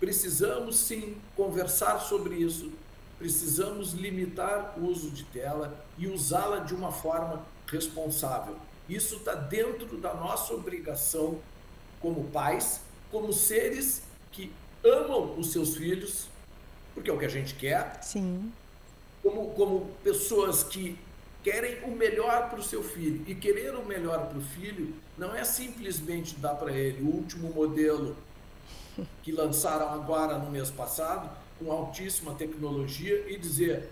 Precisamos 0.00 0.78
sim 0.78 1.18
conversar 1.36 1.98
sobre 1.98 2.36
isso, 2.36 2.72
precisamos 3.18 3.92
limitar 3.92 4.74
o 4.78 4.86
uso 4.86 5.10
de 5.10 5.24
tela 5.24 5.78
e 5.98 6.06
usá-la 6.06 6.60
de 6.60 6.74
uma 6.74 6.90
forma 6.90 7.44
responsável. 7.66 8.56
Isso 8.88 9.16
está 9.16 9.34
dentro 9.34 9.98
da 9.98 10.14
nossa 10.14 10.54
obrigação 10.54 11.38
como 12.00 12.24
pais, 12.30 12.80
como 13.10 13.30
seres 13.30 14.02
que 14.32 14.50
amam 14.82 15.38
os 15.38 15.52
seus 15.52 15.76
filhos, 15.76 16.28
porque 16.94 17.10
é 17.10 17.12
o 17.12 17.18
que 17.18 17.26
a 17.26 17.30
gente 17.30 17.54
quer. 17.54 18.02
Sim 18.02 18.50
como, 19.26 19.50
como 19.50 19.90
pessoas 20.04 20.62
que 20.62 20.96
querem 21.42 21.82
o 21.82 21.90
melhor 21.90 22.48
para 22.48 22.60
o 22.60 22.62
seu 22.62 22.82
filho. 22.82 23.24
E 23.26 23.34
querer 23.34 23.74
o 23.74 23.84
melhor 23.84 24.28
para 24.28 24.38
o 24.38 24.40
filho 24.40 24.94
não 25.18 25.34
é 25.34 25.42
simplesmente 25.42 26.36
dar 26.36 26.54
para 26.54 26.72
ele 26.72 27.02
o 27.02 27.08
último 27.08 27.52
modelo 27.52 28.16
que 29.22 29.32
lançaram 29.32 29.88
agora 29.92 30.38
no 30.38 30.50
mês 30.50 30.70
passado, 30.70 31.28
com 31.58 31.70
altíssima 31.70 32.34
tecnologia, 32.34 33.26
e 33.28 33.36
dizer: 33.36 33.88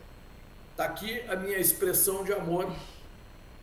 está 0.71 0.85
aqui 0.85 1.21
a 1.23 1.37
minha 1.37 1.59
expressão 1.59 2.23
de 2.23 2.33
amor, 2.33 2.73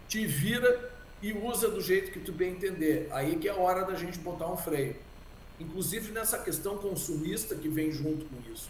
te 0.07 0.25
vira 0.25 0.91
e 1.21 1.31
usa 1.31 1.69
do 1.69 1.79
jeito 1.79 2.11
que 2.11 2.19
tu 2.19 2.33
bem 2.33 2.51
entender. 2.51 3.07
Aí 3.11 3.37
que 3.37 3.47
é 3.47 3.51
a 3.51 3.55
hora 3.55 3.85
da 3.85 3.95
gente 3.95 4.19
botar 4.19 4.51
um 4.51 4.57
freio. 4.57 4.95
Inclusive 5.59 6.11
nessa 6.11 6.37
questão 6.39 6.77
consumista 6.77 7.55
que 7.55 7.69
vem 7.69 7.91
junto 7.91 8.25
com 8.25 8.51
isso. 8.51 8.69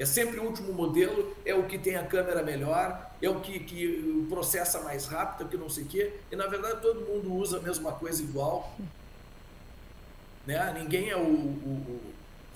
É 0.00 0.06
sempre 0.06 0.40
o 0.40 0.44
último 0.44 0.72
modelo, 0.72 1.36
é 1.44 1.54
o 1.54 1.64
que 1.64 1.76
tem 1.76 1.94
a 1.94 2.02
câmera 2.02 2.42
melhor, 2.42 3.10
é 3.20 3.28
o 3.28 3.38
que, 3.38 3.60
que 3.60 4.26
processa 4.30 4.80
mais 4.80 5.04
rápido, 5.04 5.46
que 5.46 5.58
não 5.58 5.68
sei 5.68 5.84
o 5.84 5.86
quê. 5.88 6.14
E 6.32 6.36
na 6.36 6.46
verdade 6.46 6.80
todo 6.80 7.02
mundo 7.02 7.34
usa 7.34 7.58
a 7.58 7.60
mesma 7.60 7.92
coisa 7.92 8.22
igual. 8.22 8.74
Né? 10.46 10.72
Ninguém 10.80 11.10
é 11.10 11.16
o, 11.18 11.20
o, 11.20 12.00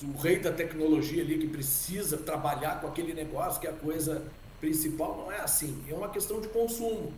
o, 0.05 0.18
rei 0.22 0.38
da 0.38 0.53
tecnologia 0.53 1.22
ali 1.22 1.36
que 1.36 1.47
precisa 1.47 2.16
trabalhar 2.16 2.80
com 2.80 2.86
aquele 2.86 3.12
negócio 3.12 3.61
que 3.61 3.66
é 3.66 3.70
a 3.70 3.74
coisa 3.74 4.22
principal. 4.59 5.14
Não 5.18 5.30
é 5.30 5.40
assim, 5.40 5.84
é 5.86 5.92
uma 5.92 6.09
questão 6.09 6.40
de 6.40 6.49
consumo. 6.49 7.12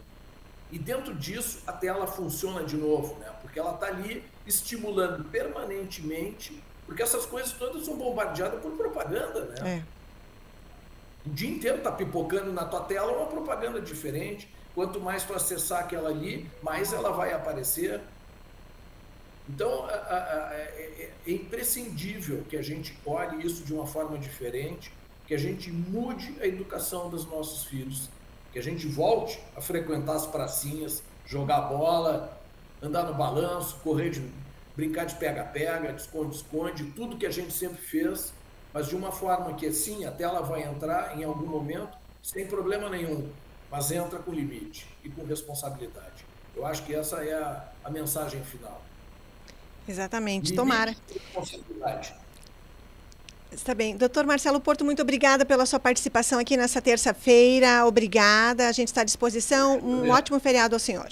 E 0.73 0.79
dentro 0.79 1.15
disso 1.15 1.61
a 1.69 1.73
tela 1.73 2.05
funciona 2.05 2.65
de 2.65 2.77
novo, 2.77 3.15
né? 3.21 3.31
porque 3.43 3.61
ela 3.61 3.75
está 3.75 3.87
ali 3.87 4.25
estimulando 4.45 5.23
permanentemente, 5.31 6.61
porque 6.85 7.01
essas 7.01 7.25
coisas 7.25 7.53
todas 7.53 7.85
são 7.85 7.97
bombardeadas 7.97 8.61
por 8.61 8.73
propaganda. 8.73 9.45
Né? 9.45 9.85
É. 9.85 9.96
O 11.27 11.31
dia 11.31 11.51
inteiro 11.51 11.79
está 11.79 11.91
pipocando 11.91 12.53
na 12.53 12.65
tua 12.65 12.83
tela 12.83 13.13
uma 13.13 13.27
propaganda 13.27 13.81
diferente. 13.81 14.49
Quanto 14.75 15.01
mais 15.01 15.25
tu 15.25 15.35
acessar 15.35 15.81
aquela 15.81 16.11
ali, 16.11 16.49
mais 16.63 16.93
ela 16.93 17.11
vai 17.11 17.33
aparecer. 17.33 18.01
Então, 19.49 19.89
é, 19.91 21.11
é 21.27 21.31
imprescindível 21.31 22.45
que 22.49 22.57
a 22.57 22.63
gente 22.63 22.97
olhe 23.05 23.45
isso 23.45 23.65
de 23.65 23.73
uma 23.73 23.87
forma 23.87 24.19
diferente, 24.19 24.93
que 25.27 25.35
a 25.35 25.39
gente 25.39 25.71
mude 25.71 26.37
a 26.41 26.47
educação 26.47 27.09
dos 27.09 27.27
nossos 27.27 27.65
filhos, 27.65 28.09
que 28.53 28.59
a 28.59 28.63
gente 28.63 28.87
volte 28.87 29.41
a 29.57 29.61
frequentar 29.61 30.17
as 30.17 30.27
pracinhas, 30.27 31.03
jogar 31.25 31.63
bola, 31.63 32.39
andar 32.83 33.05
no 33.05 33.15
balanço, 33.15 33.77
correr 33.83 34.11
de 34.11 34.23
brincar 34.77 35.07
de 35.07 35.17
pega-pega, 35.17 35.93
de 35.93 36.03
esconde-esconde, 36.03 36.85
tudo 36.95 37.17
que 37.17 37.27
a 37.27 37.31
gente 37.31 37.53
sempre 37.53 37.79
fez 37.79 38.33
mas 38.77 38.89
de 38.89 38.95
uma 38.95 39.11
forma 39.11 39.55
que 39.55 39.73
sim, 39.73 40.05
a 40.05 40.11
tela 40.11 40.43
vai 40.43 40.63
entrar 40.63 41.19
em 41.19 41.25
algum 41.25 41.47
momento 41.47 41.97
sem 42.23 42.47
problema 42.47 42.91
nenhum, 42.91 43.27
mas 43.71 43.91
entra 43.91 44.19
com 44.19 44.31
limite 44.31 44.87
e 45.03 45.09
com 45.09 45.25
responsabilidade. 45.25 46.27
Eu 46.55 46.67
acho 46.67 46.85
que 46.85 46.95
essa 46.95 47.25
é 47.25 47.33
a, 47.33 47.65
a 47.83 47.89
mensagem 47.89 48.45
final. 48.45 48.83
Exatamente, 49.89 50.51
limite 50.51 50.57
tomara. 50.57 50.95
Está 53.51 53.75
bem. 53.75 53.97
Doutor 53.97 54.27
Marcelo 54.27 54.61
Porto, 54.61 54.85
muito 54.85 55.01
obrigada 55.01 55.47
pela 55.47 55.65
sua 55.65 55.81
participação 55.81 56.39
aqui 56.39 56.55
nessa 56.55 56.83
terça-feira. 56.83 57.87
Obrigada. 57.87 58.69
A 58.69 58.73
gente 58.73 58.89
está 58.89 59.01
à 59.01 59.05
disposição. 59.05 59.79
Um 59.79 60.11
ótimo 60.11 60.39
feriado 60.39 60.77
ao 60.77 60.79
senhor. 60.79 61.09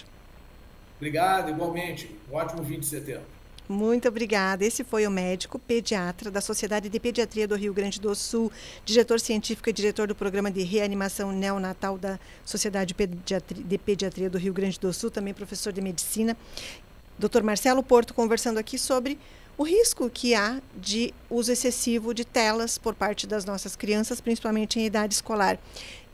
Obrigado, 0.99 1.49
igualmente. 1.49 2.15
Um 2.31 2.35
ótimo 2.35 2.62
20 2.62 2.81
de 2.81 2.87
setembro. 2.87 3.34
Muito 3.67 4.07
obrigada. 4.09 4.62
Esse 4.62 4.85
foi 4.85 5.07
o 5.07 5.11
médico 5.11 5.59
pediatra 5.59 6.31
da 6.31 6.43
Sociedade 6.43 6.91
de 6.91 7.01
Pediatria 7.01 7.49
do 7.49 7.57
Rio 7.57 7.73
Grande 7.73 7.99
do 7.99 8.15
Sul, 8.15 8.53
diretor 8.85 9.19
científico 9.19 9.71
e 9.71 9.73
diretor 9.73 10.07
do 10.07 10.15
programa 10.15 10.51
de 10.51 10.62
reanimação 10.62 11.33
neonatal 11.33 11.97
da 11.97 12.19
Sociedade 12.45 12.95
de 13.49 13.79
Pediatria 13.79 14.29
do 14.29 14.37
Rio 14.37 14.53
Grande 14.53 14.79
do 14.79 14.93
Sul, 14.93 15.11
também 15.11 15.33
professor 15.33 15.73
de 15.73 15.81
medicina. 15.81 16.37
Dr. 17.19 17.43
Marcelo 17.43 17.83
Porto 17.83 18.12
conversando 18.12 18.59
aqui 18.59 18.79
sobre 18.79 19.19
o 19.57 19.62
risco 19.62 20.11
que 20.11 20.35
há 20.35 20.61
de 20.77 21.15
uso 21.31 21.53
excessivo 21.53 22.12
de 22.12 22.25
telas 22.25 22.77
por 22.77 22.95
parte 22.95 23.27
das 23.27 23.45
nossas 23.45 23.77
crianças, 23.77 24.21
principalmente 24.21 24.79
em 24.79 24.85
idade 24.85 25.15
escolar. 25.15 25.59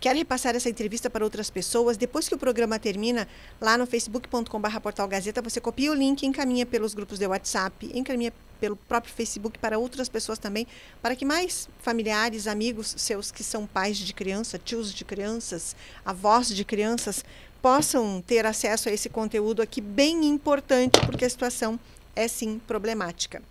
Quer 0.00 0.16
repassar 0.16 0.56
essa 0.56 0.70
entrevista 0.70 1.10
para 1.10 1.22
outras 1.22 1.50
pessoas? 1.50 1.98
Depois 1.98 2.26
que 2.26 2.34
o 2.34 2.38
programa 2.38 2.78
termina, 2.78 3.28
lá 3.60 3.76
no 3.76 3.86
facebook.com.br 3.86 4.80
portal 4.80 5.06
Gazeta, 5.06 5.42
você 5.42 5.60
copia 5.60 5.92
o 5.92 5.94
link, 5.94 6.24
encaminha 6.24 6.64
pelos 6.64 6.94
grupos 6.94 7.18
de 7.18 7.26
WhatsApp, 7.26 7.90
encaminha 7.94 8.32
pelo 8.58 8.76
próprio 8.76 9.12
Facebook 9.12 9.58
para 9.58 9.78
outras 9.78 10.08
pessoas 10.08 10.38
também, 10.38 10.66
para 11.02 11.14
que 11.14 11.26
mais 11.26 11.68
familiares, 11.80 12.46
amigos 12.46 12.94
seus 12.96 13.30
que 13.30 13.44
são 13.44 13.66
pais 13.66 13.98
de 13.98 14.14
criança, 14.14 14.58
tios 14.58 14.90
de 14.90 15.04
crianças, 15.04 15.76
avós 16.02 16.48
de 16.48 16.64
crianças, 16.64 17.22
possam 17.60 18.22
ter 18.26 18.46
acesso 18.46 18.88
a 18.88 18.92
esse 18.92 19.10
conteúdo 19.10 19.60
aqui 19.60 19.82
bem 19.82 20.24
importante, 20.24 20.98
porque 21.04 21.26
a 21.26 21.30
situação 21.30 21.78
é 22.16 22.26
sim 22.26 22.58
problemática. 22.66 23.42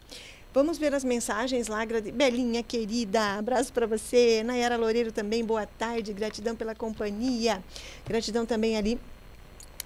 Vamos 0.60 0.78
ver 0.78 0.94
as 0.94 1.06
mensagens 1.06 1.70
lá. 1.70 1.86
Belinha, 2.14 2.62
querida, 2.62 3.38
abraço 3.38 3.72
para 3.72 3.88
você. 3.88 4.44
Nayara 4.44 4.76
Loureiro 4.76 5.10
também, 5.10 5.42
boa 5.42 5.66
tarde. 5.66 6.12
Gratidão 6.12 6.54
pela 6.54 6.76
companhia. 6.76 7.64
Gratidão 8.06 8.46
também 8.46 8.76
ali. 8.76 8.96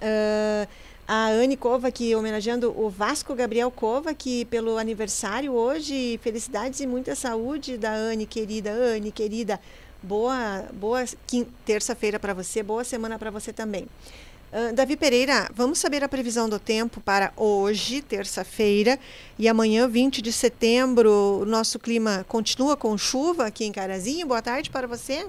Uh, 0.02 0.68
a 1.06 1.28
Anne 1.28 1.56
Cova, 1.56 1.92
que 1.92 2.12
homenageando 2.16 2.74
o 2.76 2.90
Vasco 2.90 3.36
Gabriel 3.36 3.70
Cova, 3.70 4.12
que 4.14 4.46
pelo 4.46 4.76
aniversário 4.76 5.52
hoje, 5.52 6.18
felicidades 6.20 6.80
e 6.80 6.88
muita 6.88 7.14
saúde 7.14 7.78
da 7.78 7.92
Anne, 7.92 8.26
querida. 8.26 8.72
Anne, 8.72 9.12
querida, 9.12 9.60
boa, 10.02 10.64
boa 10.72 11.04
terça-feira 11.64 12.18
para 12.18 12.34
você, 12.34 12.64
boa 12.64 12.82
semana 12.82 13.16
para 13.16 13.30
você 13.30 13.52
também. 13.52 13.86
Davi 14.72 14.96
Pereira, 14.96 15.50
vamos 15.52 15.80
saber 15.80 16.04
a 16.04 16.08
previsão 16.08 16.48
do 16.48 16.60
tempo 16.60 17.00
para 17.00 17.32
hoje, 17.36 18.00
terça-feira, 18.00 19.00
e 19.36 19.48
amanhã, 19.48 19.88
20 19.88 20.22
de 20.22 20.30
setembro. 20.30 21.40
O 21.42 21.44
nosso 21.44 21.76
clima 21.76 22.24
continua 22.28 22.76
com 22.76 22.96
chuva 22.96 23.46
aqui 23.46 23.64
em 23.64 23.72
Carazinho. 23.72 24.28
Boa 24.28 24.40
tarde 24.40 24.70
para 24.70 24.86
você. 24.86 25.26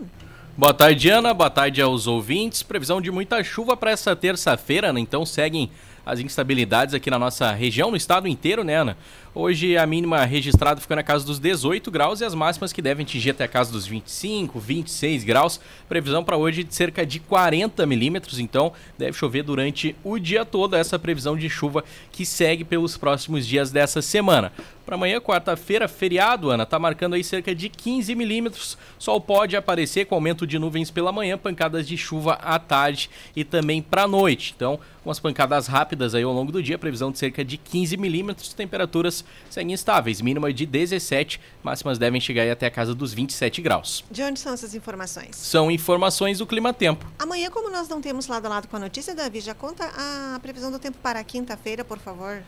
Boa 0.56 0.76
tarde, 0.76 1.10
Ana. 1.10 1.34
Boa 1.34 1.50
tarde 1.50 1.82
aos 1.82 2.06
ouvintes. 2.06 2.62
Previsão 2.62 3.02
de 3.02 3.10
muita 3.10 3.44
chuva 3.44 3.76
para 3.76 3.90
essa 3.90 4.16
terça-feira, 4.16 4.94
né? 4.94 5.00
Então 5.00 5.26
seguem 5.26 5.72
as 6.06 6.20
instabilidades 6.20 6.94
aqui 6.94 7.10
na 7.10 7.18
nossa 7.18 7.52
região, 7.52 7.90
no 7.90 7.98
estado 7.98 8.28
inteiro, 8.28 8.64
né, 8.64 8.76
Ana? 8.76 8.96
Hoje 9.38 9.76
a 9.76 9.86
mínima 9.86 10.24
registrada 10.24 10.80
fica 10.80 10.96
na 10.96 11.04
casa 11.04 11.26
dos 11.26 11.40
18 11.40 11.92
graus 11.92 12.22
e 12.22 12.24
as 12.24 12.34
máximas 12.34 12.72
que 12.72 12.82
devem 12.82 13.04
atingir 13.04 13.32
até 13.32 13.44
a 13.44 13.50
casa 13.50 13.70
dos 13.70 13.86
25, 13.86 14.58
26 14.58 15.26
graus. 15.26 15.60
Previsão 15.90 16.24
para 16.24 16.38
hoje 16.38 16.64
de 16.64 16.74
cerca 16.74 17.06
de 17.06 17.20
40 17.20 17.86
milímetros, 17.86 18.40
então 18.40 18.72
deve 18.98 19.12
chover 19.12 19.44
durante 19.44 19.94
o 20.06 20.18
dia 20.18 20.46
todo. 20.46 20.78
Essa 20.78 20.98
previsão 20.98 21.36
de 21.36 21.50
chuva 21.50 21.84
que 22.14 22.26
segue 22.26 22.64
pelos 22.64 22.96
próximos 22.96 23.46
dias 23.46 23.72
dessa 23.72 24.02
semana. 24.02 24.54
Para 24.86 24.96
amanhã, 24.96 25.20
quarta-feira, 25.20 25.88
feriado, 25.88 26.52
Ana, 26.52 26.64
tá 26.64 26.78
marcando 26.78 27.16
aí 27.16 27.24
cerca 27.24 27.56
de 27.56 27.68
15 27.68 28.14
milímetros. 28.14 28.78
Sol 29.00 29.20
pode 29.20 29.58
aparecer 29.58 30.06
com 30.06 30.14
aumento 30.14 30.46
de 30.46 30.60
nuvens 30.60 30.92
pela 30.92 31.12
manhã, 31.12 31.40
pancadas 31.40 31.88
de 31.88 31.98
chuva 31.98 32.34
à 32.34 32.60
tarde 32.60 33.10
e 33.36 33.44
também 33.44 33.82
para 33.82 34.08
noite. 34.08 34.54
Então, 34.56 34.80
umas 35.04 35.20
pancadas 35.20 35.66
rápidas 35.66 36.14
aí 36.14 36.22
ao 36.22 36.32
longo 36.32 36.52
do 36.52 36.62
dia, 36.62 36.78
previsão 36.78 37.12
de 37.12 37.18
cerca 37.18 37.44
de 37.44 37.58
15 37.58 37.98
milímetros, 37.98 38.54
temperaturas 38.54 39.25
seguem 39.50 39.74
estáveis, 39.74 40.22
mínima 40.22 40.52
de 40.52 40.66
17, 40.66 41.40
máximas 41.64 41.98
devem 41.98 42.20
chegar 42.20 42.44
aí 42.44 42.52
até 42.52 42.66
a 42.66 42.72
casa 42.72 42.94
dos 42.94 43.14
27 43.14 43.62
graus. 43.62 44.04
De 44.10 44.22
onde 44.24 44.40
são 44.40 44.54
essas 44.54 44.76
informações? 44.76 45.36
São 45.36 45.72
informações 45.72 46.40
do 46.40 46.48
Clima 46.48 46.74
Tempo. 46.74 47.06
Amanhã, 47.18 47.50
como 47.50 47.70
nós 47.70 47.88
não 47.88 48.02
temos 48.02 48.28
lado 48.28 48.46
a 48.46 48.50
lado 48.50 48.68
com 48.68 48.76
a 48.76 48.80
notícia, 48.80 49.16
Davi, 49.16 49.40
já 49.40 49.54
conta 49.54 49.86
a 49.96 50.40
previsão 50.40 50.72
do 50.72 50.80
tempo 50.80 50.98
para 51.02 51.24
quinta-feira, 51.24 51.84
por 51.84 52.00
favor. 52.00 52.44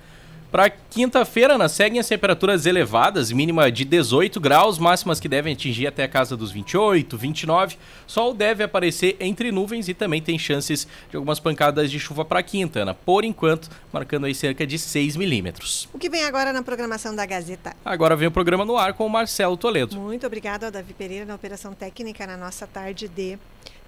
Para 0.50 0.70
quinta-feira, 0.70 1.56
Ana, 1.56 1.68
seguem 1.68 2.00
as 2.00 2.08
temperaturas 2.08 2.66
elevadas, 2.66 3.34
mínima 3.34 3.70
de 3.70 3.84
18 3.84 4.40
graus, 4.40 4.80
máximas 4.80 5.20
que 5.20 5.28
devem 5.28 5.52
atingir 5.54 5.88
até 5.88 6.06
a 6.06 6.08
casa 6.08 6.38
dos 6.38 6.52
28, 6.52 7.18
29. 7.18 7.78
Sol 8.08 8.34
deve 8.34 8.64
aparecer 8.64 9.18
entre 9.20 9.52
nuvens 9.52 9.90
e 9.90 9.94
também 9.94 10.22
tem 10.22 10.40
chances 10.40 10.88
de 11.10 11.18
algumas 11.18 11.38
pancadas 11.38 11.92
de 11.92 12.00
chuva 12.00 12.24
para 12.24 12.42
quinta, 12.42 12.80
Ana. 12.80 12.94
Por 12.94 13.26
enquanto, 13.26 13.70
marcando 13.92 14.26
aí 14.26 14.34
cerca 14.34 14.66
de 14.66 14.80
6 14.80 15.18
milímetros. 15.18 15.90
O 15.94 16.00
que 16.00 16.10
vem 16.10 16.24
agora 16.24 16.54
na 16.54 16.64
programação 16.64 17.14
da 17.14 17.26
Gazeta? 17.26 17.76
Agora 17.84 18.16
vem 18.16 18.30
o 18.30 18.32
programa 18.32 18.64
no 18.64 18.78
ar 18.78 18.94
com 18.94 19.06
o 19.06 19.10
Marcelo 19.10 19.58
Toledo. 19.58 20.00
Muito 20.00 20.26
obrigada 20.26 20.68
ao 20.68 20.72
Davi 20.72 20.94
Pereira 20.94 21.26
na 21.26 21.36
operação 21.36 21.74
técnica 21.74 22.26
na 22.26 22.38
nossa 22.38 22.66
tarde 22.66 23.10
de 23.10 23.38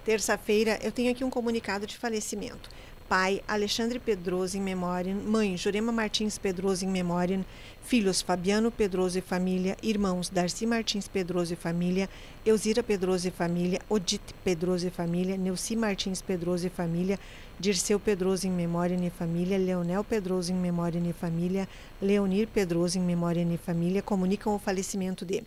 terça-feira. 0.04 0.78
Eu 0.82 0.92
tenho 0.92 1.12
aqui 1.12 1.24
um 1.24 1.30
comunicado 1.30 1.88
de 1.88 1.98
falecimento. 1.98 2.70
Pai 3.10 3.42
Alexandre 3.48 3.98
Pedroso 3.98 4.56
em 4.56 4.62
memória, 4.62 5.16
mãe 5.16 5.58
Jurema 5.58 5.92
Martins 5.92 6.38
Pedroso 6.38 6.86
em 6.86 6.88
memória, 6.88 7.44
filhos 7.82 8.22
Fabiano 8.22 8.70
Pedroso 8.70 9.18
e 9.18 9.22
família, 9.22 9.76
irmãos 9.82 10.30
Darcy 10.30 10.68
Martins 10.68 11.08
Pedroso 11.08 11.54
e 11.54 11.56
família, 11.56 12.08
Elzira 12.46 12.84
Pedroso 12.84 13.28
e 13.28 13.32
família, 13.32 13.80
Odite 13.90 14.36
Pedroso 14.44 14.86
e 14.86 14.92
família, 14.92 15.36
Neuci 15.36 15.76
Martins 15.76 16.22
Pedroso 16.22 16.68
e 16.68 16.70
família, 16.70 17.20
Dirceu 17.60 18.00
Pedroso 18.00 18.46
em 18.46 18.52
memória 18.52 18.96
e 18.96 19.10
família, 19.10 19.58
Leonel 19.58 20.04
Pedroso 20.04 20.54
em 20.54 20.56
memória 20.56 21.02
e 21.04 21.12
família, 21.12 21.68
Leonir 22.00 22.48
Pedroso 22.48 23.00
em 23.00 23.02
memória 23.02 23.42
e 23.42 23.58
família, 23.58 24.04
comunicam 24.04 24.54
o 24.54 24.60
falecimento 24.60 25.26
de 25.26 25.44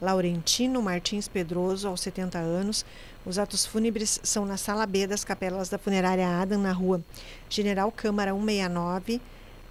Laurentino 0.00 0.82
Martins 0.82 1.26
Pedroso, 1.26 1.88
aos 1.88 2.02
70 2.02 2.38
anos. 2.38 2.84
Os 3.26 3.40
atos 3.40 3.66
fúnebres 3.66 4.20
são 4.22 4.46
na 4.46 4.56
sala 4.56 4.86
B 4.86 5.04
das 5.04 5.24
capelas 5.24 5.68
da 5.68 5.76
funerária 5.76 6.28
Adam, 6.40 6.60
na 6.60 6.70
rua 6.70 7.02
General 7.50 7.90
Câmara 7.90 8.30
169. 8.32 9.20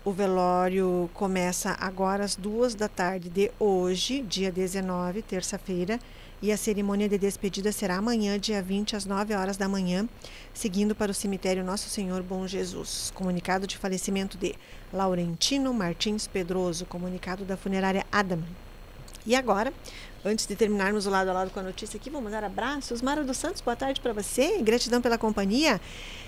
O 0.03 0.11
velório 0.11 1.09
começa 1.13 1.73
agora 1.79 2.25
às 2.25 2.35
duas 2.35 2.75
da 2.75 2.89
tarde 2.89 3.29
de 3.29 3.49
hoje, 3.57 4.21
dia 4.23 4.51
19, 4.51 5.21
terça-feira, 5.21 6.01
e 6.41 6.51
a 6.51 6.57
cerimônia 6.57 7.07
de 7.07 7.17
despedida 7.17 7.71
será 7.71 7.95
amanhã, 7.95 8.37
dia 8.37 8.61
20, 8.61 8.97
às 8.97 9.05
9 9.05 9.33
horas 9.33 9.55
da 9.55 9.69
manhã, 9.69 10.05
seguindo 10.53 10.93
para 10.93 11.11
o 11.11 11.15
cemitério 11.15 11.63
Nosso 11.63 11.89
Senhor 11.89 12.21
Bom 12.21 12.45
Jesus. 12.45 13.09
Comunicado 13.15 13.65
de 13.65 13.77
falecimento 13.77 14.37
de 14.37 14.53
Laurentino 14.91 15.73
Martins 15.73 16.27
Pedroso, 16.27 16.85
comunicado 16.85 17.45
da 17.45 17.55
funerária 17.55 18.05
Adam. 18.11 18.43
E 19.25 19.33
agora, 19.33 19.73
antes 20.25 20.47
de 20.47 20.55
terminarmos 20.55 21.05
o 21.05 21.09
lado 21.09 21.29
a 21.29 21.33
lado 21.33 21.51
com 21.51 21.59
a 21.59 21.63
notícia 21.63 21.97
aqui, 21.97 22.09
vou 22.09 22.19
mandar 22.19 22.43
abraços. 22.43 23.01
Mara 23.01 23.23
dos 23.23 23.37
Santos, 23.37 23.61
boa 23.61 23.75
tarde 23.75 24.01
para 24.01 24.11
você. 24.11 24.59
Gratidão 24.61 24.99
pela 24.99 25.17
companhia. 25.17 25.79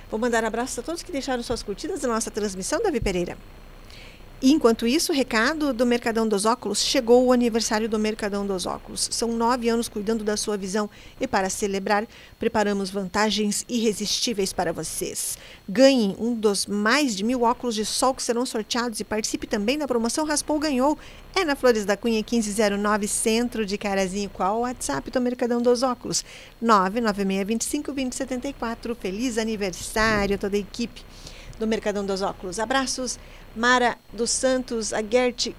Vou 0.09 0.19
mandar 0.19 0.45
abraços 0.45 0.77
a 0.77 0.83
todos 0.83 1.01
que 1.01 1.11
deixaram 1.11 1.41
suas 1.41 1.63
curtidas 1.63 2.01
da 2.01 2.07
nossa 2.07 2.29
transmissão, 2.29 2.81
Davi 2.81 3.01
Pereira. 3.01 3.35
Enquanto 4.39 4.85
isso, 4.85 5.11
recado 5.11 5.73
do 5.73 5.83
Mercadão 5.83 6.27
dos 6.27 6.45
Óculos. 6.45 6.79
Chegou 6.79 7.25
o 7.25 7.31
aniversário 7.31 7.89
do 7.89 7.97
Mercadão 7.97 8.45
dos 8.45 8.67
Óculos. 8.67 9.09
São 9.11 9.31
nove 9.31 9.67
anos 9.67 9.89
cuidando 9.89 10.23
da 10.23 10.37
sua 10.37 10.55
visão 10.55 10.87
e, 11.19 11.27
para 11.27 11.49
celebrar, 11.49 12.05
preparamos 12.37 12.91
vantagens 12.91 13.65
irresistíveis 13.67 14.53
para 14.53 14.71
vocês. 14.71 15.39
Ganhe 15.67 16.15
um 16.19 16.35
dos 16.35 16.67
mais 16.67 17.15
de 17.15 17.23
mil 17.23 17.41
óculos 17.41 17.73
de 17.73 17.83
sol 17.83 18.13
que 18.13 18.21
serão 18.21 18.45
sorteados 18.45 18.99
e 18.99 19.03
participe 19.03 19.47
também 19.47 19.75
da 19.75 19.87
promoção 19.87 20.23
Raspou 20.23 20.59
Ganhou. 20.59 20.99
É 21.35 21.43
na 21.43 21.55
Flores 21.55 21.83
da 21.83 21.97
Cunha 21.97 22.19
1509, 22.19 23.07
centro 23.07 23.65
de 23.65 23.75
Carazinho. 23.75 24.29
Qual 24.29 24.57
o 24.57 24.61
WhatsApp 24.61 25.09
do 25.09 25.19
Mercadão 25.19 25.59
dos 25.59 25.81
Óculos? 25.81 26.23
996252074. 26.63 28.95
Feliz 28.95 29.39
aniversário 29.39 30.35
a 30.35 30.37
toda 30.37 30.55
a 30.55 30.59
equipe 30.59 31.03
do 31.59 31.67
Mercadão 31.67 32.05
dos 32.05 32.21
Óculos. 32.21 32.59
Abraços, 32.59 33.19
Mara 33.55 33.97
dos 34.13 34.29
Santos, 34.29 34.93
a 34.93 35.01
Gert 35.01 35.53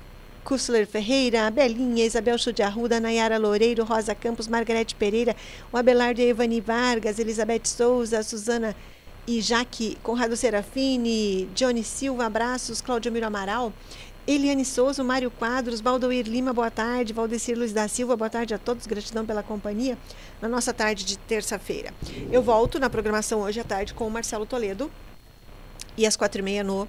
Kussler 0.44 0.86
Ferreira, 0.86 1.46
a 1.46 1.50
Belinha, 1.50 2.06
Isabel 2.06 2.38
Chude 2.38 2.62
Arruda, 2.62 2.98
Nayara 2.98 3.38
Loureiro, 3.38 3.84
Rosa 3.84 4.14
Campos, 4.14 4.48
Margarete 4.48 4.94
Pereira, 4.94 5.36
o 5.70 5.76
Abelardo 5.76 6.22
Evani 6.22 6.60
Vargas, 6.60 7.18
Elizabeth 7.18 7.66
Souza, 7.66 8.22
Suzana 8.22 8.74
e 9.26 9.42
Jaque 9.42 9.98
Conrado 10.02 10.34
Serafini, 10.36 11.50
Johnny 11.54 11.84
Silva, 11.84 12.24
abraços, 12.24 12.80
Cláudio 12.80 13.12
Miro 13.12 13.26
Amaral, 13.26 13.72
Eliane 14.26 14.64
Souza, 14.64 15.04
Mário 15.04 15.30
Quadros, 15.30 15.80
Valdoir 15.80 16.26
Lima, 16.26 16.52
boa 16.52 16.70
tarde, 16.70 17.12
Valdecir 17.12 17.56
Luiz 17.56 17.72
da 17.72 17.88
Silva, 17.88 18.16
boa 18.16 18.30
tarde 18.30 18.54
a 18.54 18.58
todos, 18.58 18.86
gratidão 18.86 19.26
pela 19.26 19.42
companhia 19.42 19.98
na 20.40 20.48
nossa 20.48 20.72
tarde 20.72 21.04
de 21.04 21.18
terça-feira. 21.18 21.92
Eu 22.32 22.42
volto 22.42 22.78
na 22.78 22.88
programação 22.88 23.40
hoje 23.40 23.60
à 23.60 23.64
tarde 23.64 23.92
com 23.92 24.06
o 24.06 24.10
Marcelo 24.10 24.46
Toledo, 24.46 24.90
e 25.96 26.06
às 26.06 26.16
quatro 26.16 26.40
e 26.40 26.44
meia 26.44 26.62
no 26.62 26.88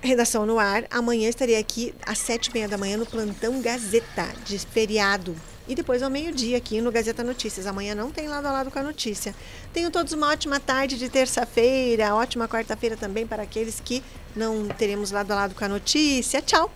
Redação 0.00 0.44
no 0.44 0.58
Ar. 0.58 0.84
Amanhã 0.90 1.28
estarei 1.28 1.56
aqui 1.56 1.94
às 2.04 2.18
sete 2.18 2.46
e 2.46 2.52
meia 2.52 2.68
da 2.68 2.76
manhã 2.76 2.96
no 2.96 3.06
Plantão 3.06 3.60
Gazeta, 3.60 4.28
de 4.44 4.58
feriado. 4.58 5.36
E 5.68 5.76
depois 5.76 6.02
ao 6.02 6.10
meio-dia 6.10 6.56
aqui 6.56 6.80
no 6.80 6.90
Gazeta 6.90 7.22
Notícias. 7.22 7.66
Amanhã 7.66 7.94
não 7.94 8.10
tem 8.10 8.26
lado 8.26 8.46
a 8.46 8.52
lado 8.52 8.70
com 8.70 8.78
a 8.78 8.82
notícia. 8.82 9.34
tenho 9.72 9.90
todos 9.90 10.12
uma 10.12 10.28
ótima 10.28 10.58
tarde 10.58 10.98
de 10.98 11.08
terça-feira, 11.08 12.14
ótima 12.14 12.48
quarta-feira 12.48 12.96
também 12.96 13.26
para 13.26 13.44
aqueles 13.44 13.78
que 13.78 14.02
não 14.34 14.66
teremos 14.66 15.12
lado 15.12 15.30
a 15.30 15.36
lado 15.36 15.54
com 15.54 15.64
a 15.64 15.68
notícia. 15.68 16.42
Tchau! 16.42 16.70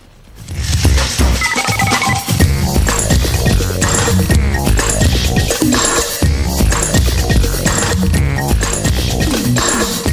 Thank 9.59 10.01
you. 10.05 10.06